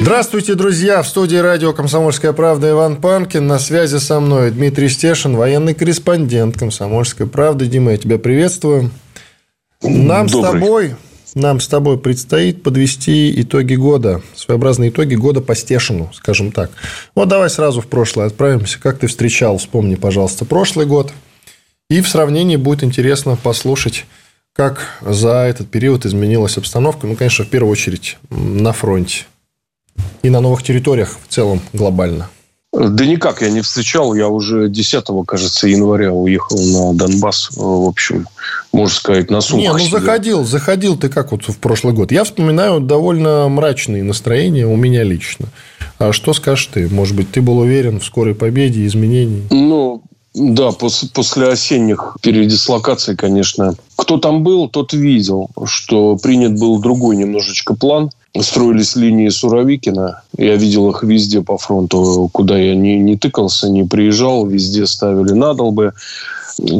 Здравствуйте, 0.00 0.54
друзья! 0.54 1.02
В 1.02 1.08
студии 1.08 1.36
радио 1.36 1.72
«Комсомольская 1.72 2.32
правда» 2.32 2.70
Иван 2.70 2.96
Панкин. 2.96 3.46
На 3.46 3.58
связи 3.58 3.96
со 3.96 4.20
мной 4.20 4.50
Дмитрий 4.50 4.88
Стешин, 4.88 5.36
военный 5.36 5.74
корреспондент 5.74 6.58
«Комсомольской 6.58 7.26
правды». 7.26 7.66
Дима, 7.66 7.92
я 7.92 7.96
тебя 7.98 8.18
приветствую. 8.18 8.90
Нам 9.82 10.26
Добрый. 10.26 10.50
с 10.50 10.52
тобой 10.52 10.96
нам 11.34 11.60
с 11.60 11.68
тобой 11.68 11.98
предстоит 11.98 12.62
подвести 12.62 13.42
итоги 13.42 13.74
года, 13.74 14.22
своеобразные 14.34 14.88
итоги 14.88 15.16
года 15.16 15.42
по 15.42 15.54
Стешину, 15.54 16.10
скажем 16.14 16.50
так. 16.50 16.70
Вот 17.14 17.28
давай 17.28 17.50
сразу 17.50 17.82
в 17.82 17.88
прошлое 17.88 18.26
отправимся. 18.26 18.80
Как 18.80 18.98
ты 18.98 19.06
встречал, 19.06 19.58
вспомни, 19.58 19.96
пожалуйста, 19.96 20.46
прошлый 20.46 20.86
год. 20.86 21.12
И 21.90 22.00
в 22.00 22.08
сравнении 22.08 22.56
будет 22.56 22.82
интересно 22.82 23.36
послушать, 23.36 24.06
как 24.54 24.98
за 25.02 25.44
этот 25.44 25.68
период 25.68 26.06
изменилась 26.06 26.56
обстановка. 26.56 27.06
Ну, 27.06 27.16
конечно, 27.16 27.44
в 27.44 27.48
первую 27.48 27.70
очередь 27.70 28.16
на 28.30 28.72
фронте 28.72 29.26
и 30.22 30.30
на 30.30 30.40
новых 30.40 30.62
территориях 30.62 31.16
в 31.26 31.32
целом 31.32 31.60
глобально? 31.72 32.28
Да 32.72 33.06
никак 33.06 33.40
я 33.40 33.50
не 33.50 33.62
встречал. 33.62 34.14
Я 34.14 34.28
уже 34.28 34.68
10, 34.68 35.04
кажется, 35.26 35.66
января 35.66 36.12
уехал 36.12 36.58
на 36.58 36.94
Донбасс. 36.94 37.50
В 37.56 37.88
общем, 37.88 38.26
можно 38.72 38.94
сказать, 38.94 39.30
на 39.30 39.40
сумках. 39.40 39.62
Не, 39.62 39.72
ну 39.72 39.78
сидел. 39.78 39.98
заходил, 39.98 40.44
заходил 40.44 40.96
ты 40.98 41.08
как 41.08 41.32
вот 41.32 41.44
в 41.44 41.56
прошлый 41.56 41.94
год. 41.94 42.12
Я 42.12 42.24
вспоминаю 42.24 42.80
довольно 42.80 43.48
мрачные 43.48 44.02
настроения 44.02 44.66
у 44.66 44.76
меня 44.76 45.04
лично. 45.04 45.46
А 45.98 46.12
что 46.12 46.34
скажешь 46.34 46.66
ты? 46.66 46.88
Может 46.88 47.16
быть, 47.16 47.30
ты 47.30 47.40
был 47.40 47.58
уверен 47.58 47.98
в 47.98 48.04
скорой 48.04 48.34
победе, 48.34 48.84
изменении? 48.84 49.44
Ну, 49.50 50.02
да, 50.34 50.70
после, 50.72 51.08
после 51.08 51.48
осенних 51.48 52.18
передислокаций, 52.20 53.16
конечно. 53.16 53.74
Кто 53.96 54.18
там 54.18 54.42
был, 54.42 54.68
тот 54.68 54.92
видел, 54.92 55.48
что 55.64 56.16
принят 56.16 56.58
был 56.58 56.78
другой 56.78 57.16
немножечко 57.16 57.74
план. 57.74 58.10
Строились 58.40 58.96
линии 58.96 59.28
Суровикина. 59.28 60.22
Я 60.36 60.56
видел 60.56 60.90
их 60.90 61.02
везде 61.02 61.42
по 61.42 61.58
фронту, 61.58 62.28
куда 62.32 62.58
я 62.58 62.74
не, 62.74 62.98
не 62.98 63.16
тыкался, 63.16 63.68
не 63.68 63.84
приезжал. 63.84 64.46
Везде 64.46 64.86
ставили 64.86 65.32
надолбы 65.32 65.92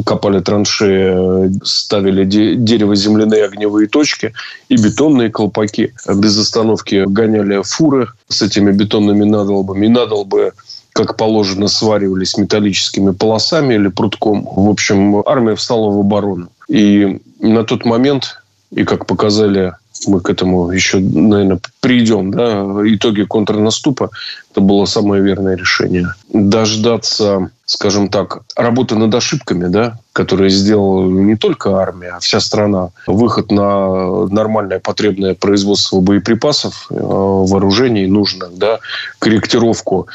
копали 0.05 0.39
траншеи, 0.39 1.51
ставили 1.63 2.25
дерево-земляные 2.25 3.45
огневые 3.45 3.87
точки 3.87 4.33
и 4.69 4.75
бетонные 4.75 5.29
колпаки. 5.29 5.93
Без 6.15 6.37
остановки 6.39 7.05
гоняли 7.07 7.61
фуры 7.63 8.07
с 8.27 8.41
этими 8.41 8.71
бетонными 8.71 9.23
надолбами. 9.23 9.85
И 9.85 9.89
надолбы 9.89 10.53
как 10.93 11.15
положено, 11.15 11.67
сваривались 11.67 12.37
металлическими 12.37 13.11
полосами 13.11 13.75
или 13.75 13.87
прутком. 13.87 14.47
В 14.51 14.67
общем, 14.67 15.21
армия 15.27 15.55
встала 15.55 15.91
в 15.91 15.99
оборону. 15.99 16.49
И 16.67 17.21
на 17.39 17.63
тот 17.63 17.85
момент, 17.85 18.41
и 18.71 18.83
как 18.83 19.05
показали 19.05 19.73
мы 20.05 20.21
к 20.21 20.29
этому 20.29 20.71
еще, 20.71 20.99
наверное, 20.99 21.59
придем, 21.79 22.31
да, 22.31 22.63
итоги 22.85 23.23
контрнаступа, 23.23 24.11
это 24.57 24.65
было 24.65 24.85
самое 24.85 25.21
верное 25.21 25.55
решение. 25.55 26.15
Дождаться, 26.33 27.51
скажем 27.65 28.09
так, 28.09 28.39
работы 28.55 28.95
над 28.95 29.13
ошибками, 29.13 29.67
да, 29.67 29.99
которые 30.13 30.49
сделала 30.49 31.05
не 31.05 31.35
только 31.35 31.77
армия, 31.77 32.13
а 32.15 32.19
вся 32.19 32.39
страна. 32.39 32.89
Выход 33.05 33.51
на 33.51 34.25
нормальное 34.25 34.79
потребное 34.79 35.35
производство 35.35 35.99
боеприпасов, 35.99 36.87
э, 36.89 36.95
вооружений 36.99 38.07
нужных, 38.07 38.57
да, 38.57 38.79
корректировку. 39.19 40.07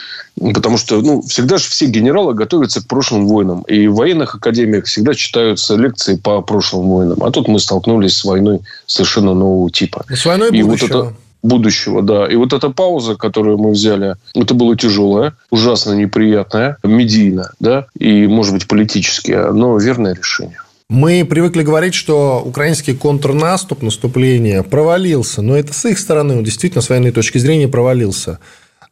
Потому 0.55 0.77
что 0.77 1.01
ну, 1.03 1.23
всегда 1.23 1.59
же 1.59 1.69
все 1.69 1.87
генералы 1.87 2.35
готовятся 2.35 2.83
к 2.83 2.89
прошлым 2.89 3.29
войнам. 3.29 3.63
И 3.63 3.87
в 3.87 3.95
военных 3.95 4.35
академиях 4.35 4.87
всегда 4.87 5.15
читаются 5.15 5.77
лекции 5.77 6.17
по 6.17 6.43
прошлым 6.43 6.89
войнам. 6.89 7.23
А 7.23 7.31
тут 7.31 7.47
мы 7.47 7.61
столкнулись 7.61 8.17
с 8.17 8.25
войной 8.25 8.61
совершенно 8.87 9.35
нового 9.35 9.71
типа. 9.71 10.05
С 10.09 10.27
войной 10.27 10.49
и 10.51 10.63
будущего. 10.65 10.97
Вот 10.97 11.07
это 11.07 11.17
будущего, 11.43 12.03
да. 12.03 12.27
И 12.27 12.37
вот 12.37 12.53
эта 12.53 12.71
пауза, 12.71 13.17
которую 13.17 13.59
мы 13.59 13.71
взяли, 13.71 14.15
это 14.35 14.55
было 14.55 14.77
тяжелое, 14.77 15.35
ужасно 15.51 15.93
неприятное, 15.93 16.79
медийно, 16.85 17.51
да, 17.61 17.87
и, 17.99 18.27
может 18.27 18.55
быть, 18.55 18.69
политически, 18.69 19.33
но 19.33 19.77
верное 19.79 20.15
решение. 20.15 20.59
Мы 20.89 21.25
привыкли 21.25 21.63
говорить, 21.63 21.95
что 21.95 22.43
украинский 22.45 22.95
контрнаступ, 22.95 23.83
наступление 23.83 24.63
провалился, 24.63 25.41
но 25.41 25.57
это 25.57 25.73
с 25.73 25.87
их 25.87 25.99
стороны, 25.99 26.37
он 26.37 26.45
действительно 26.45 26.83
с 26.83 26.91
военной 26.91 27.13
точки 27.13 27.39
зрения 27.39 27.67
провалился. 27.67 28.39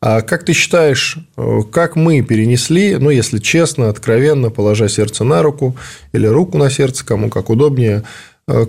А 0.02 0.22
как 0.22 0.46
ты 0.46 0.54
считаешь, 0.54 1.18
как 1.70 1.96
мы 1.96 2.22
перенесли, 2.22 2.96
ну, 2.96 3.10
если 3.10 3.38
честно, 3.38 3.90
откровенно, 3.90 4.48
положа 4.48 4.88
сердце 4.88 5.24
на 5.24 5.42
руку 5.42 5.76
или 6.14 6.26
руку 6.26 6.56
на 6.56 6.70
сердце, 6.70 7.04
кому 7.04 7.28
как 7.28 7.50
удобнее, 7.50 8.02
Э, 8.02 8.04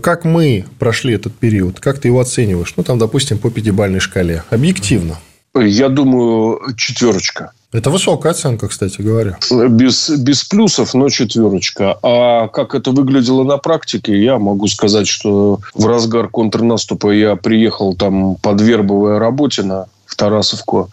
как 0.02 0.26
мы 0.26 0.66
прошли 0.80 1.14
этот 1.14 1.34
период? 1.34 1.80
Как 1.80 2.00
ты 2.00 2.08
его 2.08 2.20
оцениваешь? 2.20 2.74
Ну, 2.78 2.84
там, 2.84 3.00
допустим, 3.00 3.38
по 3.38 3.50
пятибалльной 3.50 4.00
шкале. 4.00 4.44
Объективно. 4.50 5.18
Я 5.54 5.90
думаю, 5.90 6.62
четверочка. 6.78 7.52
Это 7.74 7.90
высокая 7.90 8.32
оценка, 8.32 8.68
кстати 8.68 9.02
говоря. 9.02 9.38
Без, 9.70 10.10
без 10.10 10.44
плюсов, 10.44 10.94
но 10.94 11.10
четверочка. 11.10 11.98
А 12.04 12.48
как 12.50 12.76
это 12.76 12.92
выглядело 12.92 13.44
на 13.44 13.58
практике, 13.58 14.22
я 14.22 14.38
могу 14.40 14.68
сказать, 14.68 15.08
что 15.08 15.60
в 15.74 15.86
разгар 15.86 16.28
контрнаступа 16.28 17.12
я 17.12 17.36
приехал 17.36 17.96
там 17.96 18.36
под 18.36 18.62
вербовая 18.62 19.20
работина 19.20 19.88
в 20.06 20.16
Тарасовку. 20.18 20.90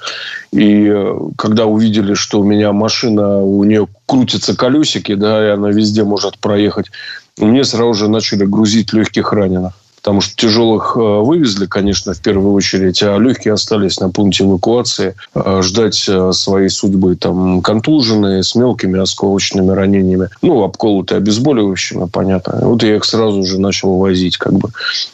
И 0.53 0.87
э, 0.88 1.19
когда 1.37 1.66
увидели, 1.66 2.15
что 2.15 2.41
у 2.41 2.44
меня 2.44 2.72
машина, 2.72 3.38
у 3.38 3.65
нее 3.65 3.88
крутятся 4.06 4.56
колесики, 4.56 5.15
да, 5.15 5.44
и 5.44 5.50
она 5.50 5.70
везде 5.70 6.05
может 6.05 6.38
проехать, 6.38 6.87
мне 7.38 7.65
сразу 7.65 7.94
же 7.94 8.09
начали 8.09 8.44
грузить 8.44 8.93
легких 8.93 9.32
раненых. 9.32 9.75
Потому 9.97 10.21
что 10.21 10.37
тяжелых 10.37 10.97
э, 10.97 11.00
вывезли, 11.00 11.66
конечно, 11.66 12.15
в 12.15 12.21
первую 12.21 12.53
очередь, 12.53 13.03
а 13.03 13.19
легкие 13.19 13.54
остались 13.54 13.99
на 13.99 14.10
пункте 14.10 14.44
эвакуации 14.44 15.16
э, 15.34 15.60
ждать 15.62 16.03
э, 16.09 16.32
своей 16.32 16.69
судьбы. 16.69 17.16
Там 17.16 17.60
контуженные, 17.62 18.44
с 18.44 18.54
мелкими 18.54 19.00
осколочными 19.00 19.72
ранениями. 19.72 20.28
Ну, 20.41 20.62
обколотые 20.62 21.19
обезболивающими, 21.19 22.06
понятно. 22.06 22.60
Вот 22.62 22.82
я 22.84 22.94
их 22.94 23.04
сразу 23.04 23.43
же 23.44 23.60
начал 23.60 23.99
возить, 23.99 24.37
как 24.37 24.53
бы 24.53 24.70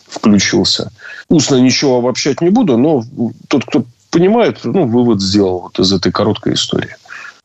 включился. 0.07 0.93
Устно 1.31 1.57
ничего 1.57 1.99
обобщать 1.99 2.43
не 2.43 2.51
буду, 2.51 2.77
но 2.77 3.03
тот, 3.49 3.65
кто 3.65 3.85
понимает, 4.11 4.59
ну, 4.65 4.87
вывод 4.87 5.21
сделал 5.21 5.61
вот 5.61 5.79
из 5.81 5.93
этой 5.93 6.13
короткой 6.13 6.55
истории. 6.55 6.95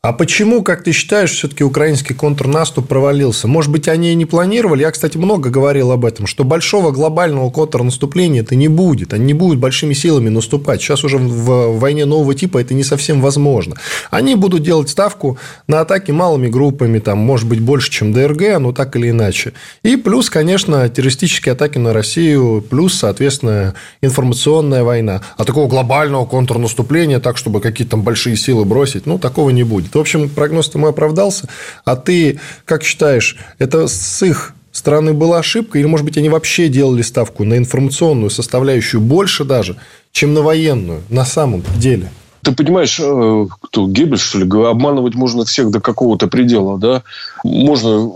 А 0.02 0.14
почему, 0.14 0.62
как 0.62 0.82
ты 0.82 0.92
считаешь, 0.92 1.30
все-таки 1.30 1.62
украинский 1.62 2.14
контрнаступ 2.14 2.88
провалился? 2.88 3.46
Может 3.46 3.70
быть, 3.70 3.86
они 3.86 4.12
и 4.12 4.14
не 4.14 4.24
планировали? 4.24 4.80
Я, 4.80 4.92
кстати, 4.92 5.18
много 5.18 5.50
говорил 5.50 5.92
об 5.92 6.06
этом, 6.06 6.26
что 6.26 6.42
большого 6.42 6.90
глобального 6.90 7.50
контрнаступления 7.50 8.40
это 8.40 8.56
не 8.56 8.68
будет. 8.68 9.12
Они 9.12 9.26
не 9.26 9.34
будут 9.34 9.58
большими 9.58 9.92
силами 9.92 10.30
наступать. 10.30 10.80
Сейчас 10.80 11.04
уже 11.04 11.18
в 11.18 11.78
войне 11.78 12.06
нового 12.06 12.34
типа 12.34 12.56
это 12.56 12.72
не 12.72 12.82
совсем 12.82 13.20
возможно. 13.20 13.76
Они 14.10 14.36
будут 14.36 14.62
делать 14.62 14.88
ставку 14.88 15.36
на 15.66 15.82
атаки 15.82 16.12
малыми 16.12 16.48
группами, 16.48 16.98
там, 16.98 17.18
может 17.18 17.46
быть, 17.46 17.60
больше, 17.60 17.90
чем 17.90 18.14
ДРГ, 18.14 18.58
но 18.58 18.72
так 18.72 18.96
или 18.96 19.10
иначе. 19.10 19.52
И 19.82 19.96
плюс, 19.96 20.30
конечно, 20.30 20.88
террористические 20.88 21.52
атаки 21.52 21.76
на 21.76 21.92
Россию, 21.92 22.64
плюс, 22.70 22.94
соответственно, 22.94 23.74
информационная 24.00 24.82
война. 24.82 25.20
А 25.36 25.44
такого 25.44 25.68
глобального 25.68 26.24
контрнаступления, 26.24 27.20
так, 27.20 27.36
чтобы 27.36 27.60
какие-то 27.60 27.90
там 27.90 28.02
большие 28.02 28.36
силы 28.36 28.64
бросить, 28.64 29.04
ну, 29.04 29.18
такого 29.18 29.50
не 29.50 29.62
будет. 29.62 29.89
В 29.94 30.00
общем, 30.00 30.28
прогноз-то 30.28 30.78
мой 30.78 30.90
оправдался. 30.90 31.48
А 31.84 31.96
ты 31.96 32.40
как 32.64 32.82
считаешь, 32.82 33.36
это 33.58 33.88
с 33.88 34.22
их 34.22 34.54
стороны 34.72 35.12
была 35.12 35.38
ошибка? 35.38 35.78
Или, 35.78 35.86
может 35.86 36.06
быть, 36.06 36.16
они 36.16 36.28
вообще 36.28 36.68
делали 36.68 37.02
ставку 37.02 37.44
на 37.44 37.56
информационную 37.56 38.30
составляющую 38.30 39.00
больше 39.00 39.44
даже, 39.44 39.76
чем 40.12 40.34
на 40.34 40.42
военную 40.42 41.02
на 41.08 41.24
самом 41.24 41.62
деле? 41.78 42.10
Ты 42.42 42.52
понимаешь, 42.52 42.98
э, 42.98 43.46
кто 43.60 43.86
Геббельс, 43.86 44.22
что 44.22 44.38
ли, 44.38 44.44
обманывать 44.44 45.14
можно 45.14 45.44
всех 45.44 45.70
до 45.70 45.80
какого-то 45.80 46.26
предела, 46.26 46.78
да? 46.78 47.02
Можно 47.44 48.12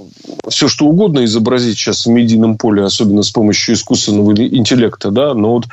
все 0.49 0.69
что 0.69 0.87
угодно 0.87 1.25
изобразить 1.25 1.77
сейчас 1.77 2.06
в 2.06 2.09
медийном 2.09 2.56
поле, 2.56 2.82
особенно 2.85 3.23
с 3.23 3.31
помощью 3.31 3.75
искусственного 3.75 4.32
интеллекта, 4.32 5.11
да? 5.11 5.35
Но 5.35 5.53
вот 5.53 5.67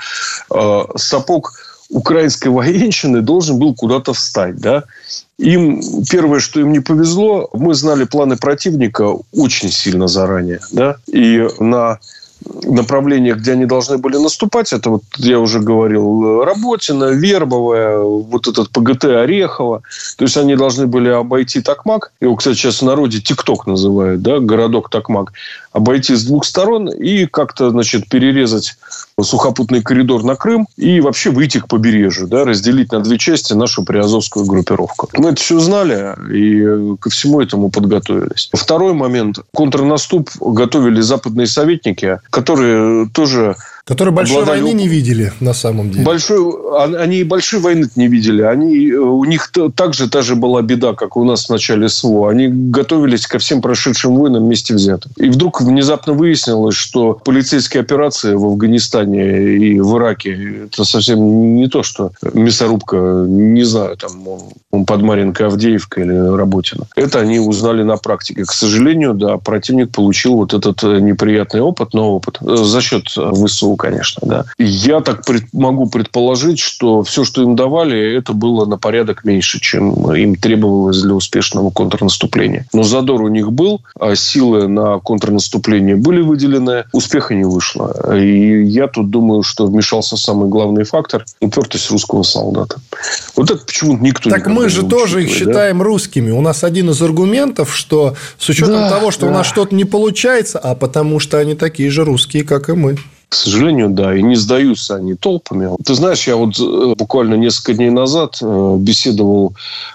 э, 0.54 0.98
сапог 0.98 1.54
украинской 1.90 2.48
военщины 2.50 3.22
должен 3.22 3.58
был 3.58 3.74
куда-то 3.74 4.14
встать, 4.14 4.58
да? 4.58 4.84
Им 5.42 5.82
первое, 6.08 6.40
что 6.40 6.60
им 6.60 6.72
не 6.72 6.82
повезло, 6.82 7.50
мы 7.54 7.74
знали 7.74 8.04
планы 8.04 8.38
противника 8.38 9.16
очень 9.34 9.72
сильно 9.72 10.08
заранее, 10.08 10.60
да, 10.72 10.98
и 11.08 11.48
на 11.60 11.98
направлениях, 12.64 13.38
где 13.38 13.54
они 13.54 13.66
должны 13.66 13.98
были 13.98 14.18
наступать. 14.18 14.72
Это 14.72 14.92
вот, 14.92 15.04
я 15.18 15.40
уже 15.40 15.60
говорил, 15.60 16.44
Работина, 16.44 17.06
Вербовая, 17.06 18.00
вот 18.00 18.48
этот 18.48 18.70
ПГТ 18.70 19.06
Орехово. 19.06 19.82
То 20.18 20.26
есть, 20.26 20.38
они 20.38 20.56
должны 20.56 20.88
были 20.88 21.10
обойти 21.10 21.62
Токмак. 21.62 22.12
Его, 22.22 22.36
кстати, 22.36 22.58
сейчас 22.58 22.82
в 22.82 22.86
народе 22.86 23.20
ТикТок 23.20 23.68
называют, 23.68 24.22
да, 24.22 24.40
городок 24.40 24.90
Токмак. 24.90 25.34
Обойти 25.72 26.16
с 26.16 26.26
двух 26.26 26.46
сторон 26.46 26.90
и 26.90 27.26
как-то, 27.26 27.70
значит, 27.70 28.10
перерезать 28.10 28.76
сухопутный 29.24 29.82
коридор 29.82 30.24
на 30.24 30.36
Крым 30.36 30.68
и 30.78 31.00
вообще 31.02 31.30
выйти 31.32 31.60
к 31.60 31.68
побережью, 31.68 32.28
да, 32.28 32.46
разделить 32.46 32.92
на 32.92 33.00
две 33.00 33.18
части 33.18 33.54
нашу 33.54 33.84
приазовскую 33.84 34.46
группировку. 34.46 35.10
Мы 35.18 35.30
это 35.30 35.42
все 35.42 35.60
знали 35.60 36.16
и 36.34 36.98
ко 36.98 37.10
всему 37.10 37.42
этому 37.42 37.70
подготовились. 37.70 38.50
Второй 38.54 38.94
момент. 38.94 39.40
Контрнаступ 39.54 40.30
готовили 40.40 41.02
западные 41.02 41.48
советники, 41.48 42.20
которые 42.30 43.10
тоже 43.10 43.56
Которые 43.86 44.14
большой 44.14 44.44
обладали... 44.44 44.62
войны 44.62 44.78
не 44.78 44.88
видели 44.88 45.34
на 45.40 45.54
самом 45.54 45.92
деле. 45.92 46.06
Большой... 46.06 46.40
Они 47.00 47.18
и 47.18 47.24
большой 47.24 47.60
войны 47.60 47.90
не 47.96 48.08
видели. 48.08 48.44
Они... 48.44 48.92
У 48.94 49.24
них 49.26 49.52
также 49.76 50.10
та 50.10 50.22
же 50.22 50.36
была 50.36 50.62
беда, 50.62 50.94
как 50.94 51.18
у 51.18 51.24
нас 51.24 51.48
в 51.48 51.50
начале 51.50 51.90
СВО. 51.90 52.30
Они 52.30 52.48
готовились 52.48 53.28
ко 53.28 53.40
всем 53.40 53.62
прошедшим 53.62 54.16
войнам 54.16 54.44
вместе 54.44 54.74
взятым. 54.74 55.12
И 55.18 55.30
вдруг 55.30 55.62
внезапно 55.62 56.14
выяснилось, 56.14 56.76
что 56.76 57.14
полицейские 57.14 57.82
операции 57.82 58.34
в 58.36 58.46
Афганистане 58.46 59.58
и 59.58 59.80
в 59.80 59.98
Ираке 59.98 60.66
это 60.66 60.86
совсем 60.86 61.56
не 61.56 61.68
то, 61.68 61.84
что 61.84 62.12
мясорубка, 62.34 63.26
не 63.28 63.64
знаю, 63.64 63.98
там 63.98 64.86
под 64.86 65.02
Маринкой 65.02 65.48
Авдеевка 65.48 66.02
или 66.02 66.14
Работина. 66.14 66.86
Это 66.96 67.20
они 67.20 67.40
узнали 67.40 67.84
на 67.84 67.98
практике. 67.98 68.44
К 68.44 68.52
сожалению, 68.52 69.14
да, 69.14 69.38
противник 69.38 69.92
получил 69.92 70.36
вот 70.36 70.54
этот 70.54 70.84
неприятный 70.84 71.62
опыт, 71.62 71.94
но 71.94 72.16
опыт 72.16 72.38
за 72.42 72.82
счет 72.82 73.06
ВСУ 73.06 73.71
конечно, 73.76 74.22
да. 74.28 74.46
Я 74.58 75.02
так 75.02 75.26
пред, 75.26 75.46
могу 75.54 75.88
предположить, 75.88 76.60
что 76.60 77.04
все, 77.04 77.24
что 77.24 77.42
им 77.42 77.56
давали, 77.56 78.18
это 78.18 78.34
было 78.34 78.66
на 78.66 78.78
порядок 78.78 79.24
меньше, 79.24 79.60
чем 79.60 80.14
им 80.14 80.36
требовалось 80.36 81.02
для 81.02 81.14
успешного 81.14 81.70
контрнаступления. 81.70 82.66
Но 82.74 82.84
задор 82.84 83.22
у 83.22 83.28
них 83.28 83.52
был, 83.52 83.82
а 84.00 84.16
силы 84.16 84.68
на 84.68 85.00
контрнаступление 85.00 85.96
были 85.96 86.22
выделены, 86.22 86.86
успеха 86.92 87.34
не 87.36 87.46
вышло. 87.46 88.16
И 88.16 88.64
я 88.66 88.88
тут 88.88 89.10
думаю, 89.10 89.44
что 89.44 89.66
вмешался 89.66 90.18
самый 90.18 90.50
главный 90.50 90.84
фактор– 90.84 91.26
упертость 91.42 91.90
русского 91.92 92.24
солдата. 92.24 92.80
Вот 93.36 93.52
это 93.52 93.64
почему-то 93.66 94.04
никто 94.04 94.30
Так 94.30 94.48
мы 94.48 94.70
же 94.70 94.86
тоже 94.86 95.24
их 95.24 95.30
да? 95.30 95.36
считаем 95.36 95.82
русскими. 95.82 96.32
У 96.32 96.42
нас 96.42 96.64
один 96.64 96.90
из 96.90 97.02
аргументов, 97.02 97.76
что 97.76 98.16
с 98.38 98.50
учетом 98.50 98.74
да, 98.74 98.90
того, 98.90 99.12
что 99.12 99.26
да. 99.26 99.32
у 99.32 99.36
нас 99.36 99.48
что-то 99.48 99.76
не 99.76 99.86
получается, 99.86 100.60
а 100.60 100.76
потому 100.76 101.20
что 101.20 101.38
они 101.38 101.56
такие 101.56 101.90
же 101.90 102.04
русские, 102.04 102.44
как 102.44 102.70
и 102.70 102.74
мы. 102.74 102.98
К 103.32 103.36
сожалению, 103.36 103.90
да. 103.90 104.14
И 104.14 104.22
не 104.22 104.36
сдаются 104.36 104.96
они 104.96 105.16
толпами. 105.16 105.70
Ты 105.86 105.96
знаешь, 105.96 106.28
я 106.28 106.36
вот 106.36 106.60
э, 106.60 106.96
буквально 106.98 107.36
несколько 107.36 107.74
дней 107.74 107.90
назад 107.90 108.40
э, 108.42 108.76
беседовал 108.78 109.54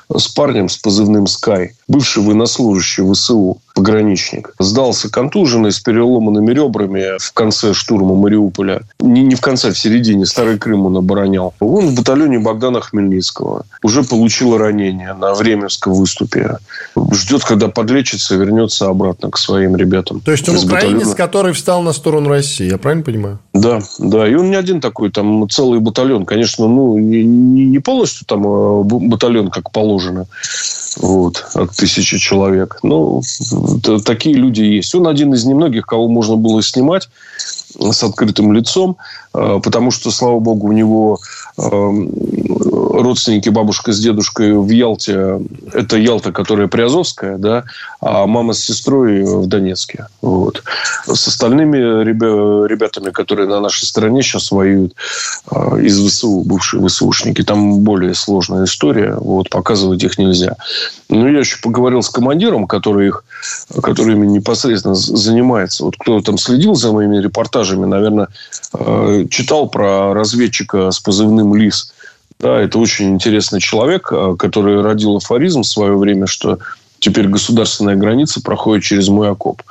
с 0.08 0.26
парнем 0.28 0.70
с 0.70 0.78
позывным 0.78 1.26
«Скай», 1.26 1.75
бывший 1.88 2.22
военнослужащий 2.22 3.04
ВСУ 3.12 3.58
пограничник. 3.74 4.54
Сдался 4.58 5.10
контуженный 5.10 5.70
с 5.70 5.78
переломанными 5.78 6.52
ребрами 6.52 7.18
в 7.18 7.32
конце 7.32 7.74
штурма 7.74 8.14
Мариуполя. 8.14 8.82
Не, 9.00 9.22
не 9.22 9.34
в 9.34 9.40
конце, 9.40 9.68
а 9.68 9.72
в 9.72 9.78
середине. 9.78 10.24
Старый 10.24 10.58
Крым 10.58 10.86
он 10.86 10.96
оборонял. 10.96 11.52
Он 11.60 11.88
в 11.88 11.94
батальоне 11.94 12.38
Богдана 12.38 12.80
Хмельницкого. 12.80 13.66
Уже 13.82 14.02
получил 14.02 14.56
ранение 14.56 15.12
на 15.12 15.34
Временском 15.34 15.92
выступе. 15.92 16.56
Ждет, 17.12 17.44
когда 17.44 17.68
подлечится 17.68 18.34
вернется 18.34 18.86
обратно 18.86 19.30
к 19.30 19.36
своим 19.36 19.76
ребятам. 19.76 20.20
То 20.20 20.32
есть, 20.32 20.48
он 20.48 20.56
украинец, 20.56 20.94
батальона. 20.94 21.14
который 21.14 21.52
встал 21.52 21.82
на 21.82 21.92
сторону 21.92 22.30
России. 22.30 22.70
Я 22.70 22.78
правильно 22.78 23.04
понимаю? 23.04 23.38
Да, 23.52 23.80
да. 23.98 24.26
И 24.26 24.34
он 24.34 24.50
не 24.50 24.56
один 24.56 24.80
такой. 24.80 25.10
Там 25.10 25.48
целый 25.50 25.80
батальон. 25.80 26.24
Конечно, 26.24 26.66
ну, 26.66 26.96
не, 26.98 27.22
не 27.24 27.78
полностью 27.78 28.26
там 28.26 28.46
а, 28.46 28.82
батальон, 28.82 29.50
как 29.50 29.70
положено 29.70 30.26
вот, 30.96 31.44
от 31.54 31.75
тысячи 31.76 32.18
человек. 32.18 32.78
Ну, 32.82 33.22
такие 34.04 34.34
люди 34.34 34.62
есть. 34.62 34.94
Он 34.94 35.06
один 35.06 35.34
из 35.34 35.44
немногих, 35.44 35.86
кого 35.86 36.08
можно 36.08 36.36
было 36.36 36.62
снимать 36.62 37.08
с 37.78 38.02
открытым 38.02 38.52
лицом, 38.52 38.96
а, 39.32 39.60
потому 39.60 39.90
что, 39.90 40.10
слава 40.10 40.38
богу, 40.38 40.68
у 40.68 40.72
него 40.72 41.18
родственники, 41.58 43.48
бабушка 43.48 43.92
с 43.92 44.00
дедушкой 44.00 44.52
в 44.58 44.68
Ялте, 44.68 45.40
это 45.72 45.96
Ялта, 45.96 46.32
которая 46.32 46.68
Приазовская, 46.68 47.38
да, 47.38 47.64
а 48.06 48.26
мама 48.26 48.52
с 48.52 48.60
сестрой 48.60 49.24
в 49.24 49.46
Донецке. 49.46 50.06
Вот. 50.22 50.62
С 51.06 51.26
остальными 51.26 52.04
ребятами, 52.04 53.10
которые 53.10 53.48
на 53.48 53.60
нашей 53.60 53.84
стороне 53.84 54.22
сейчас 54.22 54.52
воюют 54.52 54.94
а, 55.50 55.76
из 55.76 55.98
ВСУ, 55.98 56.42
бывшие 56.42 56.86
ВСУшники, 56.86 57.42
там 57.42 57.80
более 57.80 58.14
сложная 58.14 58.64
история, 58.64 59.16
вот, 59.18 59.50
показывать 59.50 60.04
их 60.04 60.18
нельзя. 60.18 60.56
Но 61.08 61.28
я 61.28 61.40
еще 61.40 61.58
поговорил 61.60 62.02
с 62.02 62.08
командиром, 62.08 62.66
который, 62.66 63.08
их, 63.08 63.24
который 63.82 64.14
ими 64.14 64.26
непосредственно 64.26 64.94
занимается. 64.94 65.84
Вот 65.84 65.96
кто 65.98 66.20
там 66.20 66.38
следил 66.38 66.74
за 66.74 66.92
моими 66.92 67.18
репортажами, 67.18 67.86
наверное, 67.86 68.28
а, 68.72 69.24
читал 69.28 69.68
про 69.68 70.14
разведчика 70.14 70.92
с 70.92 71.00
позывным 71.00 71.54
«Лис», 71.56 71.92
да, 72.38 72.60
это 72.60 72.78
очень 72.78 73.14
интересный 73.14 73.60
человек, 73.60 74.12
а, 74.12 74.36
который 74.36 74.82
родил 74.82 75.16
афоризм 75.16 75.62
в 75.62 75.66
свое 75.66 75.96
время, 75.96 76.26
что 76.26 76.58
теперь 76.98 77.28
государственная 77.28 77.96
граница 77.96 78.40
проходит 78.40 78.84
через 78.84 79.08
мой 79.08 79.30
окоп. 79.30 79.62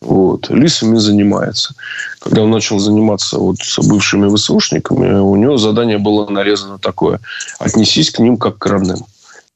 Вот. 0.00 0.50
Лисами 0.50 0.98
занимается. 0.98 1.74
Когда 2.20 2.42
он 2.42 2.50
начал 2.50 2.78
заниматься 2.78 3.38
вот 3.38 3.56
с 3.60 3.78
бывшими 3.78 4.34
ВСУшниками, 4.34 5.18
у 5.18 5.34
него 5.36 5.56
задание 5.56 5.98
было 5.98 6.28
нарезано 6.28 6.78
такое. 6.78 7.20
Отнесись 7.58 8.10
к 8.10 8.18
ним 8.18 8.36
как 8.36 8.58
к 8.58 8.66
родным. 8.66 9.04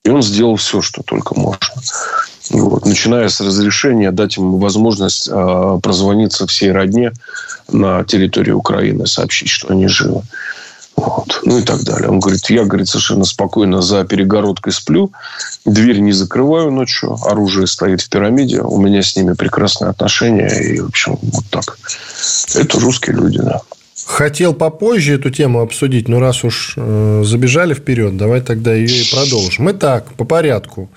И 0.04 0.10
он 0.10 0.22
сделал 0.22 0.56
все, 0.56 0.80
что 0.80 1.02
только 1.02 1.38
можно. 1.38 1.74
Вот. 2.50 2.86
Начиная 2.86 3.28
с 3.28 3.40
разрешения 3.40 4.10
дать 4.10 4.38
им 4.38 4.58
возможность 4.58 5.28
э, 5.30 5.80
прозвониться 5.82 6.46
всей 6.46 6.72
родне 6.72 7.12
на 7.70 8.04
территории 8.04 8.52
Украины, 8.52 9.06
сообщить, 9.06 9.50
что 9.50 9.68
они 9.68 9.86
живы. 9.86 10.22
Вот. 10.98 11.40
Ну 11.44 11.58
и 11.58 11.62
так 11.62 11.84
далее. 11.84 12.08
Он 12.08 12.18
говорит, 12.18 12.50
я, 12.50 12.64
говорит, 12.64 12.88
совершенно 12.88 13.24
спокойно 13.24 13.80
за 13.80 14.04
перегородкой 14.04 14.72
сплю, 14.72 15.12
дверь 15.64 16.00
не 16.00 16.10
закрываю 16.10 16.72
ночью, 16.72 17.16
оружие 17.24 17.68
стоит 17.68 18.00
в 18.00 18.08
пирамиде, 18.08 18.62
у 18.62 18.80
меня 18.80 19.00
с 19.02 19.14
ними 19.14 19.34
прекрасные 19.34 19.90
отношения, 19.90 20.48
и, 20.48 20.80
в 20.80 20.88
общем, 20.88 21.16
вот 21.22 21.44
так. 21.50 21.78
Это 22.54 22.80
русские 22.80 23.14
люди, 23.14 23.38
да. 23.38 23.60
Хотел 24.06 24.54
попозже 24.54 25.14
эту 25.14 25.30
тему 25.30 25.60
обсудить, 25.60 26.08
но 26.08 26.18
раз 26.18 26.42
уж 26.42 26.74
э, 26.76 27.22
забежали 27.24 27.74
вперед, 27.74 28.16
давай 28.16 28.40
тогда 28.40 28.74
ее 28.74 29.02
и 29.02 29.10
продолжим. 29.12 29.70
Итак, 29.70 30.14
по 30.16 30.24
порядку. 30.24 30.90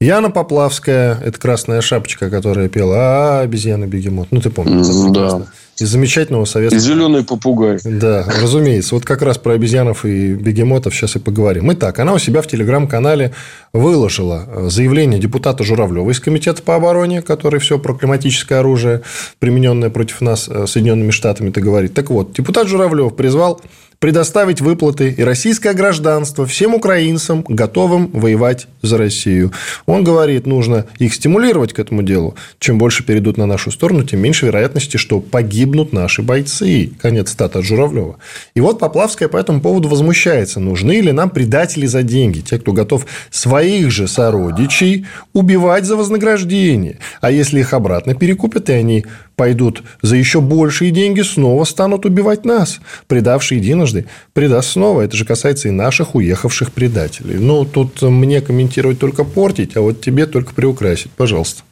Яна 0.00 0.30
Поплавская, 0.30 1.18
это 1.20 1.40
красная 1.40 1.80
шапочка, 1.80 2.30
которая 2.30 2.68
пела 2.68 2.96
«А, 2.96 3.40
обезьяна 3.40 3.86
бегемот». 3.86 4.28
Ну, 4.30 4.40
ты 4.40 4.50
помнишь. 4.50 4.86
Да. 5.12 5.42
Из 5.80 5.88
замечательного 5.88 6.44
советского... 6.44 6.78
И 6.78 6.82
зеленый 6.82 7.24
попугай. 7.24 7.78
Да, 7.84 8.26
разумеется. 8.40 8.94
Вот 8.94 9.04
как 9.04 9.22
раз 9.22 9.38
про 9.38 9.52
обезьянов 9.52 10.04
и 10.04 10.34
бегемотов 10.34 10.94
сейчас 10.94 11.16
и 11.16 11.18
поговорим. 11.20 11.72
Итак, 11.72 11.98
она 12.00 12.14
у 12.14 12.18
себя 12.18 12.42
в 12.42 12.48
телеграм-канале 12.48 13.32
выложила 13.72 14.44
э, 14.46 14.68
заявление 14.70 15.20
депутата 15.20 15.62
Журавлева 15.62 16.10
из 16.10 16.18
Комитета 16.18 16.62
по 16.62 16.74
обороне, 16.74 17.22
который 17.22 17.60
все 17.60 17.78
про 17.78 17.94
климатическое 17.94 18.58
оружие, 18.58 19.02
примененное 19.38 19.90
против 19.90 20.20
нас 20.20 20.48
э, 20.48 20.66
Соединенными 20.66 21.12
Штатами, 21.12 21.50
это 21.50 21.60
говорит. 21.60 21.94
Так 21.94 22.10
вот, 22.10 22.32
депутат 22.32 22.66
Журавлев 22.66 23.14
призвал 23.14 23.60
предоставить 23.98 24.60
выплаты 24.60 25.10
и 25.10 25.22
российское 25.22 25.72
гражданство 25.72 26.46
всем 26.46 26.74
украинцам, 26.74 27.44
готовым 27.48 28.08
воевать 28.12 28.68
за 28.80 28.96
Россию. 28.96 29.52
Он 29.86 30.04
говорит, 30.04 30.46
нужно 30.46 30.86
их 30.98 31.14
стимулировать 31.14 31.72
к 31.72 31.80
этому 31.80 32.02
делу. 32.02 32.36
Чем 32.60 32.78
больше 32.78 33.04
перейдут 33.04 33.36
на 33.36 33.46
нашу 33.46 33.72
сторону, 33.72 34.04
тем 34.04 34.20
меньше 34.20 34.46
вероятности, 34.46 34.96
что 34.96 35.20
погибнут 35.20 35.92
наши 35.92 36.22
бойцы. 36.22 36.92
Конец 37.00 37.32
стата 37.32 37.60
Журавлева. 37.60 38.18
И 38.54 38.60
вот 38.60 38.78
Поплавская 38.78 39.28
по 39.28 39.36
этому 39.36 39.60
поводу 39.60 39.88
возмущается. 39.88 40.60
Нужны 40.60 41.00
ли 41.00 41.10
нам 41.10 41.30
предатели 41.30 41.86
за 41.86 42.04
деньги? 42.04 42.40
Те, 42.40 42.58
кто 42.58 42.72
готов 42.72 43.06
своих 43.30 43.90
же 43.90 44.06
сородичей 44.06 45.06
убивать 45.32 45.84
за 45.84 45.96
вознаграждение. 45.96 46.98
А 47.20 47.32
если 47.32 47.60
их 47.60 47.72
обратно 47.72 48.14
перекупят, 48.14 48.70
и 48.70 48.74
они 48.74 49.04
пойдут 49.38 49.84
за 50.02 50.16
еще 50.16 50.40
большие 50.40 50.90
деньги, 50.90 51.22
снова 51.22 51.64
станут 51.64 52.04
убивать 52.04 52.44
нас. 52.44 52.80
Предавший 53.06 53.58
единожды 53.58 54.06
предаст 54.34 54.72
снова. 54.72 55.02
Это 55.02 55.16
же 55.16 55.24
касается 55.24 55.68
и 55.68 55.70
наших 55.70 56.16
уехавших 56.16 56.72
предателей. 56.72 57.38
Ну, 57.38 57.64
тут 57.64 58.02
мне 58.02 58.40
комментировать 58.40 58.98
только 58.98 59.24
портить, 59.24 59.76
а 59.76 59.80
вот 59.80 60.00
тебе 60.00 60.26
только 60.26 60.52
приукрасить. 60.52 61.12
Пожалуйста. 61.12 61.62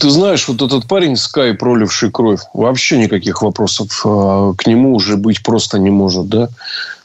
Ты 0.00 0.10
знаешь, 0.10 0.48
вот 0.48 0.62
этот 0.62 0.88
парень 0.88 1.16
Скай, 1.16 1.52
проливший 1.52 2.10
кровь, 2.10 2.40
вообще 2.54 2.96
никаких 2.96 3.42
вопросов 3.42 4.00
э, 4.06 4.54
к 4.56 4.66
нему 4.66 4.94
уже 4.94 5.18
быть 5.18 5.42
просто 5.42 5.78
не 5.78 5.90
может, 5.90 6.28
да? 6.28 6.48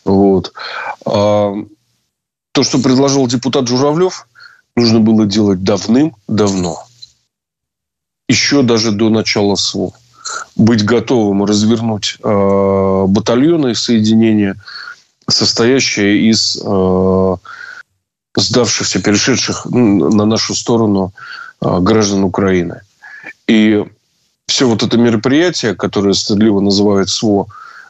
Вот. 0.05 0.53
А 1.05 1.53
то, 2.53 2.63
что 2.63 2.79
предложил 2.79 3.27
депутат 3.27 3.67
Журавлев, 3.67 4.27
нужно 4.77 5.01
было 5.01 5.25
делать 5.25 5.63
давным-давно 5.63 6.85
еще 8.29 8.63
даже 8.63 8.91
до 8.91 9.09
начала 9.09 9.55
СВО. 9.55 9.93
быть 10.55 10.85
готовым 10.85 11.43
развернуть 11.43 12.17
э, 12.23 13.05
батальоны 13.07 13.71
и 13.71 13.75
соединения, 13.75 14.55
состоящие 15.29 16.29
из 16.29 16.57
э, 16.63 17.35
сдавшихся, 18.35 19.01
перешедших 19.01 19.65
на 19.65 20.25
нашу 20.25 20.55
сторону 20.55 21.13
э, 21.61 21.79
граждан 21.79 22.23
Украины. 22.23 22.81
И 23.47 23.83
все 24.47 24.67
вот 24.67 24.83
это 24.83 24.97
мероприятие, 24.97 25.75
которое 25.75 26.13
стыдливо 26.13 26.59
называют 26.59 27.09
СВО, 27.09 27.47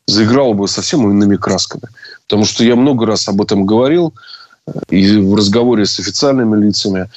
заиграло 0.08 0.54
бы 0.54 0.68
совсем 0.68 1.10
иными 1.10 1.38
красками. 1.38 1.84
Потому 2.28 2.46
что 2.46 2.64
я 2.64 2.76
много 2.76 3.06
раз 3.06 3.28
об 3.28 3.42
этом 3.42 3.66
говорил 3.66 4.14
э, 4.68 4.72
и 4.90 5.18
в 5.18 5.36
разговоре 5.36 5.86
с 5.86 6.00
официальными 6.00 6.62
лицами. 6.62 7.10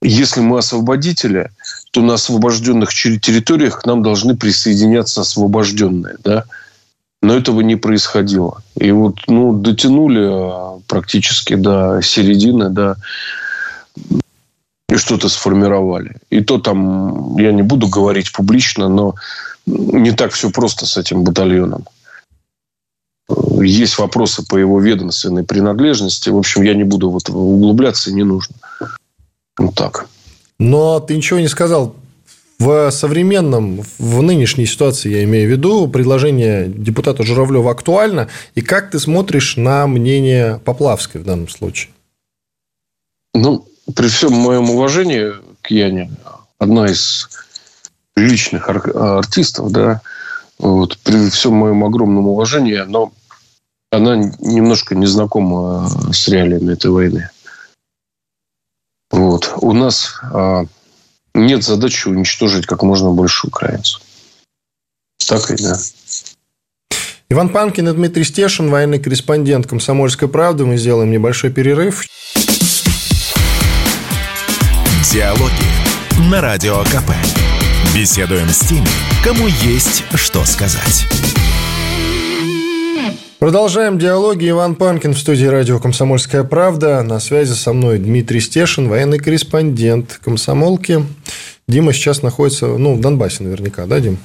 Если 0.00 0.40
мы 0.40 0.58
освободители, 0.58 1.50
то 1.90 2.02
на 2.02 2.14
освобожденных 2.14 2.94
территориях 2.94 3.80
к 3.80 3.86
нам 3.86 4.02
должны 4.02 4.36
присоединяться 4.36 5.22
освобожденные. 5.22 6.16
Да? 6.22 6.44
Но 7.20 7.34
этого 7.34 7.62
не 7.62 7.76
происходило. 7.76 8.62
И 8.76 8.92
вот 8.92 9.16
ну, 9.26 9.52
дотянули 9.52 10.28
а, 10.30 10.78
практически 10.86 11.54
до 11.54 12.00
середины, 12.00 12.70
да, 12.70 12.96
и 14.88 14.96
что-то 14.96 15.28
сформировали. 15.28 16.16
И 16.30 16.40
то 16.40 16.58
там, 16.58 17.36
я 17.36 17.52
не 17.52 17.62
буду 17.62 17.88
говорить 17.88 18.32
публично, 18.32 18.88
но 18.88 19.16
не 19.66 20.12
так 20.12 20.32
все 20.32 20.50
просто 20.50 20.86
с 20.86 20.96
этим 20.96 21.24
батальоном. 21.24 21.84
Есть 23.60 23.98
вопросы 23.98 24.46
по 24.46 24.56
его 24.56 24.80
ведомственной 24.80 25.42
принадлежности. 25.42 26.30
В 26.30 26.38
общем, 26.38 26.62
я 26.62 26.74
не 26.74 26.84
буду 26.84 27.10
вот 27.10 27.28
углубляться, 27.28 28.12
не 28.12 28.22
нужно. 28.22 28.54
Вот 29.58 29.74
так. 29.74 30.08
Но 30.58 31.00
ты 31.00 31.16
ничего 31.16 31.40
не 31.40 31.48
сказал 31.48 31.94
в 32.58 32.90
современном, 32.90 33.82
в 33.98 34.22
нынешней 34.22 34.66
ситуации, 34.66 35.12
я 35.12 35.24
имею 35.24 35.48
в 35.48 35.52
виду, 35.52 35.88
предложение 35.88 36.68
депутата 36.68 37.22
Журавлева 37.22 37.70
актуально. 37.70 38.28
И 38.56 38.62
как 38.62 38.90
ты 38.90 38.98
смотришь 38.98 39.56
на 39.56 39.86
мнение 39.86 40.60
Поплавской 40.64 41.20
в 41.20 41.24
данном 41.24 41.48
случае? 41.48 41.92
Ну, 43.34 43.64
при 43.94 44.08
всем 44.08 44.32
моем 44.32 44.70
уважении 44.70 45.32
к 45.62 45.70
Яне, 45.70 46.10
одна 46.58 46.86
из 46.86 47.28
личных 48.16 48.68
ар- 48.68 48.96
артистов, 48.96 49.70
да, 49.70 50.00
вот, 50.58 50.98
при 50.98 51.30
всем 51.30 51.52
моем 51.54 51.84
огромном 51.84 52.26
уважении, 52.26 52.82
но 52.88 53.12
она 53.92 54.16
немножко 54.40 54.96
не 54.96 55.06
знакома 55.06 55.88
с 56.12 56.26
реалиями 56.26 56.72
этой 56.72 56.90
войны. 56.90 57.30
Вот. 59.10 59.52
У 59.56 59.72
нас 59.72 60.20
а, 60.22 60.64
нет 61.34 61.64
задачи 61.64 62.08
уничтожить 62.08 62.66
как 62.66 62.82
можно 62.82 63.10
больше 63.10 63.46
украинцев. 63.46 64.00
Так 65.26 65.50
и 65.50 65.56
да. 65.62 65.78
Иван 67.30 67.50
Панкин 67.50 67.88
и 67.88 67.92
Дмитрий 67.92 68.24
Стешин, 68.24 68.70
военный 68.70 68.98
корреспондент 68.98 69.66
«Комсомольской 69.66 70.28
правды». 70.28 70.64
Мы 70.64 70.78
сделаем 70.78 71.10
небольшой 71.10 71.50
перерыв. 71.50 72.04
Диалоги 75.12 75.52
на 76.30 76.40
Радио 76.40 76.82
КП. 76.84 77.12
Беседуем 77.94 78.48
с 78.48 78.60
теми, 78.60 78.88
кому 79.22 79.46
есть 79.46 80.04
что 80.14 80.44
сказать. 80.44 81.06
Продолжаем 83.38 84.00
диалоги. 84.00 84.50
Иван 84.50 84.74
Панкин 84.74 85.14
в 85.14 85.18
студии 85.18 85.46
радио 85.46 85.78
«Комсомольская 85.78 86.42
правда». 86.42 87.04
На 87.04 87.20
связи 87.20 87.52
со 87.52 87.72
мной 87.72 87.98
Дмитрий 87.98 88.40
Стешин, 88.40 88.88
военный 88.88 89.20
корреспондент 89.20 90.18
комсомолки. 90.24 91.04
Дима 91.68 91.92
сейчас 91.92 92.22
находится, 92.22 92.66
ну, 92.66 92.96
в 92.96 93.00
Донбассе 93.00 93.44
наверняка, 93.44 93.86
да, 93.86 94.00
Дим? 94.00 94.18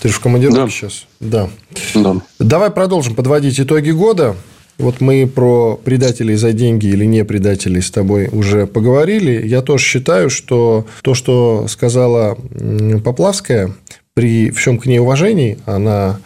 Ты 0.00 0.08
же 0.08 0.14
в 0.14 0.20
командировке 0.20 0.62
да. 0.62 0.70
сейчас. 0.70 1.06
Да. 1.18 1.50
да. 1.96 2.16
Давай 2.38 2.70
продолжим 2.70 3.16
подводить 3.16 3.58
итоги 3.58 3.90
года. 3.90 4.36
Вот 4.78 5.00
мы 5.00 5.26
про 5.26 5.76
предателей 5.76 6.36
за 6.36 6.52
деньги 6.52 6.86
или 6.86 7.04
не 7.04 7.24
предателей 7.24 7.82
с 7.82 7.90
тобой 7.90 8.28
уже 8.30 8.68
поговорили. 8.68 9.44
Я 9.44 9.62
тоже 9.62 9.84
считаю, 9.84 10.30
что 10.30 10.86
то, 11.02 11.14
что 11.14 11.66
сказала 11.68 12.38
Поплавская, 13.04 13.72
при 14.14 14.52
всем 14.52 14.78
к 14.78 14.86
ней 14.86 15.00
уважении, 15.00 15.58
она 15.66 16.20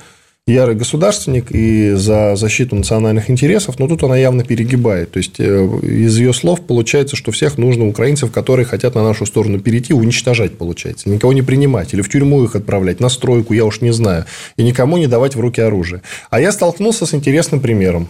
ярый 0.49 0.77
государственник 0.77 1.47
и 1.51 1.93
за 1.95 2.37
защиту 2.37 2.77
национальных 2.77 3.31
интересов, 3.31 3.81
но 3.81 3.89
тут 3.89 4.05
она 4.05 4.17
явно 4.17 4.45
перегибает. 4.45 5.11
То 5.11 5.19
есть, 5.19 5.41
э, 5.41 5.69
из 5.83 6.17
ее 6.19 6.33
слов 6.33 6.61
получается, 6.61 7.17
что 7.17 7.33
всех 7.33 7.59
нужно 7.59 7.89
украинцев, 7.89 8.31
которые 8.31 8.65
хотят 8.65 8.95
на 8.95 9.03
нашу 9.03 9.27
сторону 9.27 9.59
перейти, 9.59 9.93
уничтожать, 9.93 10.57
получается. 10.57 11.11
Никого 11.11 11.33
не 11.33 11.43
принимать 11.43 11.95
или 11.95 12.01
в 12.01 12.09
тюрьму 12.09 12.45
их 12.45 12.55
отправлять, 12.55 13.01
на 13.01 13.09
стройку, 13.09 13.55
я 13.55 13.65
уж 13.65 13.81
не 13.81 13.93
знаю. 13.93 14.25
И 14.57 14.63
никому 14.63 14.99
не 14.99 15.09
давать 15.09 15.35
в 15.35 15.41
руки 15.41 15.61
оружие. 15.61 16.03
А 16.31 16.41
я 16.41 16.53
столкнулся 16.53 17.07
с 17.07 17.15
интересным 17.15 17.59
примером. 17.59 18.09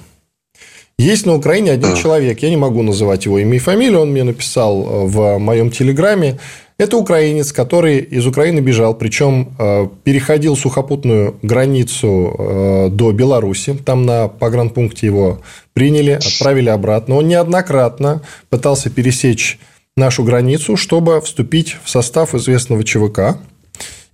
Есть 0.99 1.27
на 1.27 1.35
Украине 1.35 1.73
один 1.73 1.95
человек, 1.95 2.41
я 2.41 2.49
не 2.49 2.57
могу 2.57 2.83
называть 2.83 3.27
его 3.27 3.39
имя 3.39 3.57
и 3.57 3.59
фамилию, 3.59 4.01
он 4.01 4.13
мне 4.13 4.25
написал 4.25 4.83
э, 4.83 5.07
в 5.07 5.39
моем 5.39 5.71
телеграме, 5.71 6.39
это 6.79 6.99
украинец, 6.99 7.53
который 7.53 7.99
из 7.99 8.27
Украины 8.27 8.61
бежал, 8.61 8.95
причем 8.95 9.55
э, 9.59 9.89
переходил 10.05 10.57
сухопутную 10.57 11.37
границу 11.43 12.35
э, 12.39 12.89
до 12.91 13.13
Беларуси. 13.13 13.75
Там 13.85 14.05
на 14.05 14.29
погранпункте 14.29 15.07
его 15.07 15.41
приняли, 15.73 16.11
отправили 16.11 16.69
обратно. 16.69 17.17
Он 17.17 17.29
неоднократно 17.29 18.23
пытался 18.51 18.91
пересечь 18.91 19.59
нашу 19.97 20.23
границу, 20.23 20.77
чтобы 20.77 21.21
вступить 21.23 21.77
в 21.83 21.89
состав 21.89 22.35
известного 22.35 22.85
ЧВК 22.85 23.39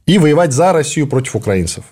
и 0.06 0.18
воевать 0.18 0.52
за 0.52 0.72
Россию 0.72 1.08
против 1.08 1.34
украинцев. 1.34 1.84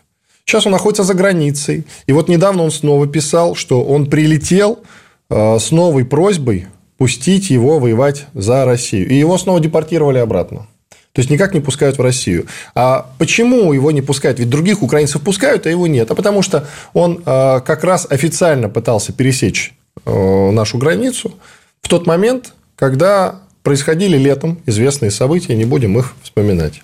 Сейчас 0.45 0.67
он 0.67 0.73
находится 0.73 1.03
за 1.03 1.15
границей. 1.15 1.85
И 2.07 2.13
вот 2.13 2.29
недавно 2.29 2.63
он 2.63 2.71
снова 2.71 3.09
писал, 3.09 3.57
что 3.57 3.83
он 3.83 4.07
прилетел 4.07 4.81
э, 5.29 5.59
с 5.59 5.73
новой 5.73 6.05
просьбой 6.05 6.67
пустить 7.01 7.49
его 7.49 7.79
воевать 7.79 8.27
за 8.35 8.67
Россию. 8.67 9.09
И 9.09 9.15
его 9.15 9.39
снова 9.39 9.59
депортировали 9.59 10.19
обратно. 10.19 10.67
То 11.13 11.21
есть, 11.21 11.31
никак 11.31 11.55
не 11.55 11.61
пускают 11.61 11.97
в 11.97 12.03
Россию. 12.03 12.47
А 12.75 13.11
почему 13.17 13.73
его 13.73 13.91
не 13.91 14.03
пускают? 14.03 14.39
Ведь 14.39 14.51
других 14.51 14.83
украинцев 14.83 15.23
пускают, 15.23 15.65
а 15.65 15.71
его 15.71 15.87
нет. 15.87 16.11
А 16.11 16.15
потому 16.15 16.43
что 16.43 16.67
он 16.93 17.23
э, 17.25 17.61
как 17.65 17.85
раз 17.85 18.07
официально 18.11 18.69
пытался 18.69 19.15
пересечь 19.15 19.73
э, 20.05 20.51
нашу 20.51 20.77
границу 20.77 21.33
в 21.81 21.89
тот 21.89 22.07
момент, 22.07 22.53
когда 22.77 23.41
происходили 23.63 24.19
летом 24.19 24.61
известные 24.67 25.11
события, 25.11 25.57
не 25.57 25.65
будем 25.65 25.99
их 25.99 26.13
вспоминать. 26.23 26.83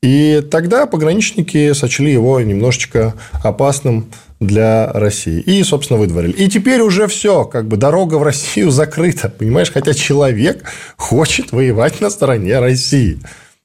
И 0.00 0.46
тогда 0.48 0.86
пограничники 0.86 1.72
сочли 1.72 2.12
его 2.12 2.38
немножечко 2.40 3.14
опасным 3.42 4.12
для 4.40 4.92
России. 4.92 5.40
И, 5.40 5.62
собственно, 5.62 5.98
выдворили. 5.98 6.32
И 6.32 6.48
теперь 6.48 6.80
уже 6.80 7.06
все, 7.06 7.44
как 7.44 7.66
бы 7.66 7.76
дорога 7.76 8.16
в 8.16 8.22
Россию 8.22 8.70
закрыта, 8.72 9.28
понимаешь? 9.28 9.72
Хотя 9.72 9.94
человек 9.94 10.64
хочет 10.96 11.52
воевать 11.52 12.00
на 12.00 12.10
стороне 12.10 12.58
России. 12.58 13.20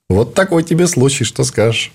Вот 0.09 0.33
такой 0.33 0.63
тебе 0.63 0.87
случай, 0.87 1.23
что 1.23 1.43
скажешь? 1.43 1.91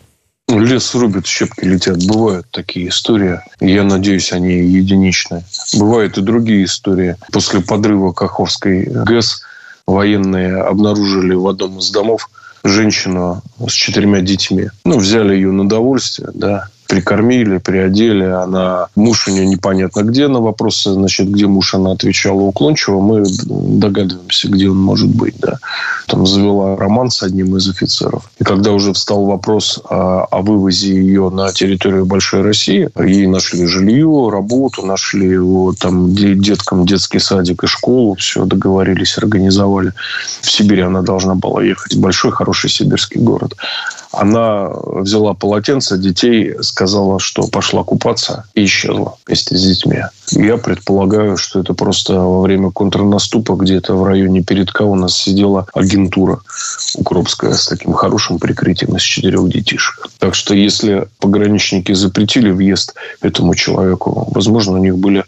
Лес 0.49 0.95
рубят, 0.95 1.27
щепки 1.27 1.65
летят. 1.65 2.07
Бывают 2.07 2.47
такие 2.53 2.89
истории. 2.89 3.41
Я 3.61 3.83
надеюсь, 3.83 4.33
они 4.33 4.55
единичные. 4.55 5.45
Бывают 5.75 6.19
и 6.19 6.23
другие 6.23 6.65
истории. 6.65 7.17
После 7.33 7.61
подрыва 7.61 8.13
Каховской 8.13 8.85
ГЭС 8.85 9.43
военные 9.87 10.63
обнаружили 10.63 11.35
в 11.35 11.49
одном 11.49 11.79
из 11.81 11.91
домов 11.91 12.31
женщину 12.63 13.43
с 13.67 13.73
четырьмя 13.73 14.21
детьми. 14.21 14.69
Ну, 14.85 14.99
взяли 14.99 15.35
ее 15.35 15.51
на 15.51 15.69
довольствие, 15.69 16.31
да, 16.33 16.69
прикормили, 16.87 17.59
приодели. 17.59 18.25
Она, 18.25 18.89
муж 18.95 19.29
у 19.29 19.31
нее 19.31 19.47
непонятно 19.47 20.01
где. 20.03 20.29
На 20.29 20.41
вопросы, 20.41 20.93
значит, 20.93 21.29
где 21.29 21.47
муж, 21.47 21.75
она 21.75 21.93
отвечала 21.93 22.41
уклончиво. 22.41 23.01
Мы 23.01 23.25
догадываемся, 23.47 24.49
где 24.49 24.69
он 24.69 24.79
может 24.79 25.09
быть, 25.09 25.35
да. 25.39 25.59
Там 26.07 26.27
завела 26.27 26.77
роман 26.77 27.11
с 27.11 27.23
одним 27.23 27.57
из 27.57 27.69
офицеров. 27.69 28.31
И 28.39 28.45
когда 28.45 28.73
уже 28.73 28.93
встал 28.93 29.25
вопрос 29.25 29.81
о, 29.89 30.27
о 30.31 30.43
вывозе 30.43 30.95
ее 30.95 31.31
на 31.31 31.53
территорию 31.53 32.07
Большой 32.07 32.43
России, 32.43 32.89
ей 32.99 33.27
нашли 33.27 33.67
жилье, 33.67 34.29
работу, 34.31 34.85
нашли 34.87 35.29
его 35.29 35.75
там 35.79 36.15
деткам 36.15 36.87
детский 36.87 37.19
садик 37.19 37.65
и 37.65 37.67
школу, 37.67 38.15
все 38.15 38.45
договорились, 38.45 39.19
организовали. 39.19 39.93
В 40.41 40.51
Сибири 40.51 40.83
она 40.83 41.03
должна 41.03 41.35
была 41.35 41.63
ехать. 41.63 41.97
Большой, 41.97 42.31
хороший 42.31 42.71
сибирский 42.71 43.21
город. 43.21 43.55
Она 44.17 44.71
взяла 44.85 45.35
полотенце 45.35 45.99
детей, 45.99 46.55
сказала, 46.63 47.21
что 47.21 47.47
пошла 47.49 47.85
купаться 47.85 48.45
и 48.55 48.65
исчезла 48.65 49.17
вместе 49.27 49.57
с 49.57 49.63
детьми. 49.63 49.99
Я 50.33 50.57
предполагаю, 50.57 51.37
что 51.37 51.61
это 51.61 51.75
просто 51.75 52.15
во 52.15 52.41
время 52.41 52.71
контрнаступа 52.71 53.55
где-то 53.55 53.95
в 53.95 54.05
районе 54.05 54.43
Передка 54.43 54.83
у 54.83 54.95
нас 54.95 55.17
сидела 55.17 55.67
агентура 55.75 56.41
укропская 56.95 57.53
с 57.53 57.67
таким 57.67 57.93
хорошим 57.93 58.39
прикрытием 58.39 58.97
из 58.97 59.03
четырех 59.03 59.49
детишек. 59.49 60.09
Так 60.19 60.35
что 60.35 60.55
если 60.55 61.09
пограничники 61.19 61.93
запретили 61.93 62.51
въезд 62.51 62.95
этому 63.21 63.55
человеку, 63.55 64.29
возможно, 64.33 64.73
у 64.75 64.79
них 64.79 64.97
были 64.97 65.25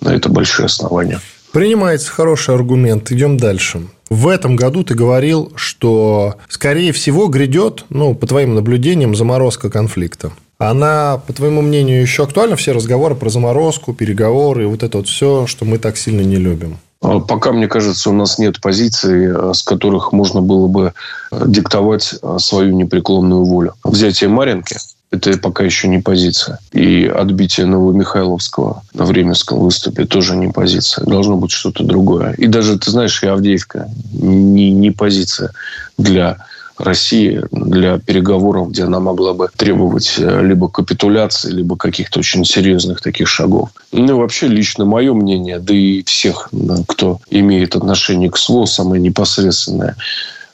на 0.00 0.10
это 0.10 0.28
большие 0.28 0.66
основания. 0.66 1.20
Принимается 1.52 2.10
хороший 2.10 2.54
аргумент. 2.54 3.10
Идем 3.10 3.38
дальше. 3.38 3.86
В 4.08 4.28
этом 4.28 4.56
году 4.56 4.84
ты 4.84 4.94
говорил, 4.94 5.52
что, 5.56 6.36
скорее 6.48 6.92
всего, 6.92 7.26
грядет, 7.26 7.84
ну, 7.88 8.14
по 8.14 8.26
твоим 8.26 8.54
наблюдениям, 8.54 9.16
заморозка 9.16 9.68
конфликта. 9.68 10.32
Она, 10.58 11.20
по 11.26 11.32
твоему 11.32 11.60
мнению, 11.60 12.00
еще 12.00 12.22
актуальна? 12.22 12.56
Все 12.56 12.72
разговоры 12.72 13.14
про 13.14 13.28
заморозку, 13.28 13.92
переговоры 13.92 14.66
вот 14.68 14.82
это 14.82 14.98
вот 14.98 15.08
все, 15.08 15.46
что 15.46 15.64
мы 15.64 15.78
так 15.78 15.96
сильно 15.96 16.22
не 16.22 16.36
любим. 16.36 16.78
А 17.02 17.20
пока, 17.20 17.52
мне 17.52 17.68
кажется, 17.68 18.08
у 18.10 18.14
нас 18.14 18.38
нет 18.38 18.60
позиций, 18.60 19.54
с 19.54 19.62
которых 19.62 20.12
можно 20.12 20.40
было 20.40 20.66
бы 20.66 20.94
диктовать 21.30 22.14
э, 22.22 22.36
свою 22.40 22.72
непреклонную 22.74 23.44
волю. 23.44 23.74
Взятие 23.84 24.30
Маринки– 24.30 24.76
это 25.10 25.38
пока 25.38 25.64
еще 25.64 25.88
не 25.88 25.98
позиция. 25.98 26.58
И 26.72 27.06
отбитие 27.06 27.66
Новомихайловского 27.66 28.82
на 28.92 29.04
Временском 29.04 29.58
выступе 29.58 30.04
тоже 30.04 30.36
не 30.36 30.48
позиция. 30.48 31.04
Должно 31.04 31.36
быть 31.36 31.52
что-то 31.52 31.84
другое. 31.84 32.32
И 32.32 32.46
даже, 32.46 32.78
ты 32.78 32.90
знаешь, 32.90 33.22
и 33.22 33.26
Авдеевка 33.26 33.88
не, 34.12 34.70
не 34.70 34.90
позиция 34.90 35.52
для 35.96 36.38
России 36.78 37.42
для 37.50 37.98
переговоров, 37.98 38.70
где 38.70 38.84
она 38.84 39.00
могла 39.00 39.32
бы 39.32 39.48
требовать 39.56 40.16
э, 40.18 40.42
либо 40.44 40.68
капитуляции, 40.68 41.50
либо 41.50 41.76
каких-то 41.76 42.18
очень 42.18 42.44
серьезных 42.44 43.00
таких 43.00 43.28
шагов. 43.28 43.70
Ну, 43.92 44.18
вообще, 44.18 44.46
лично 44.48 44.84
мое 44.84 45.14
мнение, 45.14 45.58
да 45.58 45.74
и 45.74 46.02
всех, 46.04 46.50
кто 46.86 47.20
имеет 47.30 47.76
отношение 47.76 48.30
к 48.30 48.36
СВО, 48.36 48.66
самое 48.66 49.00
непосредственное, 49.00 49.96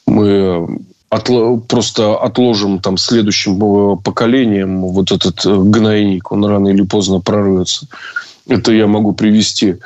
мы 0.07 0.79
отло, 1.13 1.59
просто 1.59 2.17
отложим 2.17 2.81
там 2.81 2.97
следующим 2.97 3.59
э, 3.63 3.97
поколениям 4.03 4.81
вот 4.81 5.13
этот 5.13 5.45
э, 5.45 5.55
гнойник, 5.55 6.33
он 6.33 6.45
рано 6.47 6.69
или 6.69 6.83
поздно 6.83 7.21
прорвется. 7.21 7.87
Это 8.49 8.73
я 8.73 8.87
могу 8.87 9.13
привести 9.13 9.77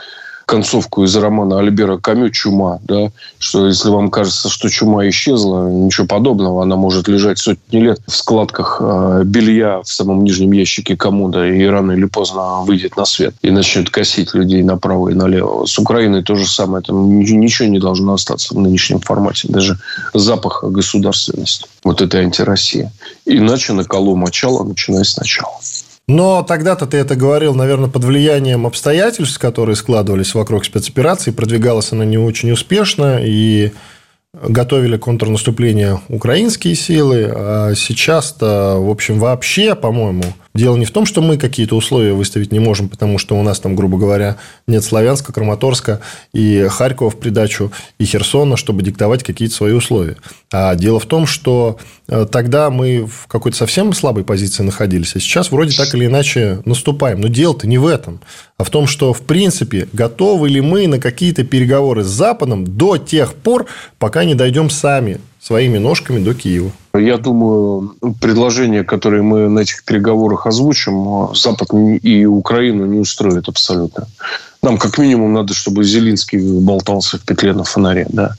концовку 0.46 1.02
из 1.02 1.14
романа 1.16 1.58
Альбера 1.58 1.98
Камю 1.98 2.30
«Чума», 2.30 2.78
да, 2.84 3.10
что 3.38 3.66
если 3.66 3.90
вам 3.90 4.10
кажется, 4.10 4.48
что 4.48 4.68
чума 4.68 5.08
исчезла, 5.08 5.68
ничего 5.68 6.06
подобного, 6.06 6.62
она 6.62 6.76
может 6.76 7.08
лежать 7.08 7.38
сотни 7.38 7.78
лет 7.78 7.98
в 8.06 8.14
складках 8.14 8.78
э, 8.80 9.22
белья 9.24 9.82
в 9.82 9.88
самом 9.88 10.22
нижнем 10.22 10.52
ящике 10.52 10.96
комода 10.96 11.44
и 11.44 11.64
рано 11.64 11.92
или 11.92 12.04
поздно 12.04 12.62
выйдет 12.62 12.96
на 12.96 13.04
свет 13.04 13.34
и 13.42 13.50
начнет 13.50 13.90
косить 13.90 14.34
людей 14.34 14.62
направо 14.62 15.08
и 15.08 15.14
налево. 15.14 15.66
С 15.66 15.78
Украиной 15.80 16.22
то 16.22 16.36
же 16.36 16.46
самое. 16.46 16.82
Там 16.82 17.18
ничего 17.18 17.68
не 17.68 17.80
должно 17.80 18.14
остаться 18.14 18.54
в 18.54 18.58
нынешнем 18.58 19.00
формате. 19.00 19.48
Даже 19.48 19.78
запаха 20.14 20.68
государственности. 20.68 21.66
Вот 21.82 22.00
это 22.00 22.18
антироссия. 22.18 22.92
Иначе 23.24 23.72
на 23.72 23.84
колу 23.84 24.14
мочало, 24.14 24.62
начиная 24.62 25.04
сначала. 25.04 25.54
Но 26.08 26.44
тогда-то 26.44 26.86
ты 26.86 26.98
это 26.98 27.16
говорил, 27.16 27.54
наверное, 27.54 27.90
под 27.90 28.04
влиянием 28.04 28.64
обстоятельств, 28.64 29.40
которые 29.40 29.74
складывались 29.74 30.34
вокруг 30.34 30.64
спецоперации. 30.64 31.32
Продвигалась 31.32 31.92
она 31.92 32.04
не 32.04 32.16
очень 32.16 32.52
успешно, 32.52 33.18
и 33.20 33.72
готовили 34.42 34.96
контрнаступление 34.96 36.00
украинские 36.08 36.74
силы, 36.74 37.30
а 37.34 37.74
сейчас-то, 37.74 38.76
в 38.78 38.90
общем, 38.90 39.18
вообще, 39.18 39.74
по-моему, 39.74 40.24
дело 40.54 40.76
не 40.76 40.84
в 40.84 40.90
том, 40.90 41.06
что 41.06 41.22
мы 41.22 41.38
какие-то 41.38 41.74
условия 41.74 42.12
выставить 42.12 42.52
не 42.52 42.58
можем, 42.58 42.88
потому 42.88 43.18
что 43.18 43.38
у 43.38 43.42
нас 43.42 43.60
там, 43.60 43.74
грубо 43.74 43.96
говоря, 43.96 44.36
нет 44.66 44.84
Славянска, 44.84 45.32
Краматорска 45.32 46.00
и 46.34 46.66
Харькова 46.68 47.10
в 47.10 47.16
придачу, 47.16 47.72
и 47.98 48.04
Херсона, 48.04 48.56
чтобы 48.56 48.82
диктовать 48.82 49.22
какие-то 49.22 49.54
свои 49.54 49.72
условия. 49.72 50.16
А 50.52 50.74
дело 50.74 51.00
в 51.00 51.06
том, 51.06 51.26
что 51.26 51.78
э, 52.08 52.26
тогда 52.30 52.70
мы 52.70 53.06
в 53.06 53.26
какой-то 53.28 53.56
совсем 53.56 53.92
слабой 53.94 54.24
позиции 54.24 54.62
находились, 54.62 55.16
а 55.16 55.20
сейчас 55.20 55.50
вроде 55.50 55.76
так 55.76 55.94
или 55.94 56.06
иначе 56.06 56.60
наступаем. 56.64 57.20
Но 57.20 57.28
дело-то 57.28 57.66
не 57.66 57.78
в 57.78 57.86
этом, 57.86 58.20
а 58.58 58.64
в 58.64 58.70
том, 58.70 58.86
что, 58.86 59.12
в 59.12 59.22
принципе, 59.22 59.88
готовы 59.92 60.48
ли 60.48 60.60
мы 60.60 60.86
на 60.86 60.98
какие-то 60.98 61.44
переговоры 61.44 62.04
с 62.04 62.08
Западом 62.08 62.64
до 62.64 62.96
тех 62.96 63.34
пор, 63.34 63.66
пока 63.98 64.24
не 64.24 64.34
дойдем 64.34 64.70
сами 64.70 65.20
своими 65.40 65.78
ножками 65.78 66.18
до 66.24 66.34
Киева. 66.34 66.72
Я 66.94 67.18
думаю, 67.18 67.94
предложения, 68.20 68.82
которые 68.82 69.22
мы 69.22 69.48
на 69.48 69.60
этих 69.60 69.84
переговорах 69.84 70.46
озвучим, 70.46 71.34
Запад 71.34 71.68
и 72.02 72.24
Украину 72.24 72.86
не 72.86 72.98
устроит 72.98 73.48
абсолютно. 73.48 74.08
Нам 74.62 74.78
как 74.78 74.98
минимум 74.98 75.34
надо, 75.34 75.54
чтобы 75.54 75.84
Зелинский 75.84 76.40
болтался 76.60 77.18
в 77.18 77.20
петле 77.20 77.52
на 77.52 77.62
фонаре. 77.62 78.06
Да? 78.08 78.34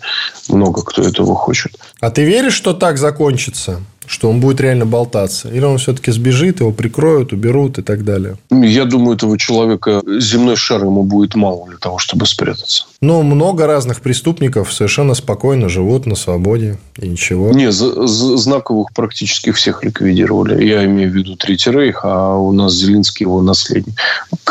Много 0.50 0.82
кто 0.82 1.04
этого 1.04 1.36
хочет. 1.36 1.78
А 2.02 2.10
ты 2.10 2.26
веришь, 2.26 2.54
что 2.54 2.74
так 2.74 2.98
закончится? 2.98 3.80
Что 4.08 4.30
он 4.30 4.40
будет 4.40 4.62
реально 4.62 4.86
болтаться? 4.86 5.50
Или 5.50 5.66
он 5.66 5.78
все-таки 5.78 6.12
сбежит, 6.12 6.62
его 6.62 6.72
прикроют, 6.72 7.34
уберут 7.34 7.78
и 7.78 7.82
так 7.82 8.04
далее? 8.04 8.38
Я 8.50 8.86
думаю, 8.86 9.16
этого 9.16 9.38
человека 9.38 10.02
земной 10.20 10.56
шар 10.56 10.84
ему 10.84 11.04
будет 11.04 11.36
мало 11.36 11.68
для 11.68 11.78
того, 11.78 11.98
чтобы 12.00 12.26
спрятаться. 12.26 12.86
Но 13.02 13.22
много 13.22 13.68
разных 13.68 14.02
преступников 14.02 14.74
совершенно 14.74 15.14
спокойно 15.14 15.70
живут 15.70 16.06
на 16.06 16.16
свободе 16.16 16.78
и 16.98 17.08
ничего. 17.08 17.52
Не, 17.52 17.72
знаковых 17.72 18.94
практически 18.96 19.52
всех 19.52 19.84
ликвидировали. 19.84 20.66
Я 20.66 20.86
имею 20.86 21.12
в 21.12 21.14
виду 21.14 21.36
Третий 21.36 21.72
Рейх, 21.72 22.02
а 22.04 22.38
у 22.38 22.52
нас 22.54 22.74
Зеленский 22.74 23.26
его 23.26 23.42
наследник. 23.42 23.94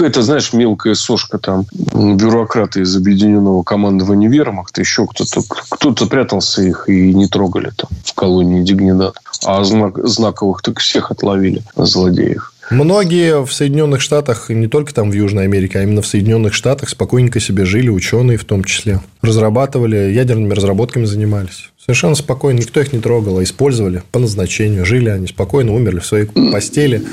Это, 0.00 0.22
знаешь, 0.22 0.52
мелкая 0.52 0.94
сошка 0.94 1.38
там, 1.38 1.64
бюрократы 1.72 2.82
из 2.82 2.94
объединенного 2.94 3.62
командования 3.62 4.28
вермахта, 4.28 4.82
еще 4.82 5.06
кто-то. 5.06 5.40
Кто-то 5.70 6.06
прятался 6.06 6.62
их 6.62 6.88
и 6.88 7.14
не 7.14 7.26
трогали 7.26 7.72
там 7.76 7.90
в 8.04 8.14
колонии 8.14 8.62
Дигнидат. 8.62 9.16
А 9.46 9.62
знак, 9.64 9.98
знаковых 10.06 10.60
так 10.62 10.80
всех 10.80 11.10
отловили, 11.10 11.62
злодеев. 11.76 12.52
Многие 12.70 13.44
в 13.44 13.52
Соединенных 13.52 14.00
Штатах, 14.00 14.50
не 14.50 14.66
только 14.66 14.92
там 14.92 15.10
в 15.10 15.14
Южной 15.14 15.44
Америке, 15.44 15.78
а 15.78 15.82
именно 15.82 16.02
в 16.02 16.06
Соединенных 16.06 16.52
Штатах 16.52 16.88
спокойненько 16.88 17.38
себе 17.38 17.64
жили, 17.64 17.88
ученые 17.88 18.38
в 18.38 18.44
том 18.44 18.64
числе. 18.64 19.00
Разрабатывали, 19.22 19.96
ядерными 20.12 20.52
разработками 20.52 21.04
занимались. 21.04 21.70
Совершенно 21.78 22.16
спокойно, 22.16 22.58
никто 22.58 22.80
их 22.80 22.92
не 22.92 22.98
трогал, 22.98 23.38
а 23.38 23.44
использовали 23.44 24.02
по 24.10 24.18
назначению. 24.18 24.84
Жили 24.84 25.08
они 25.10 25.28
спокойно, 25.28 25.72
умерли 25.74 26.00
в 26.00 26.06
своей 26.06 26.26
постели. 26.26 27.04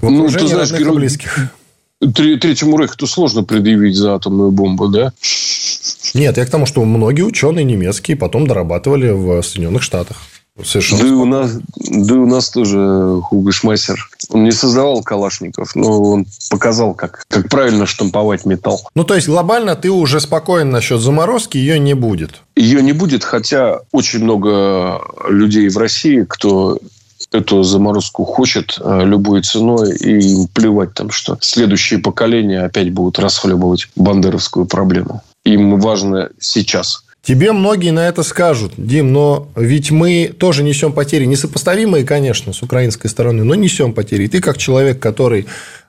В 0.00 0.06
окружении 0.06 0.22
ну, 0.22 0.30
ты 0.30 0.46
знаешь, 0.46 0.70
родных 0.70 0.88
и 0.88 0.96
близких. 0.96 1.38
Третьему 2.14 2.78
Рейху 2.78 3.06
сложно 3.06 3.42
предъявить 3.42 3.96
за 3.96 4.14
атомную 4.14 4.52
бомбу, 4.52 4.88
да? 4.88 5.12
Нет, 6.14 6.38
я 6.38 6.46
к 6.46 6.50
тому, 6.50 6.64
что 6.64 6.82
многие 6.84 7.22
ученые 7.22 7.64
немецкие 7.64 8.16
потом 8.16 8.46
дорабатывали 8.46 9.10
в 9.10 9.42
Соединенных 9.42 9.82
Штатах. 9.82 10.16
Совершенно 10.64 11.04
да, 11.04 11.14
у 11.14 11.24
нас, 11.24 11.52
да 11.76 12.14
у 12.14 12.26
нас 12.26 12.50
тоже 12.50 13.20
Хуга 13.22 13.52
Шмайсер. 13.52 14.10
Он 14.30 14.44
не 14.44 14.52
создавал 14.52 15.02
калашников, 15.02 15.74
но 15.74 16.02
он 16.02 16.26
показал, 16.50 16.94
как, 16.94 17.24
как 17.28 17.48
правильно 17.48 17.86
штамповать 17.86 18.44
металл. 18.44 18.80
Ну, 18.94 19.04
то 19.04 19.14
есть, 19.14 19.28
глобально 19.28 19.76
ты 19.76 19.90
уже 19.90 20.20
спокоен 20.20 20.70
насчет 20.70 21.00
заморозки, 21.00 21.56
ее 21.56 21.78
не 21.78 21.94
будет? 21.94 22.42
Ее 22.56 22.82
не 22.82 22.92
будет, 22.92 23.24
хотя 23.24 23.80
очень 23.92 24.24
много 24.24 25.00
людей 25.28 25.68
в 25.68 25.78
России, 25.78 26.24
кто 26.28 26.78
эту 27.30 27.62
заморозку 27.62 28.24
хочет 28.24 28.78
э, 28.80 29.04
любой 29.04 29.42
ценой, 29.42 29.96
и 29.96 30.18
им 30.18 30.48
плевать 30.48 30.94
там, 30.94 31.10
что 31.10 31.36
следующие 31.40 31.98
поколения 31.98 32.62
опять 32.62 32.90
будут 32.92 33.18
расхлебывать 33.18 33.88
бандеровскую 33.96 34.66
проблему. 34.66 35.22
Им 35.44 35.78
важно 35.78 36.30
сейчас– 36.40 37.04
Тебе 37.22 37.52
многие 37.52 37.90
на 37.90 38.08
это 38.08 38.22
скажут, 38.22 38.72
Дим, 38.76 39.12
но 39.12 39.48
ведь 39.56 39.90
мы 39.90 40.32
тоже 40.38 40.62
несем 40.62 40.92
потери, 40.92 41.24
несопоставимые, 41.24 42.04
конечно, 42.04 42.52
с 42.52 42.62
украинской 42.62 43.08
стороны, 43.08 43.44
но 43.44 43.54
несем 43.54 43.92
потери. 43.92 44.24
И 44.24 44.28
ты 44.28 44.40
как 44.40 44.56
человек, 44.56 44.98
который 45.00 45.46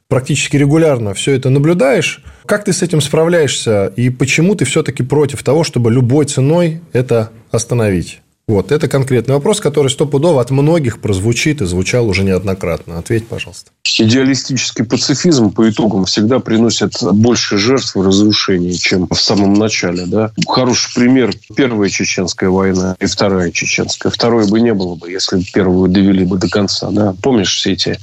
практически 0.08 0.58
регулярно 0.58 1.14
все 1.14 1.34
это 1.34 1.50
наблюдаешь, 1.50 2.22
как 2.46 2.66
ты 2.66 2.74
с 2.74 2.82
этим 2.82 3.00
справляешься 3.00 3.94
и 3.96 4.10
почему 4.10 4.56
ты 4.56 4.66
все-таки 4.66 5.04
против 5.04 5.44
того, 5.44 5.64
чтобы 5.64 5.92
любой 5.92 6.26
ценой 6.26 6.82
это 6.94 7.30
остановить? 7.52 8.22
Вот, 8.50 8.72
это 8.72 8.88
конкретный 8.88 9.36
вопрос, 9.36 9.60
который 9.60 9.90
стопудово 9.90 10.42
от 10.42 10.50
многих 10.50 11.02
прозвучит 11.02 11.62
и 11.62 11.68
звучал 11.68 12.10
уже 12.10 12.24
неоднократно. 12.24 12.98
Ответь, 12.98 13.28
пожалуйста. 13.28 13.70
Идеалистический 13.84 14.84
пацифизм 14.84 15.52
по 15.52 15.70
итогам 15.70 16.06
всегда 16.06 16.40
приносит 16.40 16.94
больше 17.14 17.60
жертв 17.60 17.96
и 17.96 18.00
разрушений, 18.00 18.74
чем 18.74 19.08
в 19.08 19.22
самом 19.22 19.54
начале. 19.54 20.08
Да? 20.08 20.32
Хороший 20.48 20.96
пример– 20.96 21.32
Первая 21.56 21.92
Чеченская 21.92 22.50
война 22.50 22.96
и 23.00 23.06
Вторая 23.06 23.52
Чеченская. 23.52 24.12
Второй 24.12 24.50
бы 24.50 24.60
не 24.62 24.74
было 24.74 24.96
бы, 24.96 25.12
если 25.12 25.36
бы 25.36 25.44
первую 25.44 25.88
довели 25.88 26.26
бы 26.26 26.40
до 26.40 26.50
конца. 26.50 26.90
Да? 26.90 27.16
Помнишь 27.22 27.56
все 27.56 27.74
эти 27.74 28.00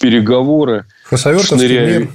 переговоры? 0.00 0.86
Хасавюртовский 1.04 1.58
шныряя... 1.58 1.98
мир 1.98 2.10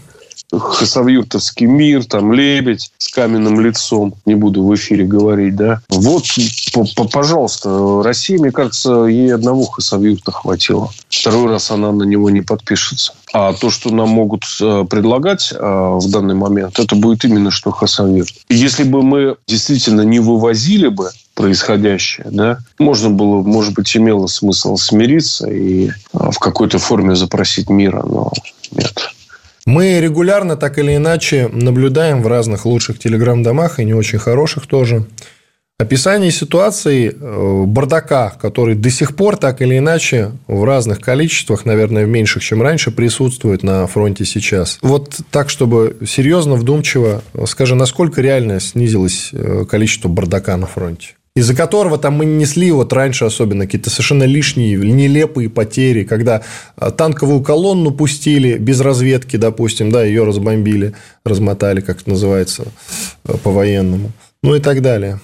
Хасавюртовский 0.60 1.66
мир, 1.66 2.06
там 2.06 2.34
Лебедь 2.34 2.92
с 2.98 3.10
каменным 3.10 3.60
лицом, 3.60 4.14
не 4.26 4.36
буду 4.36 4.64
в 4.64 4.74
эфире 4.76 5.06
говорить, 5.06 5.56
да. 5.56 5.82
Вот, 5.90 6.26
пожалуйста, 7.12 8.02
Россия, 8.04 8.40
мне 8.40 8.52
кажется, 8.52 9.06
ей 9.06 9.34
одного 9.34 9.66
Хасавюрта 9.66 10.32
хватило. 10.32 10.92
Второй 11.10 11.50
раз 11.50 11.72
она 11.72 11.92
на 11.92 12.04
него 12.04 12.30
не 12.30 12.42
подпишется. 12.42 13.14
А 13.34 13.54
то, 13.54 13.70
что 13.70 13.90
нам 13.90 14.10
могут 14.10 14.44
э, 14.62 14.86
предлагать 14.90 15.52
э, 15.52 15.58
в 15.58 16.10
данный 16.10 16.36
момент, 16.36 16.80
это 16.80 16.96
будет 16.96 17.26
именно 17.26 17.52
что 17.52 17.72
Хасавюрт. 17.72 18.34
Если 18.50 18.84
бы 18.84 19.02
мы 19.02 19.36
действительно 19.48 20.02
не 20.02 20.20
вывозили 20.20 20.88
бы 20.88 21.12
происходящее, 21.34 22.28
да, 22.32 22.60
можно 22.80 23.10
было, 23.10 23.42
может 23.42 23.74
быть, 23.74 23.96
имело 23.96 24.28
смысл 24.28 24.78
смириться 24.78 25.48
и 25.50 25.90
э, 25.90 25.92
в 26.14 26.40
какой-то 26.40 26.80
форме 26.80 27.16
запросить 27.16 27.70
мира, 27.70 28.04
но 28.08 28.32
нет. 28.72 29.15
Мы 29.66 30.00
регулярно, 30.00 30.56
так 30.58 30.78
или 30.78 30.96
иначе, 30.96 31.50
наблюдаем 31.52 32.22
в 32.22 32.28
разных 32.28 32.66
лучших 32.66 33.00
телеграм-домах 33.00 33.80
и 33.80 33.86
не 33.86 33.94
очень 33.94 34.20
хороших 34.20 34.68
тоже 34.68 35.06
описание 35.78 36.32
ситуации 36.32 37.14
э, 37.14 37.64
бардака, 37.66 38.30
который 38.42 38.76
до 38.76 38.90
сих 38.90 39.16
пор 39.16 39.38
так 39.38 39.62
или 39.62 39.78
иначе 39.78 40.32
в 40.48 40.64
разных 40.64 41.02
количествах, 41.02 41.66
наверное, 41.66 42.06
в 42.06 42.10
меньших, 42.10 42.44
чем 42.44 42.62
раньше, 42.62 42.92
присутствует 42.92 43.64
на 43.64 43.86
фронте 43.88 44.24
сейчас. 44.24 44.78
Вот 44.82 45.20
так, 45.32 45.50
чтобы 45.50 45.98
серьезно, 46.06 46.56
вдумчиво, 46.56 47.24
скажи, 47.46 47.76
насколько 47.76 48.22
реально 48.22 48.60
снизилось 48.60 49.32
э, 49.34 49.66
количество 49.70 50.08
бардака 50.08 50.56
на 50.56 50.68
фронте? 50.68 51.16
Из-за 51.36 51.54
которого 51.54 51.98
там 51.98 52.14
мы 52.14 52.26
несли 52.26 52.72
вот 52.72 52.94
раньше 52.94 53.26
особенно 53.26 53.66
какие-то 53.66 53.90
совершенно 53.90 54.24
лишние, 54.24 54.78
нелепые 54.78 55.50
потери, 55.50 56.04
когда 56.04 56.42
э, 56.78 56.92
танковую 56.92 57.42
колонну 57.42 57.92
пустили 57.92 58.58
без 58.58 58.80
разведки, 58.80 59.36
допустим, 59.36 59.92
да, 59.92 60.04
ее 60.04 60.24
разбомбили, 60.24 60.94
размотали, 61.26 61.82
как 61.82 62.02
это 62.02 62.10
называется 62.10 62.66
по-военному, 63.44 64.12
ну 64.44 64.56
и 64.56 64.60
так 64.60 64.82
далее. 64.82 65.20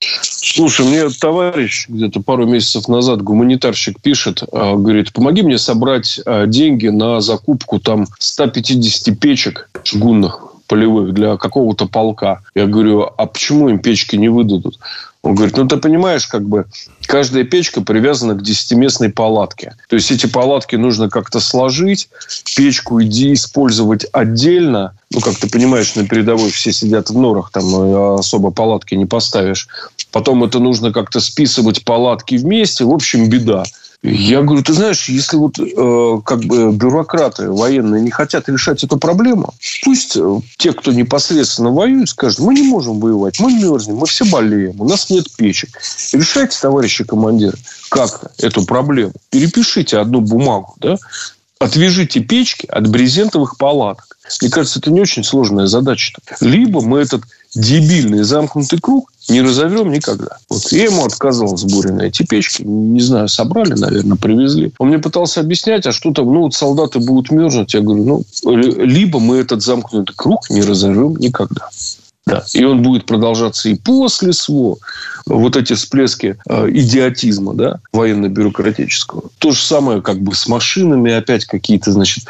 Слушай, 0.00 0.86
мне 0.86 1.08
товарищ 1.08 1.86
где-то 1.88 2.20
пару 2.20 2.46
месяцев 2.46 2.88
назад, 2.88 3.22
гуманитарщик, 3.22 4.00
пишет, 4.00 4.42
а, 4.52 4.76
говорит, 4.76 5.12
помоги 5.12 5.42
мне 5.42 5.58
собрать 5.58 6.20
а, 6.24 6.46
деньги 6.46 6.88
на 6.88 7.20
закупку 7.20 7.80
там 7.80 8.06
150 8.18 9.18
печек 9.18 9.70
чугунных 9.82 10.42
полевых 10.66 11.12
для 11.12 11.36
какого-то 11.36 11.86
полка. 11.86 12.40
Я 12.54 12.66
говорю, 12.66 13.02
а 13.02 13.26
почему 13.26 13.68
им 13.68 13.78
печки 13.78 14.16
не 14.16 14.28
выдадут? 14.28 14.78
Он 15.24 15.34
говорит, 15.34 15.56
ну 15.56 15.66
ты 15.66 15.78
понимаешь, 15.78 16.26
как 16.26 16.46
бы 16.46 16.66
каждая 17.06 17.44
печка 17.44 17.80
привязана 17.80 18.34
к 18.34 18.42
десятиместной 18.42 19.08
палатке. 19.08 19.74
То 19.88 19.96
есть 19.96 20.10
эти 20.10 20.26
палатки 20.26 20.76
нужно 20.76 21.08
как-то 21.08 21.40
сложить, 21.40 22.10
печку 22.54 23.02
иди 23.02 23.32
использовать 23.32 24.04
отдельно. 24.12 24.94
Ну, 25.10 25.20
как 25.20 25.36
ты 25.36 25.48
понимаешь, 25.48 25.94
на 25.94 26.06
передовой 26.06 26.50
все 26.50 26.72
сидят 26.72 27.08
в 27.08 27.18
норах, 27.18 27.50
там 27.52 27.64
э, 27.64 28.18
особо 28.18 28.50
палатки 28.50 28.94
не 28.96 29.06
поставишь. 29.06 29.66
Потом 30.12 30.44
это 30.44 30.58
нужно 30.58 30.92
как-то 30.92 31.20
списывать 31.20 31.86
палатки 31.86 32.34
вместе. 32.34 32.84
В 32.84 32.92
общем, 32.92 33.30
беда. 33.30 33.64
Я 34.06 34.42
говорю, 34.42 34.62
ты 34.62 34.74
знаешь, 34.74 35.08
если 35.08 35.38
вот 35.38 35.58
э, 35.58 36.20
как 36.26 36.44
бы 36.44 36.72
бюрократы 36.72 37.50
военные 37.50 38.02
не 38.02 38.10
хотят 38.10 38.50
решать 38.50 38.84
эту 38.84 38.98
проблему, 38.98 39.54
пусть 39.82 40.18
э, 40.18 40.40
те, 40.58 40.74
кто 40.74 40.92
непосредственно 40.92 41.70
воюет, 41.70 42.10
скажут, 42.10 42.40
мы 42.40 42.52
не 42.52 42.64
можем 42.64 43.00
воевать, 43.00 43.40
мы 43.40 43.54
мерзнем, 43.54 43.96
мы 43.96 44.06
все 44.06 44.26
болеем, 44.26 44.78
у 44.78 44.86
нас 44.86 45.08
нет 45.08 45.34
печек. 45.34 45.80
Решайте, 46.12 46.58
товарищи 46.60 47.02
командиры, 47.04 47.56
как 47.88 48.30
эту 48.36 48.66
проблему. 48.66 49.12
Перепишите 49.30 49.96
одну 49.96 50.20
бумагу, 50.20 50.74
да, 50.80 50.98
отвяжите 51.58 52.20
печки 52.20 52.66
от 52.66 52.86
брезентовых 52.86 53.56
палаток. 53.56 54.18
Мне 54.42 54.50
кажется, 54.50 54.80
это 54.80 54.90
не 54.90 55.00
очень 55.00 55.24
сложная 55.24 55.66
задача. 55.66 56.12
-то. 56.12 56.36
Либо 56.40 56.82
мы 56.82 56.98
этот 56.98 57.22
дебильный 57.54 58.22
замкнутый 58.22 58.80
круг 58.80 59.13
не 59.28 59.40
разовьем 59.40 59.90
никогда. 59.90 60.38
Вот. 60.48 60.70
Я 60.72 60.84
ему 60.84 61.04
отказывал 61.04 61.54
в 61.54 61.58
сборе 61.58 61.92
на 61.92 62.02
эти 62.02 62.22
печки. 62.24 62.62
Не 62.62 63.00
знаю, 63.00 63.28
собрали, 63.28 63.74
наверное, 63.74 64.16
привезли. 64.16 64.72
Он 64.78 64.88
мне 64.88 64.98
пытался 64.98 65.40
объяснять, 65.40 65.86
а 65.86 65.92
что 65.92 66.12
там, 66.12 66.26
ну, 66.32 66.42
вот 66.42 66.54
солдаты 66.54 66.98
будут 66.98 67.30
мерзнуть. 67.30 67.74
Я 67.74 67.80
говорю, 67.80 68.04
ну, 68.04 68.24
либо 68.52 69.20
мы 69.20 69.38
этот 69.38 69.62
замкнутый 69.62 70.14
круг 70.16 70.50
не 70.50 70.62
разовьем 70.62 71.16
никогда. 71.16 71.68
Да. 72.26 72.42
И 72.54 72.64
он 72.64 72.82
будет 72.82 73.04
продолжаться 73.04 73.68
и 73.68 73.74
после 73.74 74.32
СВО. 74.32 74.78
Вот 75.26 75.56
эти 75.56 75.74
всплески 75.74 76.36
э, 76.48 76.68
идиотизма 76.70 77.54
да, 77.54 77.80
военно-бюрократического. 77.92 79.24
То 79.38 79.50
же 79.50 79.62
самое 79.62 80.00
как 80.00 80.20
бы 80.20 80.34
с 80.34 80.46
машинами. 80.46 81.12
Опять 81.12 81.44
какие-то, 81.44 81.92
значит, 81.92 82.24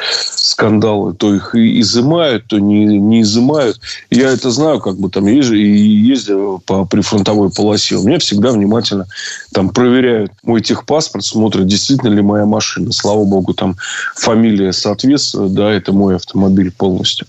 скандалы. 0.55 1.13
То 1.13 1.33
их 1.33 1.55
и 1.55 1.79
изымают, 1.79 2.47
то 2.47 2.59
не, 2.59 2.85
не 2.85 3.21
изымают. 3.21 3.79
Я 4.09 4.29
это 4.29 4.51
знаю, 4.51 4.81
как 4.81 4.97
бы 4.97 5.09
там 5.09 5.27
езжу, 5.27 5.55
и 5.55 5.65
ездил 5.65 6.61
по 6.65 6.85
прифронтовой 6.85 7.49
полосе. 7.49 7.95
У 7.95 8.03
меня 8.03 8.19
всегда 8.19 8.51
внимательно 8.51 9.07
там 9.53 9.69
проверяют 9.69 10.31
мой 10.43 10.61
техпаспорт, 10.61 11.23
смотрят, 11.23 11.67
действительно 11.67 12.13
ли 12.13 12.21
моя 12.21 12.45
машина. 12.45 12.91
Слава 12.91 13.23
богу, 13.23 13.53
там 13.53 13.77
фамилия 14.15 14.73
соответствует, 14.73 15.53
да, 15.53 15.71
это 15.71 15.93
мой 15.93 16.15
автомобиль 16.15 16.71
полностью. 16.71 17.27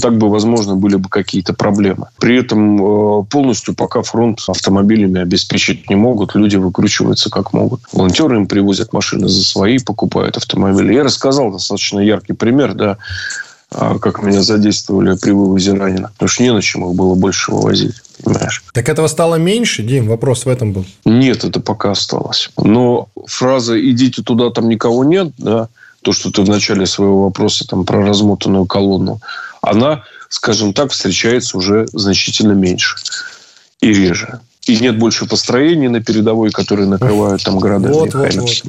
Так 0.00 0.18
бы, 0.18 0.28
возможно, 0.28 0.74
были 0.74 0.96
бы 0.96 1.08
какие-то 1.08 1.54
проблемы. 1.54 2.08
При 2.18 2.38
этом 2.38 3.20
э, 3.20 3.24
полностью 3.24 3.74
пока 3.74 4.02
фронт 4.02 4.40
автомобилями 4.48 5.20
обеспечить 5.20 5.88
не 5.88 5.96
могут. 5.96 6.34
Люди 6.34 6.56
выкручиваются 6.56 7.30
как 7.30 7.52
могут. 7.52 7.82
Волонтеры 7.92 8.36
им 8.36 8.46
привозят 8.48 8.92
машины 8.92 9.28
за 9.28 9.44
свои, 9.44 9.78
покупают 9.78 10.36
автомобили. 10.36 10.94
Я 10.94 11.04
рассказал 11.04 11.52
достаточно 11.52 12.00
яркий 12.00 12.32
пример, 12.32 12.74
да, 12.74 12.98
а, 13.70 13.98
как 13.98 14.22
меня 14.22 14.42
задействовали 14.42 15.16
при 15.16 15.30
вывозе 15.30 15.74
раненых. 15.74 16.12
Потому 16.12 16.28
что 16.28 16.42
не 16.42 16.52
на 16.52 16.62
чем 16.62 16.88
их 16.88 16.96
было 16.96 17.14
больше 17.14 17.52
вывозить. 17.52 17.94
Понимаешь? 18.24 18.64
Так 18.72 18.88
этого 18.88 19.06
стало 19.06 19.36
меньше, 19.36 19.82
Дим? 19.82 20.08
Вопрос 20.08 20.46
в 20.46 20.48
этом 20.48 20.72
был. 20.72 20.84
Нет, 21.04 21.44
это 21.44 21.60
пока 21.60 21.92
осталось. 21.92 22.50
Но 22.56 23.08
фраза 23.26 23.78
«идите 23.78 24.22
туда, 24.22 24.50
там 24.50 24.68
никого 24.68 25.04
нет», 25.04 25.32
да, 25.38 25.68
то, 26.02 26.12
что 26.12 26.30
ты 26.30 26.42
в 26.42 26.48
начале 26.48 26.86
своего 26.86 27.24
вопроса 27.24 27.66
там, 27.66 27.84
про 27.84 28.00
размотанную 28.06 28.64
колонну, 28.66 29.20
она, 29.66 30.04
скажем 30.28 30.72
так, 30.72 30.92
встречается 30.92 31.58
уже 31.58 31.86
значительно 31.92 32.52
меньше 32.52 32.96
и 33.80 33.92
реже. 33.92 34.40
И 34.66 34.76
нет 34.78 34.98
больше 34.98 35.26
построений 35.26 35.88
на 35.88 36.02
передовой, 36.02 36.50
которые 36.50 36.88
накрывают 36.88 37.42
там 37.42 37.58
города. 37.58 37.88
Вот, 37.88 38.14
вот, 38.14 38.34
вот. 38.34 38.62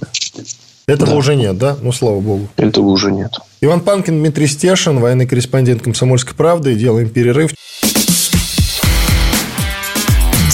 Этого 0.87 1.11
да. 1.11 1.17
уже 1.17 1.35
нет, 1.35 1.57
да? 1.57 1.77
Ну, 1.81 1.91
слава 1.91 2.19
богу. 2.19 2.47
Этого 2.55 2.87
уже 2.87 3.11
нет. 3.11 3.33
Иван 3.61 3.81
Панкин, 3.81 4.19
Дмитрий 4.19 4.47
Стешин, 4.47 4.99
военный 4.99 5.27
корреспондент 5.27 5.81
«Комсомольской 5.81 6.35
правды». 6.35 6.75
Делаем 6.75 7.09
перерыв. 7.09 7.51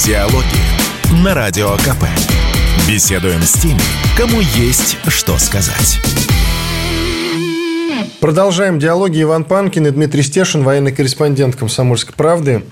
Диалоги 0.06 1.23
на 1.23 1.34
Радио 1.34 1.75
КП. 1.77 2.06
Беседуем 2.88 3.41
с 3.41 3.53
теми, 3.53 3.79
кому 4.17 4.41
есть 4.56 4.97
что 5.08 5.38
сказать. 5.38 5.99
Продолжаем 8.23 8.79
диалоги. 8.79 9.21
Иван 9.21 9.43
Панкин 9.43 9.88
и 9.88 9.91
Дмитрий 9.91 10.21
Стешин, 10.21 10.63
военный 10.63 10.93
корреспондент 10.93 11.57
«Комсомольской 11.57 12.15
правды». 12.15 12.63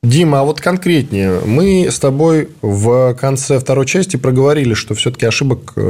Дима, 0.00 0.38
а 0.38 0.44
вот 0.44 0.60
конкретнее, 0.60 1.40
мы 1.44 1.88
с 1.90 1.98
тобой 1.98 2.50
в 2.62 3.12
конце 3.14 3.58
второй 3.58 3.84
части 3.84 4.16
проговорили, 4.16 4.74
что 4.74 4.94
все-таки 4.94 5.26
ошибок 5.26 5.72
э, 5.74 5.80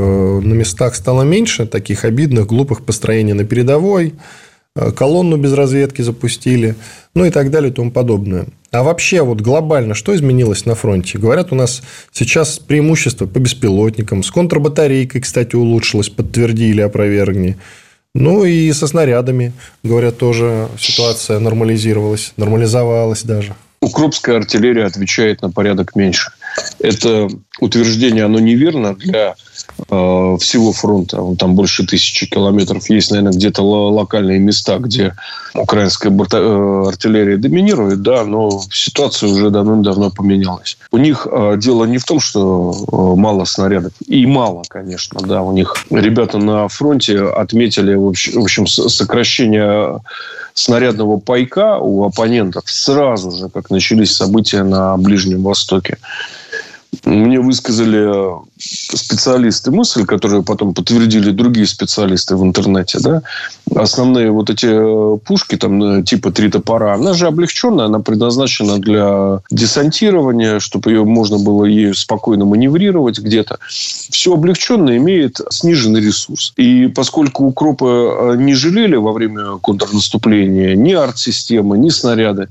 на 0.43 0.55
местах 0.55 0.95
стало 0.95 1.25
меньше, 1.25 1.67
таких 1.67 2.07
обидных, 2.07 2.47
глупых 2.47 2.87
построений 2.87 3.35
на 3.35 3.45
передовой, 3.45 4.15
э, 4.77 4.93
колонну 4.93 5.37
без 5.37 5.53
разведки 5.53 6.01
запустили, 6.01 6.75
ну 7.15 7.27
и 7.27 7.31
так 7.31 7.51
далее 7.51 7.71
и 7.71 7.75
тому 7.75 7.91
подобное. 7.91 8.47
А 8.71 8.83
вообще 8.83 9.21
вот 9.21 9.43
глобально 9.43 9.93
что 9.93 10.17
изменилось 10.17 10.65
на 10.65 10.75
фронте? 10.75 11.19
Говорят, 11.19 11.53
у 11.53 11.55
нас 11.55 11.83
сейчас 12.13 12.59
преимущество 12.59 13.27
по 13.27 13.41
беспилотникам, 13.41 14.23
с 14.23 14.31
контрбатарейкой, 14.31 15.21
кстати, 15.21 15.55
улучшилось, 15.55 16.09
подтвердили, 16.09 16.81
опровергни. 16.81 17.59
Ну 18.15 18.45
и 18.45 18.71
со 18.73 18.87
снарядами, 18.87 19.53
говорят, 19.83 20.19
тоже 20.19 20.69
ситуация 20.79 21.39
нормализировалась, 21.39 22.35
нормализовалась 22.37 23.23
даже. 23.23 23.55
Укропская 23.81 24.37
артиллерия 24.37 24.85
отвечает 24.85 25.41
на 25.41 25.51
порядок 25.51 25.97
меньше. 25.97 26.33
Это 26.79 27.29
утверждение, 27.61 28.25
оно 28.25 28.39
неверно 28.39 28.95
для 28.95 29.37
Э, 29.91 30.37
всего 30.41 30.73
фронта. 30.73 31.19
Там 31.39 31.55
больше 31.55 31.87
тысячи 31.87 32.27
километров. 32.27 32.89
Есть, 32.91 33.11
наверное, 33.11 33.33
где-то 33.33 33.63
локальные 33.63 34.39
места, 34.39 34.79
где 34.79 35.15
украинская 35.55 36.13
э, 36.13 36.89
артиллерия 36.89 37.37
доминирует, 37.37 38.03
да, 38.03 38.25
но 38.25 38.63
ситуация 38.71 39.29
уже 39.29 39.51
давным-давно 39.51 40.11
поменялась. 40.11 40.79
У 40.91 40.99
них 40.99 41.27
э, 41.31 41.57
дело 41.59 41.85
не 41.85 41.99
в 41.99 42.05
том, 42.05 42.21
что 42.21 43.15
мало 43.17 43.45
снарядов. 43.45 43.93
И 44.07 44.27
мало, 44.27 44.63
конечно, 44.69 45.21
да. 45.21 45.43
У 45.43 45.53
них 45.53 45.77
ребята 45.91 46.39
на 46.39 46.69
фронте 46.69 47.23
отметили, 47.23 47.95
в 47.95 48.09
общем, 48.39 48.67
сокращение 48.67 50.01
снарядного 50.55 51.19
пайка 51.19 51.79
у 51.79 52.05
оппонентов 52.05 52.65
сразу 52.67 53.31
же, 53.31 53.49
как 53.49 53.71
начались 53.71 54.15
события 54.15 54.63
на 54.63 54.97
Ближнем 54.97 55.43
Востоке 55.43 55.99
мне 57.05 57.41
высказали 57.41 58.39
э, 58.39 58.41
специалисты 58.63 59.71
мысль, 59.71 60.05
которую 60.05 60.43
потом 60.43 60.75
подтвердили 60.75 61.31
другие 61.31 61.67
специалисты 61.67 62.37
в 62.37 62.43
интернете, 62.43 62.99
да, 63.01 63.23
основные 63.75 64.31
вот 64.31 64.51
эти 64.51 64.67
э, 64.67 65.19
пушки, 65.19 65.57
там, 65.57 65.83
э, 65.83 66.03
типа 66.03 66.31
три 66.31 66.51
топора, 66.51 66.95
она 66.95 67.15
же 67.15 67.27
облегченная, 67.27 67.87
она 67.87 68.01
предназначена 68.01 68.79
для 68.79 69.41
десантирования, 69.51 70.61
чтобы 70.61 70.91
ее 70.91 71.05
можно 71.05 71.39
было 71.39 71.65
ею 71.65 71.95
спокойно 71.95 72.45
маневрировать 72.45 73.19
где-то. 73.19 73.59
Все 73.69 74.35
облегченно 74.35 74.97
имеет 74.97 75.41
сниженный 75.51 76.01
ресурс. 76.01 76.53
И 76.57 76.87
поскольку 76.87 77.45
укропы 77.45 78.37
не 78.39 78.55
жалели 78.55 78.97
во 78.97 79.13
время 79.13 79.59
контрнаступления 79.59 80.75
ни 80.75 80.93
арт-системы, 80.93 81.79
ни 81.79 81.89
снаряды, 81.89 82.49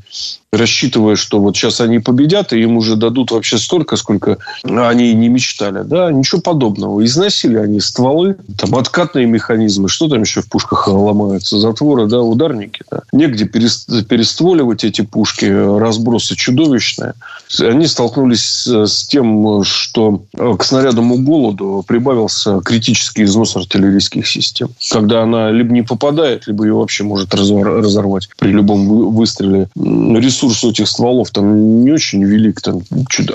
рассчитывая, 0.52 1.16
что 1.16 1.40
вот 1.40 1.56
сейчас 1.56 1.80
они 1.82 2.00
победят, 2.00 2.54
и 2.54 2.62
им 2.62 2.78
уже 2.78 2.96
дадут 2.96 3.32
вообще 3.32 3.58
столько, 3.58 3.96
сколько 3.96 4.38
они 4.64 5.14
не 5.14 5.30
мечтали, 5.30 5.84
да, 5.84 6.01
Да, 6.02 6.12
ничего 6.12 6.42
подобного. 6.42 7.06
Износили 7.06 7.58
они 7.58 7.80
стволы, 7.80 8.36
там 8.58 8.74
откатные 8.74 9.28
механизмы, 9.28 9.88
что 9.88 10.08
там 10.08 10.22
еще 10.22 10.42
в 10.42 10.50
пушках 10.50 10.88
ломаются, 10.88 11.60
затворы, 11.60 12.08
да, 12.08 12.24
ударники. 12.24 12.82
Да. 12.90 13.02
Негде 13.12 13.46
перестволивать 13.46 14.84
эти 14.84 15.02
пушки, 15.02 15.46
разбросы 15.46 16.36
чудовищные. 16.36 17.14
Они 17.60 17.86
столкнулись 17.86 18.66
с 18.66 19.06
тем, 19.06 19.64
что 19.64 20.24
к 20.36 20.64
снарядному 20.64 21.20
голоду 21.20 21.86
прибавился 21.88 22.62
критический 22.62 23.26
износ 23.26 23.56
артиллерийских 23.56 24.26
систем. 24.28 24.70
Когда 24.90 25.22
она 25.22 25.52
либо 25.52 25.72
не 25.72 25.84
попадает, 25.84 26.48
либо 26.48 26.64
ее 26.66 26.74
вообще 26.74 27.04
может 27.04 27.32
разорвать 27.36 28.28
при 28.40 28.50
любом 28.50 29.14
выстреле. 29.14 29.70
Ресурс 29.76 30.64
этих 30.64 30.88
стволов 30.88 31.30
там 31.30 31.84
не 31.84 31.92
очень 31.92 32.24
велик. 32.24 32.60
Там 32.62 32.82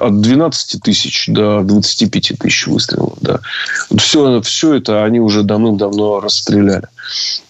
от 0.00 0.20
12 0.20 0.82
тысяч 0.82 1.26
до 1.28 1.62
25 1.62 2.32
тысяч 2.40 2.45
выстрелов. 2.66 3.14
Да. 3.20 3.40
Все, 3.96 4.40
все 4.42 4.74
это 4.74 5.04
они 5.04 5.20
уже 5.20 5.42
давным-давно 5.42 6.20
расстреляли. 6.20 6.88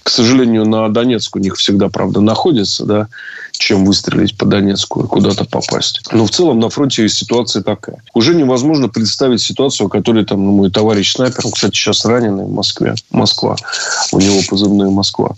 К 0.02 0.08
сожалению, 0.08 0.64
на 0.66 0.88
Донецк 0.88 1.34
у 1.36 1.38
них 1.38 1.56
всегда, 1.56 1.88
правда, 1.88 2.20
находится, 2.20 2.84
да, 2.84 3.08
чем 3.58 3.84
выстрелить 3.84 4.36
по 4.36 4.46
Донецку 4.46 5.04
и 5.04 5.06
куда-то 5.06 5.44
попасть. 5.44 6.00
Но 6.12 6.26
в 6.26 6.30
целом 6.30 6.58
на 6.58 6.68
фронте 6.68 7.08
ситуация 7.08 7.62
такая. 7.62 8.02
Уже 8.14 8.34
невозможно 8.34 8.88
представить 8.88 9.40
ситуацию, 9.40 9.86
о 9.86 9.90
которой 9.90 10.24
там 10.24 10.44
ну, 10.44 10.52
мой 10.52 10.70
товарищ 10.70 11.12
снайпер, 11.12 11.46
он, 11.46 11.52
кстати, 11.52 11.74
сейчас 11.74 12.04
раненый 12.04 12.44
в 12.44 12.50
Москве. 12.50 12.94
Москва. 13.10 13.56
У 14.12 14.20
него 14.20 14.40
позывная 14.48 14.90
Москва. 14.90 15.34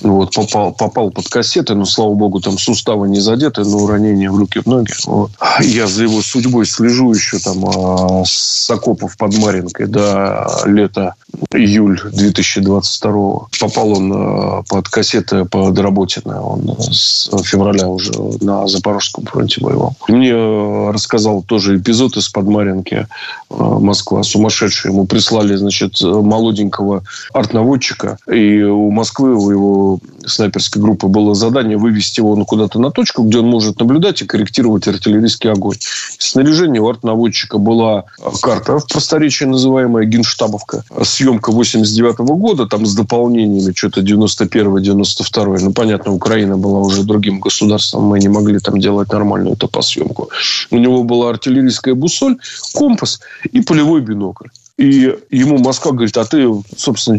Вот, 0.00 0.34
попал, 0.34 0.72
попал 0.72 1.10
под 1.10 1.28
кассеты, 1.28 1.74
но, 1.74 1.84
слава 1.84 2.14
богу, 2.14 2.40
там 2.40 2.58
суставы 2.58 3.08
не 3.08 3.20
задеты, 3.20 3.62
но 3.64 3.86
ранение 3.86 4.30
в 4.30 4.36
руки, 4.36 4.60
в 4.60 4.66
ноги. 4.66 4.92
Вот. 5.06 5.30
Я 5.60 5.86
за 5.86 6.04
его 6.04 6.22
судьбой 6.22 6.66
слежу 6.66 7.12
еще 7.12 7.38
там 7.38 7.64
а, 7.66 8.22
с 8.24 8.70
окопов 8.70 9.16
под 9.16 9.36
Маринкой 9.38 9.86
до 9.86 10.46
лета 10.66 11.14
июль 11.52 12.00
2022 12.12 13.12
Попал 13.60 13.92
он 13.92 14.12
а, 14.14 14.62
под 14.68 14.88
кассеты 14.88 15.44
под 15.44 15.78
Работино. 15.78 16.42
Он 16.42 16.76
с 16.80 17.30
февраля 17.44 17.88
уже 17.88 18.12
на 18.40 18.66
Запорожском 18.66 19.24
фронте 19.24 19.60
воевал. 19.60 19.94
Мне 20.08 20.30
э, 20.30 20.90
рассказал 20.90 21.42
тоже 21.42 21.76
эпизод 21.76 22.16
из 22.16 22.28
Подмаринки 22.28 23.06
э, 23.50 23.54
Москва, 23.58 24.22
сумасшедший. 24.22 24.90
Ему 24.90 25.06
прислали, 25.06 25.56
значит, 25.56 26.00
молоденького 26.00 27.02
артнаводчика, 27.32 28.18
и 28.30 28.62
у 28.62 28.90
Москвы, 28.90 29.34
у 29.34 29.50
его 29.50 29.98
снайперской 30.26 30.82
группы 30.82 31.06
было 31.06 31.34
задание 31.34 31.76
вывести 31.76 32.20
его 32.20 32.36
куда-то 32.44 32.78
на 32.78 32.90
точку, 32.90 33.22
где 33.22 33.38
он 33.38 33.46
может 33.46 33.78
наблюдать 33.80 34.22
и 34.22 34.26
корректировать 34.26 34.88
артиллерийский 34.88 35.50
огонь. 35.50 35.76
Снаряжение 36.18 36.82
у 36.82 36.88
артнаводчика 36.88 37.58
была 37.58 38.04
карта 38.42 38.78
в 38.78 38.86
просторечии, 38.86 39.44
называемая 39.44 40.04
Генштабовка. 40.04 40.84
Съемка 41.26 41.50
89 41.50 42.18
года, 42.18 42.66
там 42.66 42.86
с 42.86 42.94
дополнениями, 42.94 43.72
что-то 43.74 44.00
91-92. 44.00 45.58
Ну, 45.60 45.72
понятно, 45.72 46.12
Украина 46.12 46.56
была 46.56 46.78
уже 46.78 47.02
другим 47.02 47.40
государством. 47.40 48.04
Мы 48.04 48.20
не 48.20 48.28
могли 48.28 48.60
там 48.60 48.78
делать 48.78 49.12
нормальную 49.12 49.56
топосъемку. 49.56 50.30
У 50.70 50.78
него 50.78 51.02
была 51.02 51.30
артиллерийская 51.30 51.94
бусоль, 51.94 52.36
компас 52.74 53.20
и 53.50 53.60
полевой 53.60 54.02
бинокль. 54.02 54.48
И 54.78 55.12
ему 55.30 55.58
Москва 55.58 55.90
говорит, 55.90 56.16
а 56.16 56.24
ты, 56.24 56.46
собственно, 56.76 57.18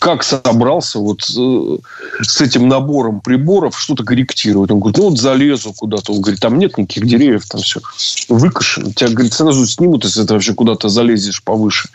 как 0.00 0.22
собрался 0.22 0.98
вот 0.98 1.22
э, 1.34 1.76
с 2.20 2.40
этим 2.42 2.68
набором 2.68 3.20
приборов 3.20 3.80
что-то 3.80 4.04
корректировать? 4.04 4.70
Он 4.70 4.80
говорит, 4.80 4.98
ну 4.98 5.10
вот 5.10 5.18
залезу 5.18 5.72
куда-то. 5.72 6.12
Он 6.12 6.20
говорит, 6.20 6.40
там 6.40 6.58
нет 6.58 6.76
никаких 6.76 7.06
деревьев, 7.06 7.46
там 7.48 7.62
все 7.62 7.80
выкашено. 8.28 8.92
Тебя, 8.92 9.10
говорит, 9.10 9.32
сразу 9.32 9.66
снимут, 9.66 10.04
если 10.04 10.24
ты 10.24 10.34
вообще 10.34 10.52
куда-то 10.52 10.88
залезешь 10.90 11.42
повыше 11.42 11.88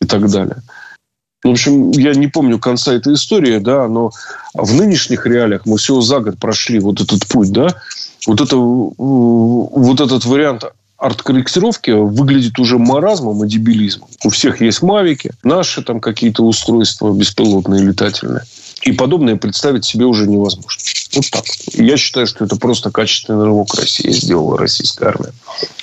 и 0.00 0.06
так 0.06 0.28
далее. 0.30 0.62
В 1.44 1.48
общем, 1.50 1.90
я 1.92 2.14
не 2.14 2.26
помню 2.26 2.58
конца 2.58 2.94
этой 2.94 3.14
истории, 3.14 3.58
да, 3.58 3.86
но 3.86 4.10
в 4.54 4.74
нынешних 4.74 5.24
реалиях 5.24 5.66
мы 5.66 5.78
всего 5.78 6.00
за 6.00 6.18
год 6.18 6.38
прошли 6.38 6.80
вот 6.80 7.00
этот 7.00 7.26
путь, 7.28 7.52
да, 7.52 7.74
вот, 8.26 8.40
это, 8.40 8.56
вот 8.56 10.00
этот 10.00 10.24
вариант 10.24 10.64
арт-корректировки 10.98 11.90
выглядит 11.90 12.58
уже 12.58 12.78
маразмом 12.78 13.44
и 13.44 13.48
дебилизмом. 13.48 14.08
У 14.24 14.30
всех 14.30 14.60
есть 14.60 14.82
мавики, 14.82 15.30
наши 15.44 15.82
там 15.82 16.00
какие-то 16.00 16.42
устройства 16.42 17.12
беспилотные, 17.12 17.82
летательные. 17.82 18.42
И 18.82 18.92
подобное 18.92 19.36
представить 19.36 19.84
себе 19.84 20.06
уже 20.06 20.26
невозможно. 20.26 20.82
Вот 21.14 21.30
так. 21.30 21.44
Я 21.72 21.96
считаю, 21.96 22.26
что 22.26 22.44
это 22.44 22.56
просто 22.56 22.90
качественный 22.90 23.44
рывок 23.44 23.74
России 23.74 24.10
сделала 24.10 24.58
российская 24.58 25.06
армия. 25.06 25.32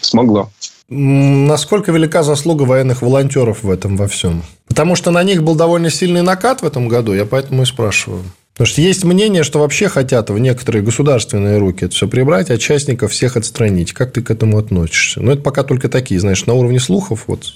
Смогла. 0.02 0.50
Насколько 0.88 1.92
велика 1.92 2.22
заслуга 2.22 2.64
военных 2.64 3.02
волонтеров 3.02 3.64
в 3.64 3.72
этом 3.72 3.98
во 3.98 4.08
всем? 4.08 4.44
Потому 4.68 4.96
что 4.96 5.10
на 5.12 5.24
них 5.24 5.42
был 5.42 5.56
довольно 5.56 5.90
сильный 5.90 6.22
накат 6.22 6.62
в 6.62 6.66
этом 6.66 6.88
году, 6.88 7.14
я 7.14 7.26
поэтому 7.26 7.64
и 7.64 7.66
спрашиваю. 7.66 8.24
Потому 8.54 8.68
что 8.68 8.82
есть 8.82 9.04
мнение, 9.04 9.44
что 9.44 9.60
вообще 9.60 9.90
хотят 9.90 10.30
в 10.30 10.38
некоторые 10.38 10.84
государственные 10.84 11.58
руки 11.58 11.86
это 11.86 11.94
все 11.94 12.08
прибрать, 12.08 12.50
а 12.52 12.58
частников 12.58 13.12
всех 13.12 13.36
отстранить. 13.36 13.94
Как 13.94 14.14
ты 14.14 14.22
к 14.22 14.30
этому 14.30 14.58
относишься? 14.58 15.22
Ну, 15.22 15.32
это 15.32 15.42
пока 15.42 15.64
только 15.64 15.90
такие, 15.90 16.20
знаешь, 16.20 16.46
на 16.46 16.54
уровне 16.54 16.80
слухов. 16.80 17.26
Вот. 17.28 17.56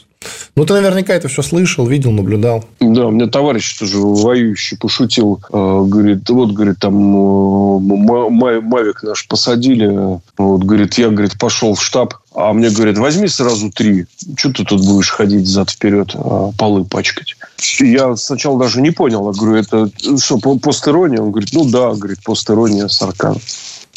Ну, 0.55 0.65
ты 0.65 0.73
наверняка 0.73 1.13
это 1.13 1.29
все 1.29 1.41
слышал, 1.41 1.87
видел, 1.87 2.11
наблюдал. 2.11 2.65
Да, 2.81 3.07
у 3.07 3.11
меня 3.11 3.27
товарищ 3.27 3.77
тоже 3.77 3.97
воюющий 3.99 4.77
пошутил. 4.77 5.39
Э, 5.49 5.83
говорит, 5.85 6.29
вот, 6.29 6.51
говорит, 6.51 6.79
там 6.79 6.95
э, 6.95 8.59
Мавик 8.59 9.03
наш 9.03 9.25
посадили. 9.27 10.19
Вот, 10.37 10.63
говорит, 10.63 10.97
я, 10.97 11.09
говорит, 11.09 11.39
пошел 11.39 11.75
в 11.75 11.83
штаб. 11.83 12.15
А 12.35 12.51
мне 12.51 12.69
говорят, 12.69 12.97
возьми 12.97 13.29
сразу 13.29 13.71
три. 13.71 14.05
Что 14.35 14.51
ты 14.51 14.65
тут 14.65 14.85
будешь 14.85 15.09
ходить 15.09 15.47
зад-вперед, 15.47 16.13
э, 16.13 16.51
полы 16.57 16.83
пачкать? 16.83 17.37
Я 17.79 18.17
сначала 18.17 18.59
даже 18.59 18.81
не 18.81 18.91
понял. 18.91 19.31
Я 19.31 19.39
говорю, 19.39 19.55
это 19.55 19.89
что, 20.19 20.37
постерония? 20.57 21.21
Он 21.21 21.31
говорит, 21.31 21.51
ну 21.53 21.63
да, 21.63 21.93
говорит, 21.93 22.19
постерония, 22.23 22.89
саркан. 22.89 23.37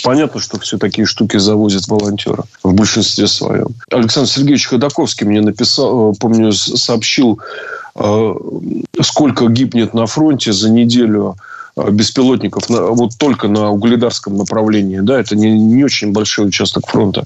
Понятно, 0.03 0.41
что 0.41 0.59
все 0.59 0.79
такие 0.79 1.07
штуки 1.07 1.37
завозят 1.37 1.87
волонтеры 1.89 2.43
в 2.63 2.73
большинстве 2.75 3.27
своем. 3.27 3.69
Александр 3.91 4.29
Сергеевич 4.29 4.67
Ходаковский 4.67 5.27
мне 5.27 5.41
написал, 5.41 6.13
э, 6.13 6.15
помню, 6.19 6.53
сообщил, 6.53 7.41
э, 7.95 8.35
сколько 9.01 9.47
гибнет 9.49 9.95
на 9.95 10.07
фронте 10.07 10.53
за 10.53 10.71
неделю 10.71 11.37
э, 11.77 11.91
беспилотников 11.91 12.65
вот 12.69 13.17
только 13.19 13.49
на 13.49 13.71
угледарском 13.71 14.37
направлении. 14.37 15.01
Да, 15.01 15.21
это 15.21 15.37
не, 15.37 15.51
не 15.59 15.85
очень 15.85 16.13
большой 16.13 16.49
участок 16.49 16.87
фронта. 16.89 17.25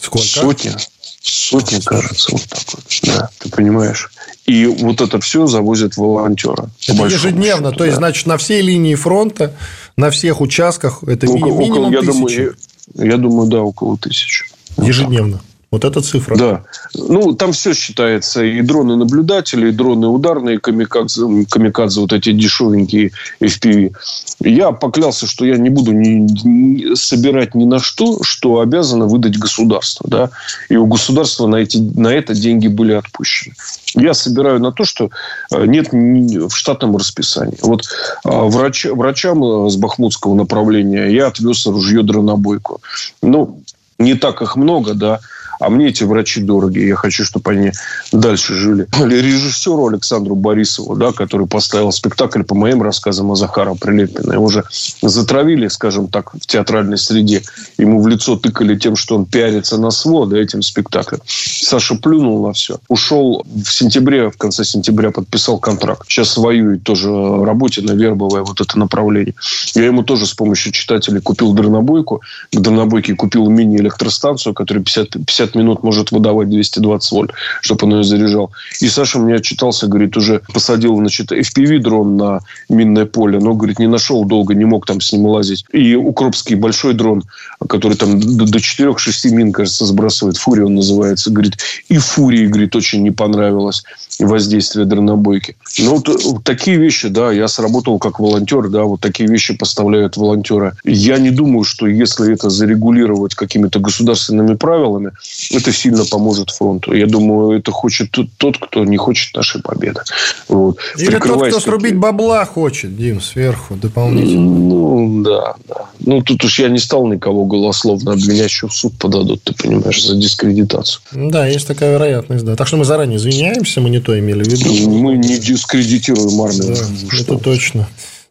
Сколько? 0.00 0.26
Сотни. 0.26 0.72
Сотни, 1.20 1.80
кажется, 1.80 2.32
вот 2.32 2.42
так 2.48 2.62
вот. 2.74 2.84
Да, 3.02 3.30
ты 3.38 3.48
понимаешь. 3.50 4.10
И 4.46 4.66
вот 4.66 5.00
это 5.00 5.20
все 5.20 5.46
завозят 5.46 5.96
волонтеры. 5.96 6.68
Это 6.86 7.04
ежедневно, 7.04 7.68
счету, 7.68 7.78
то 7.78 7.84
есть, 7.84 7.96
да. 7.96 8.00
значит, 8.00 8.26
на 8.26 8.38
всей 8.38 8.62
линии 8.62 8.94
фронта, 8.94 9.54
на 9.96 10.10
всех 10.10 10.40
участках 10.40 11.02
это 11.04 11.26
около, 11.28 11.58
минимум 11.58 11.86
около, 11.86 11.92
я 11.92 12.02
Думаю, 12.02 12.56
я, 12.94 13.04
я 13.04 13.16
думаю, 13.16 13.48
да, 13.48 13.60
около 13.60 13.98
тысячи. 13.98 14.46
Ежедневно. 14.78 15.40
Вот 15.70 15.84
эта 15.84 16.00
цифра. 16.00 16.36
Да. 16.36 16.64
Ну, 16.94 17.34
там 17.34 17.52
все 17.52 17.74
считается. 17.74 18.42
И 18.42 18.62
дроны-наблюдатели, 18.62 19.68
и 19.68 19.72
дроны 19.72 20.06
ударные, 20.06 20.58
камикадзе, 20.58 21.44
камикадзе, 21.50 22.00
вот 22.00 22.12
эти 22.14 22.32
дешевенькие 22.32 23.12
FPV. 23.40 23.94
Я 24.40 24.72
поклялся, 24.72 25.26
что 25.26 25.44
я 25.44 25.58
не 25.58 25.68
буду 25.68 25.92
ни, 25.92 26.26
ни, 26.46 26.94
собирать 26.94 27.54
ни 27.54 27.64
на 27.64 27.80
что, 27.80 28.22
что 28.22 28.60
обязано 28.60 29.06
выдать 29.06 29.38
государство. 29.38 30.08
Да? 30.08 30.30
И 30.70 30.76
у 30.76 30.86
государства 30.86 31.46
на, 31.46 31.56
эти, 31.56 31.76
на 31.76 32.08
это 32.08 32.34
деньги 32.34 32.68
были 32.68 32.92
отпущены. 32.92 33.54
Я 33.94 34.14
собираю 34.14 34.60
на 34.60 34.72
то, 34.72 34.84
что 34.84 35.10
э, 35.50 35.66
нет 35.66 35.92
в 35.92 36.50
штатном 36.50 36.96
расписании. 36.96 37.58
Вот 37.60 37.82
а, 38.24 38.44
врач, 38.44 38.86
врачам 38.86 39.44
э, 39.44 39.70
с 39.70 39.76
бахмутского 39.76 40.34
направления 40.34 41.08
я 41.08 41.26
отвез 41.26 41.66
ружье-дронобойку. 41.66 42.80
Ну, 43.20 43.60
не 43.98 44.14
так 44.14 44.40
их 44.42 44.56
много, 44.56 44.94
да, 44.94 45.20
а 45.58 45.70
мне 45.70 45.88
эти 45.88 46.04
врачи 46.04 46.40
дороги, 46.40 46.80
я 46.80 46.96
хочу, 46.96 47.24
чтобы 47.24 47.50
они 47.52 47.72
дальше 48.12 48.54
жили. 48.54 48.86
Режиссеру 48.98 49.88
Александру 49.88 50.34
Борисову, 50.34 50.96
да, 50.96 51.12
который 51.12 51.46
поставил 51.46 51.92
спектакль 51.92 52.42
по 52.42 52.54
моим 52.54 52.82
рассказам 52.82 53.30
о 53.30 53.34
Захара 53.36 53.74
Прилепина. 53.74 54.34
Его 54.34 54.44
уже 54.44 54.64
затравили, 55.02 55.68
скажем 55.68 56.08
так, 56.08 56.34
в 56.34 56.46
театральной 56.46 56.98
среде. 56.98 57.42
Ему 57.76 58.00
в 58.00 58.08
лицо 58.08 58.36
тыкали 58.36 58.76
тем, 58.76 58.96
что 58.96 59.16
он 59.16 59.26
пиарится 59.26 59.78
на 59.78 59.90
СВО, 59.90 60.34
этим 60.34 60.62
спектаклем. 60.62 61.20
Саша 61.26 61.94
плюнул 61.96 62.46
на 62.46 62.52
все. 62.52 62.78
Ушел 62.88 63.44
в 63.46 63.70
сентябре, 63.70 64.30
в 64.30 64.36
конце 64.36 64.64
сентября 64.64 65.10
подписал 65.10 65.58
контракт. 65.58 66.04
Сейчас 66.08 66.36
воюет 66.36 66.82
тоже 66.82 67.08
работе 67.08 67.82
на 67.82 67.92
вербовое 67.92 68.42
вот 68.42 68.60
это 68.60 68.78
направление. 68.78 69.34
Я 69.74 69.86
ему 69.86 70.02
тоже 70.02 70.26
с 70.26 70.34
помощью 70.34 70.72
читателей 70.72 71.20
купил 71.20 71.52
дронобойку. 71.52 72.22
К 72.52 72.60
дронобойке 72.60 73.14
купил 73.14 73.48
мини 73.48 73.76
электростанцию, 73.78 74.54
которая 74.54 74.84
50, 74.84 75.10
50 75.26 75.47
минут 75.54 75.82
может 75.82 76.12
выдавать 76.12 76.50
220 76.50 77.12
вольт, 77.12 77.32
чтобы 77.60 77.86
он 77.86 77.96
ее 77.98 78.04
заряжал. 78.04 78.50
И 78.80 78.88
Саша 78.88 79.18
мне 79.18 79.34
отчитался, 79.34 79.86
говорит, 79.86 80.16
уже 80.16 80.42
посадил, 80.52 80.96
значит, 80.96 81.32
FPV-дрон 81.32 82.16
на 82.16 82.40
минное 82.68 83.06
поле, 83.06 83.38
но, 83.38 83.54
говорит, 83.54 83.78
не 83.78 83.86
нашел 83.86 84.24
долго, 84.24 84.54
не 84.54 84.64
мог 84.64 84.86
там 84.86 85.00
с 85.00 85.12
ним 85.12 85.26
лазить. 85.26 85.64
И 85.72 85.94
укропский 85.94 86.56
большой 86.56 86.94
дрон, 86.94 87.24
который 87.68 87.96
там 87.96 88.20
до 88.20 88.58
4-6 88.58 89.30
мин, 89.30 89.52
кажется, 89.52 89.86
сбрасывает, 89.86 90.36
Фурия 90.36 90.66
он 90.66 90.74
называется, 90.74 91.30
говорит, 91.30 91.58
и 91.88 91.96
Фурии, 91.98 92.46
говорит, 92.46 92.76
очень 92.76 93.02
не 93.02 93.10
понравилось 93.10 93.84
воздействие 94.18 94.84
дронобойки. 94.84 95.56
Ну, 95.78 96.02
вот, 96.04 96.44
такие 96.44 96.76
вещи, 96.76 97.08
да, 97.08 97.32
я 97.32 97.48
сработал 97.48 97.98
как 97.98 98.18
волонтер, 98.18 98.68
да, 98.68 98.82
вот 98.82 99.00
такие 99.00 99.28
вещи 99.28 99.54
поставляют 99.54 100.16
волонтеры. 100.16 100.72
Я 100.84 101.18
не 101.18 101.30
думаю, 101.30 101.64
что 101.64 101.86
если 101.86 102.32
это 102.32 102.50
зарегулировать 102.50 103.34
какими-то 103.34 103.78
государственными 103.78 104.54
правилами, 104.54 105.12
это 105.50 105.72
сильно 105.72 106.04
поможет 106.04 106.50
фронту. 106.50 106.92
Я 106.94 107.06
думаю, 107.06 107.58
это 107.58 107.70
хочет 107.70 108.14
тот, 108.36 108.58
кто 108.58 108.84
не 108.84 108.96
хочет 108.96 109.34
нашей 109.34 109.62
победы. 109.62 110.00
Вот. 110.48 110.78
Или 110.96 111.18
тот, 111.18 111.48
кто 111.48 111.60
срубить 111.60 111.96
бабла 111.96 112.44
хочет, 112.44 112.96
Дим, 112.96 113.20
сверху 113.20 113.74
дополнительно. 113.74 114.50
Ну, 114.50 115.22
да, 115.22 115.54
да. 115.68 115.86
Ну, 116.00 116.22
тут 116.22 116.44
уж 116.44 116.58
я 116.58 116.68
не 116.68 116.78
стал 116.78 117.06
никого 117.06 117.44
голословно 117.44 118.12
обвинять, 118.12 118.50
что 118.50 118.68
в 118.68 118.74
суд 118.74 118.98
подадут, 118.98 119.42
ты 119.44 119.54
понимаешь, 119.54 120.02
за 120.02 120.16
дискредитацию. 120.16 121.02
Да, 121.12 121.46
есть 121.46 121.66
такая 121.66 121.92
вероятность, 121.92 122.44
да. 122.44 122.56
Так 122.56 122.66
что 122.66 122.76
мы 122.76 122.84
заранее 122.84 123.16
извиняемся, 123.16 123.80
мы 123.80 123.90
не 123.90 124.00
то 124.00 124.18
имели 124.18 124.42
в 124.42 124.48
виду. 124.48 124.90
Мы 124.90 125.16
не 125.16 125.38
дискредитируем 125.38 126.40
армию. 126.40 126.76
Да, 126.76 127.18
это 127.20 127.38
точно. 127.38 127.88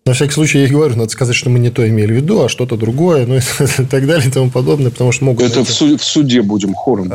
На 0.07 0.13
всякий 0.13 0.31
случай, 0.31 0.59
я 0.59 0.67
и 0.67 0.69
говорю, 0.69 0.95
надо 0.95 1.09
сказать, 1.09 1.35
что 1.35 1.49
мы 1.49 1.59
не 1.59 1.69
то 1.69 1.85
имели 1.85 2.13
в 2.13 2.15
виду, 2.15 2.41
а 2.41 2.47
что-то 2.47 2.77
другое, 2.77 3.25
ну 3.25 3.35
и 3.79 3.85
так 3.91 4.07
далее 4.07 4.29
и 4.29 4.31
тому 4.31 4.49
подобное, 4.49 4.89
потому 4.89 5.11
что 5.11 5.25
могут... 5.25 5.43
Это 5.43 5.65
в, 5.65 5.69
суде, 5.69 5.97
в 5.97 6.03
суде 6.03 6.41
будем 6.41 6.73
хором. 6.73 7.11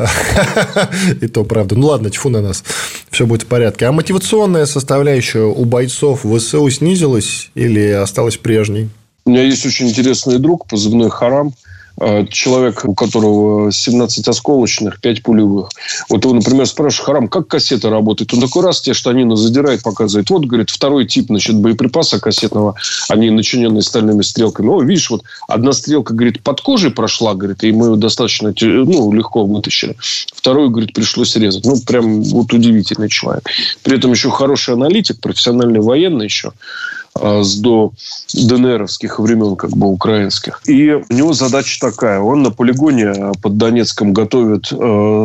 И 1.21 1.27
то 1.27 1.43
правда. 1.43 1.73
Ну, 1.75 1.87
ладно, 1.87 2.11
тьфу 2.11 2.29
на 2.29 2.41
нас. 2.41 2.63
Все 3.09 3.25
будет 3.25 3.41
в 3.41 3.45
порядке. 3.47 3.87
А 3.87 3.91
мотивационная 3.91 4.67
составляющая 4.67 5.41
у 5.41 5.65
бойцов 5.65 6.23
ВСУ 6.23 6.69
снизилась 6.69 7.49
или 7.55 7.89
осталась 7.89 8.37
прежней? 8.37 8.89
У 9.25 9.31
меня 9.31 9.41
есть 9.41 9.65
очень 9.65 9.89
интересный 9.89 10.37
друг, 10.37 10.67
позывной 10.67 11.09
Харам. 11.09 11.55
Э, 11.99 12.25
человек, 12.27 12.85
у 12.85 12.95
которого 12.95 13.71
17 13.71 14.27
осколочных, 14.27 14.99
5 14.99 15.21
пулевых. 15.21 15.69
Вот 16.09 16.23
его, 16.23 16.33
например, 16.33 16.65
спрашиваешь, 16.65 17.05
Харам, 17.05 17.27
как 17.27 17.47
кассета 17.47 17.91
работает? 17.91 18.33
Он 18.33 18.41
такой 18.41 18.63
раз 18.63 18.81
тебе 18.81 18.95
штанину 18.95 19.35
задирает, 19.35 19.83
показывает. 19.83 20.29
Вот, 20.31 20.45
говорит, 20.45 20.71
второй 20.71 21.05
тип, 21.05 21.27
значит, 21.27 21.55
боеприпаса 21.55 22.19
кассетного, 22.19 22.75
они 23.09 23.29
начиненные 23.29 23.83
стальными 23.83 24.23
стрелками. 24.23 24.69
О, 24.69 24.81
видишь, 24.81 25.11
вот 25.11 25.23
одна 25.47 25.71
стрелка, 25.71 26.15
говорит, 26.15 26.41
под 26.41 26.61
кожей 26.61 26.89
прошла, 26.89 27.35
говорит, 27.35 27.63
и 27.63 27.71
мы 27.71 27.89
ее 27.89 27.95
достаточно 27.95 28.53
ну, 28.59 29.11
легко 29.11 29.45
вытащили. 29.45 29.95
Вторую, 30.33 30.71
говорит, 30.71 30.93
пришлось 30.93 31.35
резать. 31.35 31.63
Ну, 31.65 31.79
прям 31.79 32.23
вот 32.23 32.51
удивительный 32.53 33.09
человек. 33.09 33.47
При 33.83 33.97
этом 33.97 34.11
еще 34.11 34.31
хороший 34.31 34.73
аналитик, 34.73 35.19
профессиональный 35.21 35.79
военный 35.79 36.25
еще. 36.25 36.53
А, 37.19 37.43
с 37.43 37.55
до 37.55 37.91
ДНРовских 38.33 39.19
времен, 39.19 39.55
как 39.55 39.71
бы 39.71 39.87
украинских. 39.87 40.61
И 40.65 40.91
у 40.91 41.13
него 41.13 41.33
задача 41.33 41.79
такая. 41.79 42.19
Он 42.19 42.41
на 42.41 42.51
полигоне 42.51 43.13
под 43.41 43.57
Донецком 43.57 44.13
готовит 44.13 44.71
э, 44.71 44.75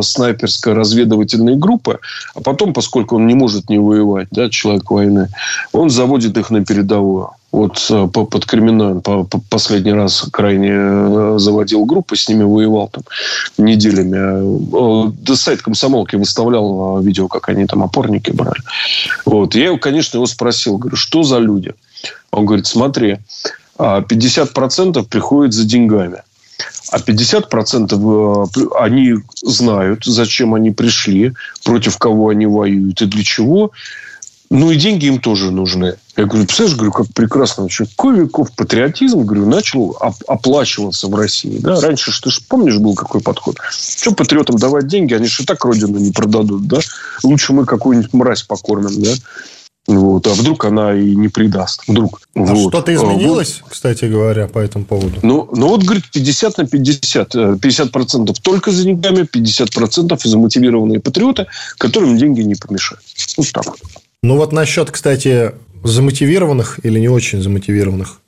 снайперско-разведывательные 0.03 1.55
группы, 1.55 1.99
а 2.35 2.41
потом, 2.41 2.73
поскольку 2.73 3.15
он 3.15 3.27
не 3.27 3.33
может 3.33 3.69
не 3.69 3.79
воевать, 3.79 4.27
да, 4.31 4.49
человек 4.49 4.91
войны, 4.91 5.29
он 5.71 5.89
заводит 5.89 6.37
их 6.37 6.51
на 6.51 6.63
передовую. 6.63 7.31
Вот 7.51 7.85
э, 7.89 8.07
под 8.13 8.29
по, 8.29 9.23
по 9.23 9.41
последний 9.49 9.93
раз 9.93 10.25
крайне 10.31 10.71
э, 10.71 11.35
заводил 11.39 11.85
группы, 11.85 12.15
с 12.15 12.29
ними 12.29 12.43
воевал 12.43 12.89
там 12.89 13.03
неделями. 13.57 15.13
Да 15.23 15.35
сайт 15.35 15.61
комсомолки 15.61 16.15
выставлял 16.15 17.01
видео, 17.01 17.27
как 17.27 17.49
они 17.49 17.65
там 17.65 17.83
опорники 17.83 18.31
брали. 18.31 18.61
Вот. 19.25 19.55
Я, 19.55 19.77
конечно, 19.77 20.17
его 20.17 20.27
спросил, 20.27 20.77
говорю, 20.77 20.95
что 20.95 21.23
за 21.23 21.39
люди? 21.39 21.73
Он 22.31 22.45
говорит, 22.45 22.67
смотри, 22.67 23.17
50% 23.77 24.99
а 24.99 25.03
приходит 25.03 25.53
за 25.53 25.65
деньгами. 25.65 26.21
А 26.91 26.97
50% 26.97 28.47
э, 28.55 28.67
они 28.79 29.15
знают, 29.41 30.05
зачем 30.05 30.53
они 30.53 30.71
пришли, 30.71 31.33
против 31.63 31.97
кого 31.97 32.29
они 32.29 32.45
воюют 32.47 33.01
и 33.01 33.05
для 33.05 33.23
чего. 33.23 33.71
Ну, 34.49 34.71
и 34.71 34.75
деньги 34.75 35.05
им 35.05 35.19
тоже 35.19 35.51
нужны. 35.51 35.95
Я 36.19 36.25
говорю, 36.25 36.45
представляешь, 36.47 36.75
говорю, 36.75 36.91
как 36.91 37.07
прекрасно. 37.13 37.69
Какой 37.69 38.19
веков 38.19 38.51
патриотизм, 38.51 39.21
говорю, 39.21 39.45
начал 39.45 39.95
оплачиваться 40.27 41.07
в 41.07 41.15
России. 41.15 41.59
Да? 41.59 41.79
Раньше, 41.79 42.11
ты 42.21 42.29
же 42.29 42.41
помнишь, 42.45 42.77
был 42.77 42.93
какой 42.93 43.21
подход? 43.21 43.55
Что 43.71 44.11
патриотам 44.11 44.57
давать 44.57 44.87
деньги? 44.87 45.13
Они 45.13 45.27
же 45.27 45.43
и 45.43 45.45
так 45.45 45.63
родину 45.63 45.97
не 45.97 46.11
продадут. 46.11 46.67
Да? 46.67 46.79
Лучше 47.23 47.53
мы 47.53 47.65
какую-нибудь 47.65 48.11
мразь 48.11 48.43
покормим. 48.43 49.01
Да? 49.01 49.11
Вот. 49.87 50.27
А 50.27 50.31
вдруг 50.31 50.65
она 50.65 50.93
и 50.93 51.15
не 51.15 51.29
предаст. 51.29 51.83
Вдруг. 51.87 52.19
А 52.35 52.41
вот. 52.41 52.73
что-то 52.73 52.93
изменилось, 52.93 53.61
вот. 53.61 53.71
кстати 53.71 54.03
говоря, 54.03 54.49
по 54.49 54.59
этому 54.59 54.83
поводу? 54.83 55.19
Ну, 55.23 55.47
ну 55.53 55.69
вот, 55.69 55.83
говорит, 55.83 56.03
50 56.11 56.57
на 56.57 56.67
50. 56.67 57.35
50% 57.35 58.29
э, 58.29 58.33
только 58.41 58.71
за 58.71 58.83
деньгами, 58.83 59.21
50% 59.21 60.19
за 60.21 60.37
мотивированные 60.37 60.99
патриоты, 60.99 61.47
которым 61.77 62.17
деньги 62.17 62.41
не 62.41 62.55
помешают. 62.55 63.05
Вот 63.37 63.47
так 63.53 63.67
вот. 63.67 63.79
Ну, 64.21 64.35
вот 64.35 64.51
насчет, 64.51 64.91
кстати, 64.91 65.53
замотивированных 65.83 66.79
или 66.83 66.99
не 66.99 67.09
очень 67.09 67.41
замотивированных 67.41 68.19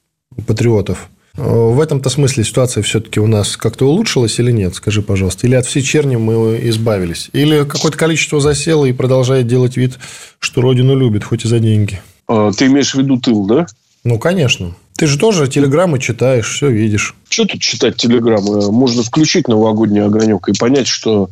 патриотов. 0.47 1.09
В 1.33 1.79
этом-то 1.79 2.09
смысле 2.09 2.43
ситуация 2.43 2.83
все-таки 2.83 3.19
у 3.19 3.27
нас 3.27 3.55
как-то 3.55 3.85
улучшилась 3.85 4.37
или 4.39 4.51
нет? 4.51 4.75
Скажи, 4.75 5.01
пожалуйста. 5.01 5.47
Или 5.47 5.55
от 5.55 5.65
всей 5.65 5.81
черни 5.81 6.17
мы 6.17 6.59
избавились? 6.63 7.29
Или 7.31 7.63
какое-то 7.63 7.97
количество 7.97 8.41
засело 8.41 8.85
и 8.85 8.91
продолжает 8.91 9.47
делать 9.47 9.77
вид, 9.77 9.97
что 10.39 10.61
родину 10.61 10.95
любит, 10.97 11.23
хоть 11.23 11.45
и 11.45 11.47
за 11.47 11.59
деньги? 11.59 12.01
А, 12.27 12.51
ты 12.51 12.65
имеешь 12.65 12.93
в 12.93 12.97
виду 12.97 13.17
тыл, 13.17 13.45
да? 13.45 13.65
Ну, 14.03 14.19
конечно. 14.19 14.75
Ты 14.97 15.07
же 15.07 15.17
тоже 15.17 15.47
телеграммы 15.47 15.99
читаешь, 15.99 16.49
все 16.53 16.69
видишь. 16.69 17.15
Что 17.29 17.45
тут 17.45 17.61
читать 17.61 17.95
телеграммы? 17.95 18.69
Можно 18.71 19.01
включить 19.03 19.47
новогодний 19.47 20.03
огонек 20.03 20.49
и 20.49 20.53
понять, 20.53 20.87
что 20.87 21.29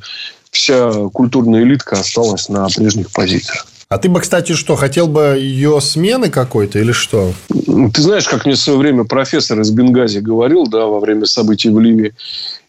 вся 0.50 0.92
культурная 1.10 1.64
элитка 1.64 2.00
осталась 2.00 2.48
на 2.48 2.68
прежних 2.68 3.12
позициях. 3.12 3.68
А 3.92 3.98
ты 3.98 4.08
бы, 4.08 4.20
кстати, 4.20 4.52
что, 4.52 4.76
хотел 4.76 5.08
бы 5.08 5.36
ее 5.40 5.82
смены 5.82 6.30
какой-то 6.30 6.78
или 6.78 6.92
что? 6.92 7.34
Ты 7.48 8.02
знаешь, 8.04 8.28
как 8.28 8.46
мне 8.46 8.54
в 8.54 8.60
свое 8.60 8.78
время 8.78 9.04
профессор 9.04 9.60
из 9.62 9.72
Бенгази 9.72 10.20
говорил, 10.20 10.68
да, 10.68 10.86
во 10.86 11.00
время 11.00 11.26
событий 11.26 11.70
в 11.72 11.80
Ливии, 11.80 12.14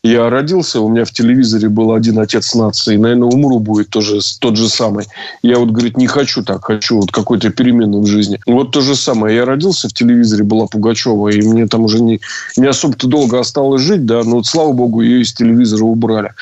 я 0.02 0.30
родился, 0.30 0.80
у 0.80 0.88
меня 0.88 1.04
в 1.04 1.10
телевизоре 1.10 1.68
был 1.68 1.92
один 1.92 2.18
отец 2.20 2.54
нации. 2.54 2.96
Наверное, 2.96 3.28
умру 3.28 3.58
будет 3.58 3.90
тоже 3.90 4.20
тот 4.40 4.56
же 4.56 4.70
самый. 4.70 5.06
Я 5.42 5.58
вот, 5.58 5.70
говорит, 5.70 5.98
не 5.98 6.06
хочу 6.06 6.42
так, 6.42 6.64
хочу 6.64 6.96
вот 6.96 7.10
какой-то 7.10 7.50
перемены 7.50 7.98
в 7.98 8.06
жизни. 8.06 8.40
Вот 8.46 8.70
то 8.70 8.80
же 8.80 8.96
самое. 8.96 9.36
Я 9.36 9.44
родился, 9.44 9.90
в 9.90 9.92
телевизоре 9.92 10.42
была 10.42 10.66
Пугачева, 10.66 11.28
и 11.28 11.42
мне 11.42 11.66
там 11.66 11.82
уже 11.82 12.00
не, 12.00 12.20
не 12.56 12.66
особо-то 12.66 13.08
долго 13.08 13.38
осталось 13.38 13.82
жить, 13.82 14.06
да, 14.06 14.24
но 14.24 14.36
вот, 14.36 14.46
слава 14.46 14.72
богу, 14.72 15.02
ее 15.02 15.20
из 15.20 15.34
телевизора 15.34 15.84
убрали. 15.84 16.32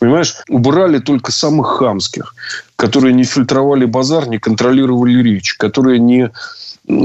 Понимаешь? 0.00 0.34
Убрали 0.48 0.98
только 0.98 1.30
самых 1.30 1.68
хамских, 1.68 2.34
которые 2.74 3.14
не 3.14 3.22
фильтровали 3.22 3.84
базар, 3.84 4.28
не 4.28 4.38
контролировали 4.38 5.22
речь, 5.22 5.54
которые 5.54 6.00
не 6.00 6.30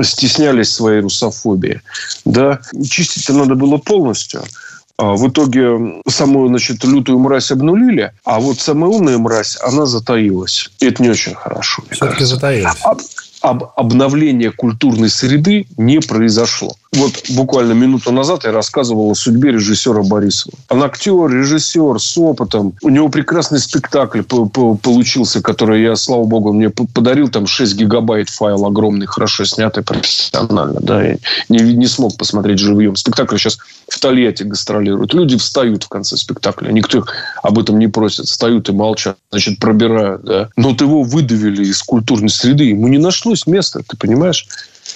стеснялись 0.02 0.74
своей 0.74 1.02
русофобии. 1.02 1.82
Да? 2.26 2.60
Чистить-то 2.90 3.34
надо 3.34 3.54
было 3.54 3.78
полностью. 3.78 4.42
А 5.00 5.16
в 5.16 5.30
итоге 5.30 6.02
самую, 6.10 6.50
значит, 6.50 6.84
лютую 6.84 7.20
мразь 7.20 7.52
обнулили, 7.52 8.12
а 8.26 8.42
вот 8.42 8.60
самая 8.60 8.92
умная 8.92 9.18
мразь, 9.18 9.58
она 9.62 9.86
затаилась. 9.86 10.70
И 10.82 10.88
это 10.88 11.02
не 11.02 11.10
очень 11.10 11.34
хорошо. 11.36 11.82
Все-таки 11.90 12.26
затаилась. 12.26 12.76
А, 12.84 12.98
об 13.42 13.64
обновления 13.78 14.52
культурной 14.52 15.10
среды 15.10 15.66
не 15.78 16.00
произошло. 16.00 16.74
Вот 16.92 17.14
буквально 17.30 17.74
минуту 17.74 18.12
назад 18.12 18.44
я 18.46 18.52
рассказывал 18.52 19.12
о 19.12 19.16
судьбе 19.16 19.52
режиссера 19.52 20.02
Борисова. 20.02 20.56
Он 20.70 20.84
актер, 20.84 21.30
режиссер 21.30 22.00
с 22.00 22.18
опытом. 22.18 22.74
У 22.82 22.90
него 22.90 23.10
прекрасный 23.10 23.60
спектакль 23.60 24.24
получился, 24.24 25.42
который 25.42 25.84
я, 25.84 25.96
слава 25.96 26.26
богу, 26.26 26.52
мне 26.52 26.70
подарил. 26.70 27.30
Там 27.30 27.48
6 27.48 27.76
гигабайт 27.76 28.30
файл 28.30 28.66
огромный, 28.66 29.06
хорошо 29.06 29.46
снятый, 29.46 29.84
профессионально. 29.84 30.80
Да, 30.82 31.04
я 31.04 31.18
не, 31.48 31.60
не 31.60 31.88
смог 31.88 32.18
посмотреть 32.18 32.60
живьем. 32.60 32.96
Спектакль 32.96 33.38
сейчас 33.38 33.60
в 33.90 34.00
Тольятти 34.00 34.44
гастролирует. 34.44 35.14
Люди 35.14 35.38
встают 35.38 35.84
в 35.84 35.90
конце 35.90 36.18
спектакля. 36.18 36.72
Никто 36.72 37.06
об 37.42 37.60
этом 37.60 37.80
не 37.80 37.88
просит. 37.88 38.26
Встают 38.26 38.70
и 38.70 38.72
молчат. 38.72 39.18
Значит, 39.32 39.60
пробирают. 39.60 40.24
Да. 40.24 40.50
Но 40.56 40.70
вот 40.70 40.82
его 40.82 41.04
выдавили 41.04 41.66
из 41.66 41.82
культурной 41.84 42.30
среды. 42.30 42.66
Ему 42.66 42.88
не 42.88 42.98
нашлось 42.98 43.48
места, 43.48 43.82
ты 43.88 43.98
понимаешь? 43.98 44.48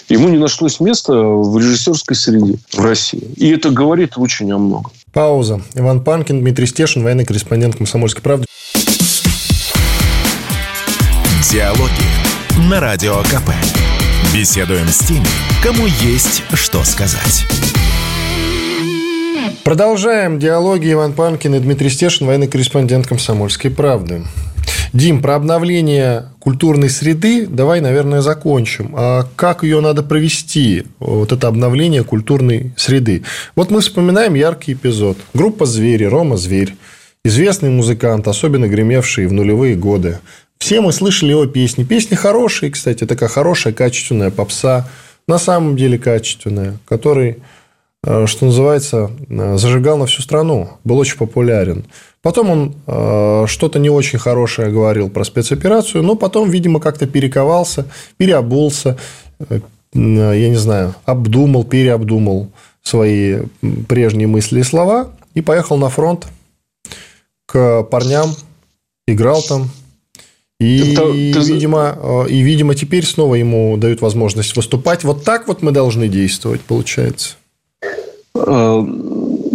ему 0.09 0.29
не 0.29 0.37
нашлось 0.37 0.79
места 0.79 1.13
в 1.13 1.57
режиссерской 1.57 2.15
среде 2.15 2.57
в 2.71 2.79
России. 2.79 3.23
И 3.35 3.49
это 3.49 3.69
говорит 3.69 4.13
очень 4.17 4.51
о 4.51 4.57
многом. 4.57 4.91
Пауза. 5.11 5.61
Иван 5.75 6.03
Панкин, 6.03 6.41
Дмитрий 6.41 6.65
Стешин, 6.65 7.03
военный 7.03 7.25
корреспондент 7.25 7.75
«Комсомольской 7.75 8.21
правды». 8.21 8.45
Диалоги 11.51 12.69
на 12.69 12.79
Радио 12.79 13.21
КП. 13.23 13.51
Беседуем 14.33 14.87
с 14.87 14.99
теми, 14.99 15.27
кому 15.61 15.85
есть 16.01 16.41
что 16.53 16.83
сказать. 16.83 17.45
Продолжаем 19.63 20.39
диалоги 20.39 20.91
Иван 20.91 21.13
Панкин 21.13 21.55
и 21.55 21.59
Дмитрий 21.59 21.89
Стешин, 21.89 22.27
военный 22.27 22.47
корреспондент 22.47 23.07
«Комсомольской 23.07 23.71
правды». 23.71 24.23
Дим, 24.93 25.21
про 25.21 25.35
обновление 25.35 26.29
культурной 26.39 26.89
среды 26.89 27.47
давай, 27.47 27.81
наверное, 27.81 28.21
закончим. 28.21 28.93
А 28.95 29.27
как 29.35 29.63
ее 29.63 29.81
надо 29.81 30.03
провести, 30.03 30.83
вот 30.99 31.31
это 31.31 31.47
обновление 31.47 32.03
культурной 32.03 32.73
среды? 32.77 33.23
Вот 33.55 33.71
мы 33.71 33.81
вспоминаем 33.81 34.35
яркий 34.35 34.73
эпизод. 34.73 35.17
Группа 35.33 35.65
«Звери», 35.65 36.03
Рома 36.03 36.37
Зверь, 36.37 36.75
известный 37.25 37.71
музыкант, 37.71 38.27
особенно 38.27 38.67
гремевший 38.67 39.25
в 39.25 39.33
нулевые 39.33 39.75
годы. 39.75 40.19
Все 40.59 40.79
мы 40.79 40.93
слышали 40.93 41.31
его 41.31 41.47
песни. 41.47 41.83
Песни 41.83 42.15
хорошие, 42.15 42.71
кстати, 42.71 43.05
такая 43.05 43.29
хорошая, 43.29 43.73
качественная 43.73 44.29
попса. 44.29 44.87
На 45.27 45.39
самом 45.39 45.75
деле 45.75 45.97
качественная, 45.97 46.77
который 46.85 47.37
Э, 47.37 47.39
что 48.03 48.45
называется, 48.45 49.11
э, 49.29 49.57
зажигал 49.57 49.97
на 49.97 50.07
всю 50.07 50.21
страну, 50.21 50.71
был 50.83 50.97
очень 50.97 51.17
популярен. 51.17 51.85
Потом 52.21 52.49
он 52.49 52.75
э, 52.85 53.45
что-то 53.47 53.79
не 53.79 53.89
очень 53.89 54.19
хорошее 54.19 54.71
говорил 54.71 55.09
про 55.09 55.23
спецоперацию, 55.23 56.03
но 56.03 56.15
потом, 56.15 56.49
видимо, 56.49 56.79
как-то 56.81 57.07
перековался, 57.07 57.85
переобулся, 58.17 58.97
я 59.93 60.49
не 60.49 60.55
знаю, 60.55 60.95
обдумал, 61.05 61.63
переобдумал 61.63 62.49
свои 62.81 63.43
прежние 63.87 64.27
мысли 64.27 64.59
и 64.59 64.63
слова 64.63 65.11
и 65.33 65.41
поехал 65.41 65.77
на 65.77 65.89
фронт 65.89 66.27
к 67.45 67.83
парням, 67.83 68.35
играл 69.07 69.41
там. 69.43 69.69
И, 70.59 70.95
ты... 70.95 71.39
видимо, 71.39 72.25
и, 72.29 72.41
видимо, 72.41 72.73
теперь 72.75 73.05
снова 73.05 73.35
ему 73.35 73.77
дают 73.77 74.01
возможность 74.01 74.55
выступать. 74.55 75.03
Вот 75.03 75.23
так 75.23 75.47
вот 75.47 75.61
мы 75.61 75.71
должны 75.71 76.07
действовать, 76.07 76.61
получается. 76.61 77.35
Э, 78.35 78.85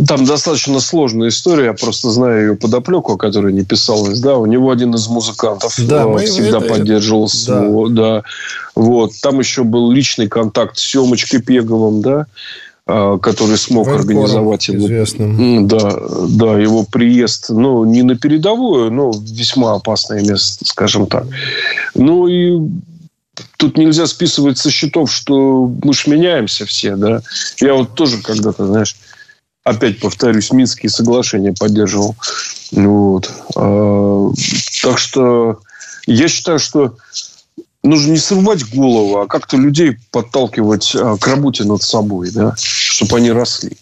там 0.07 0.25
достаточно 0.25 0.79
сложная 0.79 1.29
история, 1.29 1.67
я 1.67 1.73
просто 1.73 2.11
знаю 2.11 2.41
ее 2.41 2.57
подоплеку, 2.57 3.15
о 3.15 3.17
которой 3.17 3.53
не 3.53 3.65
писалось. 3.65 4.21
Да, 4.21 4.37
у 4.37 4.47
него 4.47 4.71
один 4.71 4.95
из 4.95 5.09
музыкантов 5.09 5.75
да, 5.79 6.05
э, 6.05 6.27
всегда 6.27 6.59
это... 6.59 6.69
поддерживал 6.69 7.29
да. 7.47 7.65
его, 7.65 7.89
да. 7.89 8.23
Вот. 8.77 9.13
Там 9.21 9.41
еще 9.41 9.65
был 9.65 9.91
личный 9.91 10.29
контакт 10.29 10.79
с 10.79 10.83
Семочкой 10.83 11.43
Пеговым, 11.43 12.03
да, 12.03 12.27
э, 12.87 13.19
который 13.21 13.59
смог 13.59 13.87
Военкором 13.87 14.19
организовать 14.19 14.69
его, 14.69 14.87
известным. 14.87 15.67
да, 15.67 16.01
да, 16.29 16.59
его 16.59 16.85
приезд, 16.85 17.47
ну, 17.49 17.85
не 17.85 18.03
на 18.03 18.17
передовую, 18.17 18.93
но 18.93 19.11
весьма 19.11 19.75
опасное 19.75 20.23
место, 20.23 20.65
скажем 20.65 21.07
так. 21.07 21.27
Ну, 21.97 22.29
и 22.29 22.61
тут 23.57 23.77
нельзя 23.77 24.07
списывать 24.07 24.59
со 24.59 24.71
счетов, 24.71 25.13
что 25.13 25.71
мы 25.83 25.93
ж 25.93 26.07
меняемся 26.07 26.67
все, 26.67 26.97
да. 26.97 27.23
Я 27.61 27.75
вот 27.75 27.95
тоже 27.95 28.19
когда-то, 28.19 28.67
знаешь, 28.67 28.97
опять 29.65 30.01
повторюсь, 30.01 30.53
Минские 30.53 30.91
соглашения 30.91 31.55
поддерживал. 31.59 32.17
Вот. 32.73 33.31
А, 33.57 34.31
так 34.83 34.99
что 34.99 35.61
я 36.07 36.29
считаю, 36.29 36.59
что 36.59 36.97
нужно 37.83 38.13
не 38.13 38.19
срывать 38.19 38.69
голову, 38.75 39.19
а 39.19 39.27
как-то 39.27 39.57
людей 39.57 39.99
подталкивать 40.11 40.95
а, 40.95 41.17
к 41.17 41.27
работе 41.27 41.65
над 41.65 41.83
собой, 41.83 42.31
да, 42.31 42.55
чтобы 42.59 43.19
они 43.19 43.31
росли. 43.31 43.77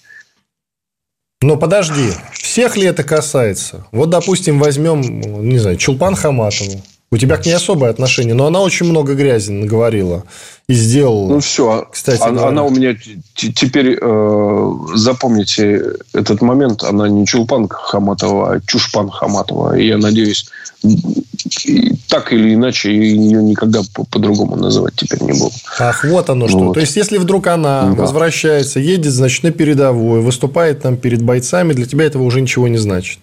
Но 1.43 1.57
подожди, 1.57 2.13
всех 2.33 2.77
ли 2.77 2.85
это 2.85 3.05
касается? 3.05 3.87
Вот, 3.93 4.11
допустим, 4.11 4.59
возьмем, 4.59 5.03
не 5.49 5.59
знаю, 5.59 5.77
Чулпан 5.77 6.17
Хаматову. 6.17 6.83
У 7.13 7.19
тебя 7.19 7.37
к 7.37 7.47
ней 7.47 7.53
особое 7.53 7.91
отношение, 7.91 8.35
но 8.35 8.47
она 8.47 8.61
очень 8.61 8.87
много 8.87 9.15
грязи 9.15 9.53
наговорила 9.53 10.25
и 10.69 10.75
сделала. 10.75 11.29
Ну 11.29 11.41
все, 11.41 11.87
кстати, 11.93 12.21
она, 12.21 12.49
она 12.49 12.65
у 12.65 12.71
меня 12.71 12.97
теперь 13.35 13.97
э, 14.01 14.73
запомните 14.95 15.93
этот 16.13 16.43
момент. 16.43 16.83
Она 16.83 17.09
не 17.09 17.25
Чулпан 17.25 17.69
Хаматова, 17.69 18.55
а 18.55 18.61
Чушпан 18.67 19.09
Хаматова. 19.09 19.79
И 19.79 19.87
я 19.87 19.99
надеюсь, 19.99 20.51
так 22.09 22.33
или 22.33 22.55
иначе 22.55 22.93
ее 22.93 23.41
никогда 23.41 23.83
по-другому 24.11 24.57
называть 24.57 24.95
теперь 24.97 25.23
не 25.23 25.33
буду. 25.33 25.55
Ах, 25.79 26.05
вот 26.05 26.29
оно 26.29 26.49
что. 26.49 26.59
Вот. 26.59 26.75
То 26.75 26.81
есть, 26.81 26.97
если 26.97 27.19
вдруг 27.19 27.47
она 27.47 27.83
да. 27.83 28.03
возвращается, 28.03 28.81
едет, 28.81 29.13
значит, 29.13 29.45
на 29.45 29.53
передовую, 29.53 30.23
выступает 30.23 30.83
там 30.83 30.97
перед 30.97 31.23
бойцами, 31.23 31.73
для 31.73 31.87
тебя 31.87 32.05
этого 32.05 32.25
уже 32.25 32.41
ничего 32.41 32.67
не 32.67 32.79
значит. 32.79 33.21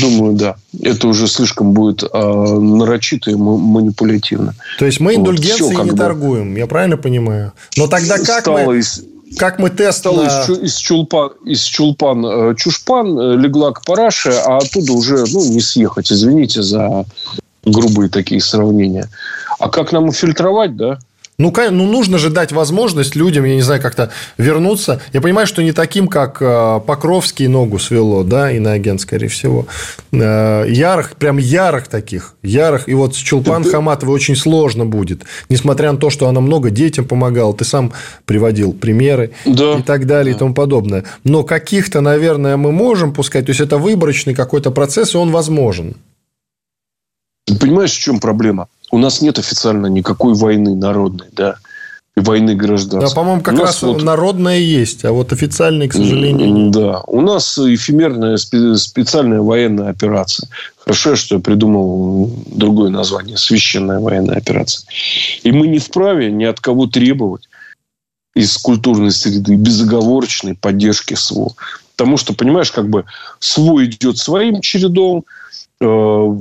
Думаю, 0.00 0.34
да. 0.34 0.56
Это 0.82 1.08
уже 1.08 1.26
слишком 1.26 1.72
будет 1.72 2.04
а, 2.04 2.58
нарочито 2.58 3.30
и 3.30 3.34
манипулятивно. 3.34 4.54
То 4.78 4.86
есть 4.86 5.00
мы 5.00 5.16
вот, 5.16 5.38
не 5.38 5.90
бы... 5.90 5.96
торгуем, 5.96 6.56
я 6.56 6.66
правильно 6.66 6.96
понимаю? 6.96 7.52
Но 7.76 7.86
тогда 7.86 8.18
как 8.18 8.42
Стало 8.42 8.58
мы... 8.58 8.78
Из... 8.78 9.02
Как 9.36 9.58
мы 9.58 9.70
тест 9.70 9.98
Стало 9.98 10.24
на... 10.24 10.28
из, 10.28 10.58
из, 10.60 10.76
чулпан, 10.76 11.32
из 11.44 11.62
чулпан 11.62 12.24
э, 12.24 12.54
чушпан, 12.56 13.18
э, 13.18 13.36
легла 13.36 13.72
к 13.72 13.84
параше, 13.84 14.30
а 14.30 14.58
оттуда 14.58 14.92
уже 14.92 15.24
ну, 15.32 15.44
не 15.50 15.60
съехать. 15.60 16.12
Извините 16.12 16.62
за 16.62 17.04
грубые 17.64 18.10
такие 18.10 18.40
сравнения. 18.40 19.08
А 19.58 19.68
как 19.68 19.92
нам 19.92 20.12
фильтровать, 20.12 20.76
да? 20.76 20.98
Ну, 21.36 21.52
ну, 21.70 21.86
нужно 21.86 22.18
же 22.18 22.30
дать 22.30 22.52
возможность 22.52 23.16
людям, 23.16 23.44
я 23.44 23.56
не 23.56 23.62
знаю, 23.62 23.82
как-то 23.82 24.10
вернуться. 24.38 25.00
Я 25.12 25.20
понимаю, 25.20 25.48
что 25.48 25.62
не 25.62 25.72
таким, 25.72 26.06
как 26.06 26.40
э, 26.40 26.80
Покровский 26.86 27.48
ногу 27.48 27.80
свело, 27.80 28.22
да, 28.22 28.52
и 28.52 28.60
на 28.60 28.72
агент, 28.72 29.00
скорее 29.00 29.26
всего. 29.26 29.66
Э, 30.12 30.64
ярых, 30.68 31.16
прям 31.16 31.38
ярых 31.38 31.88
таких. 31.88 32.36
Ярых. 32.42 32.88
И 32.88 32.94
вот 32.94 33.16
с 33.16 33.18
Чулпан 33.18 33.64
Хаматовой 33.64 34.14
очень 34.14 34.36
сложно 34.36 34.86
будет. 34.86 35.24
Несмотря 35.48 35.90
на 35.90 35.98
то, 35.98 36.08
что 36.08 36.28
она 36.28 36.40
много 36.40 36.70
детям 36.70 37.04
помогала. 37.04 37.52
Ты 37.52 37.64
сам 37.64 37.92
приводил 38.26 38.72
примеры 38.72 39.32
да. 39.44 39.78
и 39.78 39.82
так 39.82 40.06
далее 40.06 40.34
да. 40.34 40.36
и 40.36 40.38
тому 40.38 40.54
подобное. 40.54 41.04
Но 41.24 41.42
каких-то, 41.42 42.00
наверное, 42.00 42.56
мы 42.56 42.70
можем 42.70 43.12
пускать. 43.12 43.46
То 43.46 43.50
есть, 43.50 43.60
это 43.60 43.76
выборочный 43.76 44.34
какой-то 44.34 44.70
процесс, 44.70 45.14
и 45.14 45.18
он 45.18 45.32
возможен. 45.32 45.96
Ты 47.44 47.56
понимаешь, 47.56 47.92
в 47.92 47.98
чем 47.98 48.20
проблема? 48.20 48.68
У 48.94 48.98
нас 48.98 49.20
нет 49.20 49.40
официально 49.40 49.86
никакой 49.88 50.34
войны 50.34 50.76
народной, 50.76 51.26
да, 51.32 51.56
войны 52.14 52.54
гражданской. 52.54 53.08
Да, 53.08 53.14
по-моему, 53.14 53.42
как 53.42 53.58
раз 53.58 53.82
вот... 53.82 54.04
народная 54.04 54.58
есть, 54.58 55.04
а 55.04 55.10
вот 55.10 55.32
официальной, 55.32 55.88
к 55.88 55.94
сожалению, 55.94 56.52
нет. 56.52 56.70
Да, 56.70 57.00
у 57.08 57.20
нас 57.20 57.58
эфемерная 57.58 58.36
специальная 58.36 59.40
военная 59.40 59.88
операция. 59.88 60.48
Хорошо, 60.78 61.16
что 61.16 61.34
я 61.36 61.40
придумал 61.40 62.30
другое 62.46 62.90
название– 62.90 63.36
священная 63.38 63.98
военная 63.98 64.36
операция. 64.36 64.86
И 65.42 65.50
мы 65.50 65.66
не 65.66 65.80
вправе 65.80 66.30
ни 66.30 66.44
от 66.44 66.60
кого 66.60 66.86
требовать 66.86 67.48
из 68.36 68.56
культурной 68.58 69.10
среды 69.10 69.56
безоговорочной 69.56 70.54
поддержки 70.54 71.14
СВО. 71.14 71.54
Потому 71.96 72.16
что, 72.16 72.32
понимаешь, 72.32 72.70
как 72.70 72.88
бы 72.88 73.06
СВО 73.40 73.84
идет 73.84 74.18
своим 74.18 74.60
чередом, 74.60 75.24
э, 75.80 76.36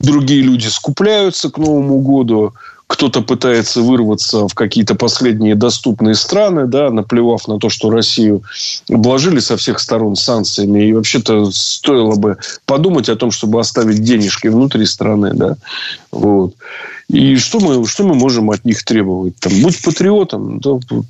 другие 0.00 0.42
люди 0.42 0.66
скупляются 0.66 1.50
к 1.50 1.58
Новому 1.58 2.00
году, 2.00 2.54
кто-то 2.90 3.22
пытается 3.22 3.82
вырваться 3.82 4.48
в 4.48 4.54
какие-то 4.54 4.96
последние 4.96 5.54
доступные 5.54 6.16
страны, 6.16 6.66
да, 6.66 6.90
наплевав 6.90 7.46
на 7.46 7.60
то, 7.60 7.68
что 7.68 7.88
Россию 7.88 8.42
обложили 8.90 9.38
со 9.38 9.56
всех 9.56 9.78
сторон 9.78 10.16
санкциями. 10.16 10.88
И 10.88 10.92
вообще-то 10.92 11.52
стоило 11.52 12.16
бы 12.16 12.36
подумать 12.66 13.08
о 13.08 13.14
том, 13.14 13.30
чтобы 13.30 13.60
оставить 13.60 14.02
денежки 14.02 14.48
внутри 14.48 14.86
страны. 14.86 15.30
Да? 15.34 15.56
Вот. 16.10 16.54
И 17.08 17.36
что 17.36 17.60
мы, 17.60 17.86
что 17.86 18.02
мы 18.02 18.16
можем 18.16 18.50
от 18.50 18.64
них 18.64 18.82
требовать? 18.82 19.36
Там, 19.38 19.52
будь 19.62 19.80
патриотом. 19.80 20.58
Да, 20.58 20.70
вот. 20.70 21.06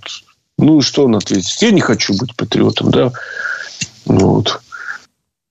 Ну, 0.58 0.80
и 0.80 0.82
что 0.82 1.04
он 1.04 1.16
ответит? 1.16 1.62
Я 1.62 1.70
не 1.70 1.80
хочу 1.80 2.12
быть 2.14 2.36
патриотом. 2.36 2.90
Да? 2.90 3.10
Вот. 4.04 4.60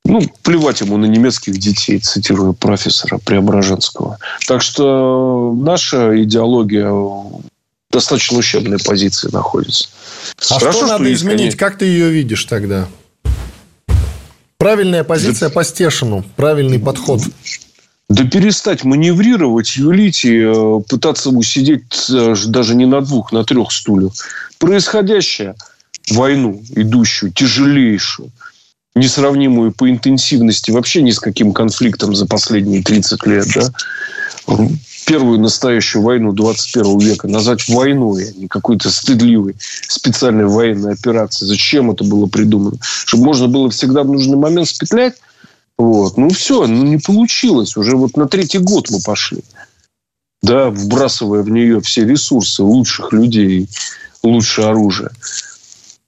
Ну, 0.06 0.22
плевать 0.42 0.82
ему 0.82 0.98
на 0.98 1.06
немецких 1.06 1.58
детей, 1.58 2.00
цитирую 2.00 2.54
профессора 2.54 3.20
Преображенского. 3.20 4.18
Так 4.48 4.62
что 4.62 5.54
наша 5.56 6.24
идеология 6.24 6.92
достаточно 7.92 8.38
ущербной 8.38 8.80
позиции 8.80 9.30
находится. 9.32 9.90
А 10.50 10.60
Хорошо, 10.60 10.80
что 10.80 10.88
надо 10.88 11.04
что 11.04 11.14
изменить? 11.14 11.56
Как 11.56 11.78
ты 11.78 11.86
ее 11.86 12.10
видишь 12.10 12.46
тогда? 12.46 12.88
Правильная 14.58 15.04
позиция 15.04 15.50
да... 15.50 15.56
по 15.56 15.64
Стешину, 15.64 16.24
правильный 16.36 16.80
подход. 16.80 17.22
Да 18.10 18.24
перестать 18.26 18.84
маневрировать, 18.84 19.76
юлить 19.78 20.26
и 20.26 20.42
э, 20.42 20.80
пытаться 20.90 21.30
усидеть 21.30 22.10
э, 22.10 22.36
даже 22.48 22.74
не 22.74 22.88
на 22.88 23.02
двух, 23.02 23.32
на 23.32 23.44
трех 23.44 23.72
стульях. 23.72 24.14
Происходящее, 24.58 25.56
войну 26.10 26.62
идущую, 26.76 27.32
тяжелейшую, 27.32 28.32
несравнимую 28.96 29.72
по 29.72 29.90
интенсивности 29.90 30.72
вообще 30.72 31.02
ни 31.02 31.12
с 31.12 31.20
каким 31.20 31.54
конфликтом 31.54 32.16
за 32.16 32.26
последние 32.26 32.84
30 32.84 33.26
лет. 33.28 33.48
Да? 33.56 33.72
Первую 35.06 35.40
настоящую 35.40 36.04
войну 36.04 36.34
21 36.34 37.00
века 37.00 37.28
назвать 37.28 37.68
войной, 37.68 38.30
а 38.30 38.40
не 38.40 38.48
какой-то 38.48 38.90
стыдливой 38.90 39.56
специальной 39.88 40.46
военной 40.46 40.94
операцией. 40.94 41.50
Зачем 41.50 41.92
это 41.92 42.04
было 42.04 42.28
придумано? 42.28 42.78
Чтобы 42.82 43.26
можно 43.26 43.48
было 43.48 43.70
всегда 43.70 44.04
в 44.04 44.08
нужный 44.08 44.38
момент 44.38 44.68
спетлять? 44.68 45.16
Вот. 45.78 46.18
Ну, 46.18 46.30
все, 46.30 46.68
ну, 46.68 46.84
не 46.84 46.98
получилось. 46.98 47.78
Уже 47.78 47.96
вот 47.96 48.18
на 48.18 48.28
третий 48.28 48.60
год 48.60 48.90
мы 48.92 49.00
пошли. 49.02 49.44
Да, 50.42 50.70
вбрасывая 50.70 51.42
в 51.42 51.50
нее 51.50 51.82
все 51.82 52.06
ресурсы 52.06 52.64
лучших 52.64 53.14
людей, 53.14 53.70
лучшее 54.24 54.70
оружие. 54.70 55.10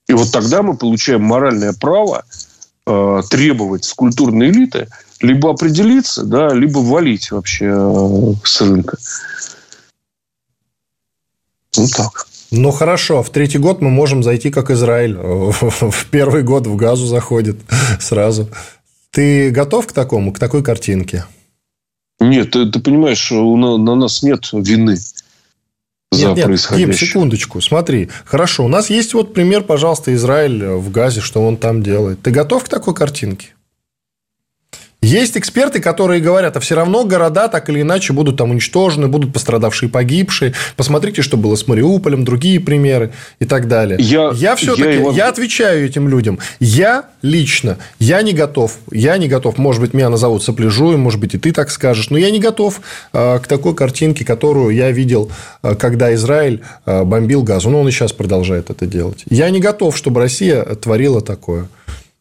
И 0.07 0.13
вот 0.13 0.31
тогда 0.31 0.61
мы 0.61 0.75
получаем 0.75 1.23
моральное 1.23 1.73
право 1.73 2.25
э, 2.85 3.21
требовать 3.29 3.85
с 3.85 3.93
культурной 3.93 4.49
элиты 4.49 4.87
либо 5.21 5.51
определиться, 5.51 6.23
да, 6.23 6.49
либо 6.49 6.79
валить 6.79 7.31
вообще 7.31 7.65
э, 7.67 8.33
с 8.43 8.61
рынка. 8.61 8.97
Ну 11.77 11.87
так. 11.87 12.27
Ну 12.51 12.71
хорошо, 12.71 13.23
в 13.23 13.29
третий 13.29 13.59
год 13.59 13.81
мы 13.81 13.89
можем 13.89 14.23
зайти 14.23 14.51
как 14.51 14.71
Израиль. 14.71 15.15
В 15.21 16.05
первый 16.11 16.43
год 16.43 16.67
в 16.67 16.75
газу 16.75 17.05
заходит 17.05 17.57
сразу. 17.99 18.49
Ты 19.11 19.51
готов 19.51 19.87
к 19.87 19.93
такому, 19.93 20.33
к 20.33 20.39
такой 20.39 20.63
картинке? 20.63 21.25
Нет, 22.19 22.51
ты, 22.51 22.69
ты 22.69 22.79
понимаешь, 22.79 23.31
на, 23.31 23.77
на 23.77 23.95
нас 23.95 24.21
нет 24.21 24.49
вины 24.53 24.97
за 26.11 26.27
нет, 26.27 26.37
нет, 26.37 26.45
происходящее. 26.45 26.87
Дим, 26.87 27.07
секундочку, 27.07 27.61
смотри. 27.61 28.09
Хорошо, 28.25 28.65
у 28.65 28.67
нас 28.67 28.89
есть 28.89 29.13
вот 29.13 29.33
пример, 29.33 29.63
пожалуйста, 29.63 30.13
Израиль 30.13 30.65
в 30.65 30.91
Газе, 30.91 31.21
что 31.21 31.45
он 31.45 31.57
там 31.57 31.81
делает. 31.81 32.21
Ты 32.21 32.31
готов 32.31 32.65
к 32.65 32.69
такой 32.69 32.93
картинке? 32.93 33.49
Есть 35.03 35.35
эксперты, 35.35 35.79
которые 35.79 36.21
говорят, 36.21 36.55
а 36.55 36.59
все 36.59 36.75
равно 36.75 37.03
города 37.05 37.47
так 37.47 37.69
или 37.71 37.81
иначе 37.81 38.13
будут 38.13 38.37
там 38.37 38.51
уничтожены, 38.51 39.07
будут 39.07 39.33
пострадавшие, 39.33 39.89
погибшие. 39.89 40.53
Посмотрите, 40.75 41.23
что 41.23 41.37
было 41.37 41.55
с 41.55 41.67
Мариуполем, 41.67 42.23
другие 42.23 42.59
примеры 42.59 43.11
и 43.39 43.45
так 43.45 43.67
далее. 43.67 43.97
Я, 43.99 44.29
я 44.35 44.55
все-таки, 44.55 44.83
я, 44.83 44.91
его... 44.91 45.11
я 45.11 45.29
отвечаю 45.29 45.87
этим 45.87 46.07
людям. 46.07 46.37
Я 46.59 47.05
лично, 47.23 47.79
я 47.97 48.21
не 48.21 48.33
готов. 48.33 48.77
Я 48.91 49.17
не 49.17 49.27
готов. 49.27 49.57
Может 49.57 49.81
быть, 49.81 49.95
меня 49.95 50.09
назовут 50.09 50.43
сопляжуем, 50.43 50.99
может 50.99 51.19
быть, 51.19 51.33
и 51.33 51.39
ты 51.39 51.51
так 51.51 51.71
скажешь. 51.71 52.11
Но 52.11 52.17
я 52.19 52.29
не 52.29 52.39
готов 52.39 52.79
э, 53.11 53.39
к 53.39 53.47
такой 53.47 53.73
картинке, 53.73 54.23
которую 54.23 54.69
я 54.75 54.91
видел, 54.91 55.31
э, 55.63 55.73
когда 55.73 56.13
Израиль 56.13 56.61
э, 56.85 57.03
бомбил 57.03 57.41
газу. 57.41 57.71
Ну, 57.71 57.81
он 57.81 57.87
и 57.87 57.91
сейчас 57.91 58.13
продолжает 58.13 58.69
это 58.69 58.85
делать. 58.85 59.23
Я 59.27 59.49
не 59.49 59.59
готов, 59.59 59.97
чтобы 59.97 60.21
Россия 60.21 60.63
творила 60.75 61.21
такое. 61.21 61.67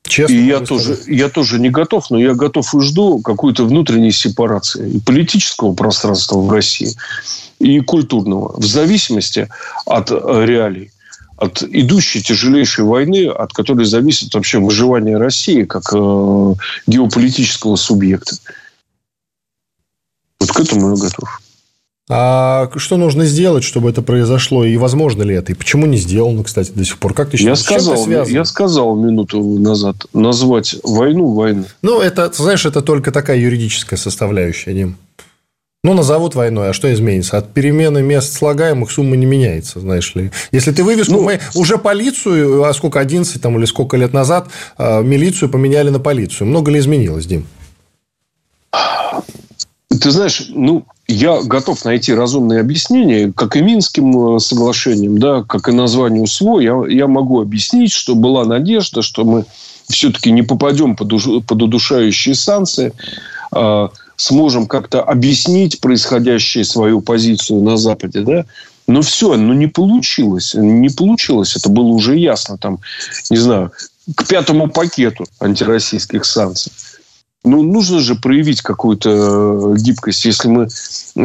Честно 0.03 0.35
и 0.35 0.47
я 0.47 0.61
тоже, 0.61 0.99
я 1.07 1.29
тоже 1.29 1.59
не 1.61 1.71
готов, 1.71 2.11
но 2.11 2.19
я 2.19 2.35
готов 2.35 2.75
и 2.75 2.81
жду 2.81 3.21
какой-то 3.21 3.65
внутренней 3.65 4.13
сепарации 4.13 4.93
и 4.93 5.01
политического 5.01 5.75
пространства 5.75 6.41
в 6.41 6.51
России, 6.51 6.95
и 7.59 7.81
культурного, 7.81 8.59
в 8.59 8.65
зависимости 8.65 9.49
от 9.87 10.11
э, 10.11 10.45
реалий 10.45 10.91
от 11.41 11.63
идущей 11.63 12.21
тяжелейшей 12.21 12.85
войны, 12.85 13.27
от 13.29 13.55
которой 13.55 13.87
зависит 13.87 14.35
вообще 14.35 14.59
выживание 14.59 15.17
России 15.17 15.65
как 15.65 15.85
э, 15.95 16.55
геополитического 16.87 17.77
субъекта. 17.77 18.37
Вот 20.39 20.51
к 20.51 20.61
этому 20.61 20.95
я 20.95 21.03
готов. 21.03 21.41
А 22.13 22.69
что 22.75 22.97
нужно 22.97 23.25
сделать, 23.25 23.63
чтобы 23.63 23.89
это 23.89 24.03
произошло? 24.03 24.65
И 24.65 24.77
возможно 24.77 25.23
ли 25.23 25.33
это? 25.33 25.53
И 25.53 25.55
почему 25.55 25.87
не 25.87 25.97
сделано, 25.97 26.43
кстати, 26.43 26.73
до 26.75 26.85
сих 26.85 26.99
пор? 26.99 27.15
Как 27.15 27.31
ты 27.31 27.37
считаешь, 27.37 27.59
я 27.61 27.65
сказал, 27.65 28.27
я 28.27 28.45
сказал 28.45 28.97
минуту 28.97 29.41
назад, 29.41 29.95
назвать 30.13 30.75
войну 30.83 31.33
войной. 31.33 31.67
Ну, 31.83 32.01
это, 32.01 32.29
знаешь, 32.33 32.67
это 32.67 32.83
только 32.83 33.13
такая 33.13 33.39
юридическая 33.39 33.97
составляющая, 33.97 34.75
Дим. 34.75 34.97
Ну, 35.85 35.95
назовут 35.95 36.35
войной, 36.35 36.71
а 36.71 36.73
что 36.73 36.93
изменится? 36.93 37.39
От 37.39 37.55
перемены 37.55 38.03
мест 38.03 38.35
слагаемых 38.35 38.91
сумма 38.91 39.15
не 39.15 39.25
меняется, 39.25 39.79
знаешь 39.79 40.13
ли. 40.17 40.33
Если 40.51 40.73
ты 40.73 40.83
вывеску... 40.83 41.13
Ну, 41.13 41.23
мы 41.23 41.39
уже 41.55 41.79
полицию, 41.79 42.65
а 42.65 42.75
сколько, 42.75 42.99
11 42.99 43.41
там, 43.41 43.57
или 43.57 43.67
сколько 43.67 43.97
лет 43.97 44.13
назад, 44.13 44.49
а, 44.77 45.01
милицию 45.01 45.49
поменяли 45.49 45.91
на 45.91 46.01
полицию. 46.01 46.49
Много 46.49 46.73
ли 46.73 46.81
изменилось, 46.81 47.27
Дим? 47.27 47.47
Ты 49.89 50.11
знаешь, 50.11 50.47
ну, 50.49 50.85
я 51.11 51.43
готов 51.43 51.85
найти 51.85 52.15
разумные 52.15 52.61
объяснения, 52.61 53.33
как 53.35 53.57
и 53.57 53.63
Минским 53.63 54.37
э, 54.37 54.41
соглашением, 54.41 55.19
да, 55.19 55.43
как 55.43 55.69
и 55.69 55.73
названию 55.73 56.27
СВО. 56.27 56.61
Я, 56.61 56.83
я 56.89 57.07
могу 57.07 57.41
объяснить, 57.41 57.93
что 57.93 58.15
была 58.15 58.45
надежда, 58.45 59.03
что 59.03 59.25
мы 59.25 59.45
все-таки 59.89 60.31
не 60.31 60.43
попадем 60.43 60.97
под, 60.97 61.11
под 61.47 61.63
удушающие 61.63 62.35
санкции, 62.35 62.93
э, 63.55 63.89
сможем 64.17 64.67
как-то 64.67 65.03
объяснить 65.03 65.81
происходящее 65.81 66.65
свою 66.65 67.01
позицию 67.01 67.63
на 67.63 67.77
Западе, 67.77 68.21
да. 68.21 68.45
Но 68.87 69.03
все, 69.03 69.37
но 69.37 69.55
не 69.55 69.67
получилось. 69.67 70.55
Не 70.55 70.89
получилось. 70.91 71.57
Это 71.57 71.69
было 71.69 71.89
уже 71.89 72.17
ясно. 72.17 72.59
Там, 72.59 72.79
не 73.31 73.37
знаю, 73.37 73.73
к 74.17 74.27
пятому 74.27 74.69
пакету 74.69 75.27
антироссийских 75.39 76.25
санкций. 76.25 76.73
Ну, 77.43 77.63
нужно 77.63 78.01
же 78.01 78.17
проявить 78.17 78.61
какую-то 78.61 79.11
э, 79.11 79.75
гибкость, 79.79 80.27
если 80.27 80.49
мы 80.49 80.69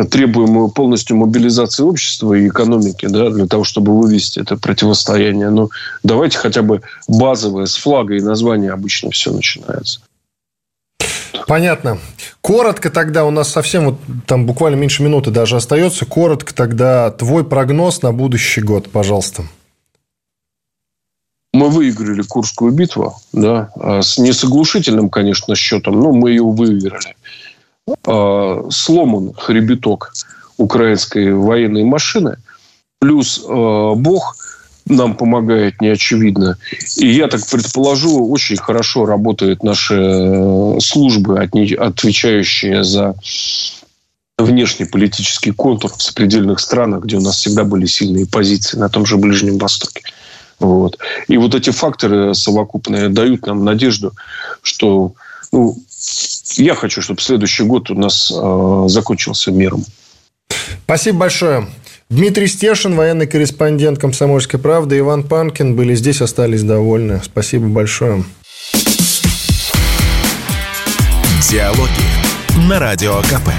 требуем 0.06 0.70
полностью 0.72 1.18
мобилизации 1.18 1.84
общества 1.84 2.34
и 2.34 2.48
экономики, 2.48 3.06
да, 3.06 3.30
для 3.30 3.48
того, 3.48 3.66
чтобы 3.66 4.00
вывести 4.00 4.40
это 4.40 4.56
противостояние. 4.56 5.50
Ну, 5.50 5.72
давайте 6.04 6.38
хотя 6.38 6.62
бы 6.62 6.82
базовое, 7.10 7.66
с 7.66 7.76
флага 7.76 8.16
и 8.16 8.22
названия 8.22 8.72
обычно 8.72 9.12
все 9.12 9.34
начинается. 9.34 10.00
Понятно. 11.48 12.00
Коротко 12.40 12.90
тогда, 12.90 13.26
у 13.26 13.32
нас 13.32 13.52
совсем 13.52 13.86
вот 13.86 14.00
там 14.26 14.46
буквально 14.46 14.78
меньше 14.78 15.04
минуты 15.04 15.32
даже 15.32 15.58
остается. 15.58 16.06
Коротко 16.06 16.56
тогда 16.56 17.12
твой 17.12 17.44
прогноз 17.44 18.02
на 18.02 18.14
будущий 18.14 18.62
год, 18.62 18.90
пожалуйста. 18.90 19.44
Мы 21.56 21.70
выиграли 21.70 22.22
Курскую 22.22 22.74
битву, 22.74 23.16
да, 23.32 23.70
а 23.76 24.02
с 24.02 24.18
несоглушительным, 24.18 25.10
конечно, 25.10 25.56
счетом, 25.56 26.02
но 26.02 26.12
мы 26.12 26.32
ее 26.32 26.44
выиграли. 26.44 27.16
А, 28.06 28.66
сломан 28.70 29.34
хребеток 29.34 30.12
украинской 30.58 31.34
военной 31.34 31.86
машины, 31.86 32.36
плюс 33.00 33.42
а, 33.48 33.96
Бог 33.96 34.36
нам 34.86 35.16
помогает 35.16 35.80
неочевидно. 35.80 36.58
И 36.98 37.08
я 37.08 37.30
так 37.30 37.48
предположу, 37.50 38.30
очень 38.30 38.58
хорошо 38.58 39.06
работают 39.06 39.64
наши 39.64 39.96
э, 39.96 40.80
службы, 40.82 41.40
отвечающие 41.40 42.84
за 42.84 43.16
внешний 44.38 44.86
политический 44.86 45.52
контур 45.52 45.92
в 45.94 46.04
сопредельных 46.04 46.60
странах, 46.60 47.06
где 47.06 47.16
у 47.16 47.22
нас 47.22 47.38
всегда 47.38 47.64
были 47.64 47.86
сильные 47.86 48.28
позиции 48.28 48.78
на 48.78 48.90
том 48.90 49.06
же 49.06 49.16
Ближнем 49.16 49.58
Востоке. 49.58 50.04
Вот. 50.60 50.98
И 51.28 51.38
вот 51.38 51.56
эти 51.56 51.70
факторы 51.70 52.34
совокупные 52.34 53.10
дают 53.10 53.46
нам 53.46 53.64
надежду, 53.66 54.14
что 54.62 55.14
ну, 55.52 55.78
я 56.56 56.76
хочу, 56.76 57.02
чтобы 57.02 57.22
следующий 57.22 57.64
год 57.64 57.90
у 57.90 57.96
нас 57.96 58.32
э, 58.32 58.86
закончился 58.88 59.52
миром. 59.52 59.84
Спасибо 60.86 61.20
большое. 61.20 61.68
Дмитрий 62.10 62.48
Стешин, 62.48 62.96
военный 62.96 63.26
корреспондент 63.26 64.00
«Комсомольской 64.00 64.60
правды», 64.60 65.00
Иван 65.00 65.24
Панкин 65.24 65.76
были 65.76 65.96
здесь, 65.96 66.22
остались 66.22 66.62
довольны. 66.62 67.20
Спасибо 67.24 67.68
большое. 67.68 68.24
Диалоги 71.50 71.90
на 72.68 72.80
Радио 72.80 73.22
КП. 73.22 73.50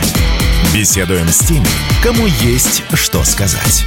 Беседуем 0.75 1.29
с 1.29 1.39
теми, 1.41 1.67
кому 2.03 2.27
есть 2.27 2.83
что 2.95 3.25
сказать. 3.25 3.85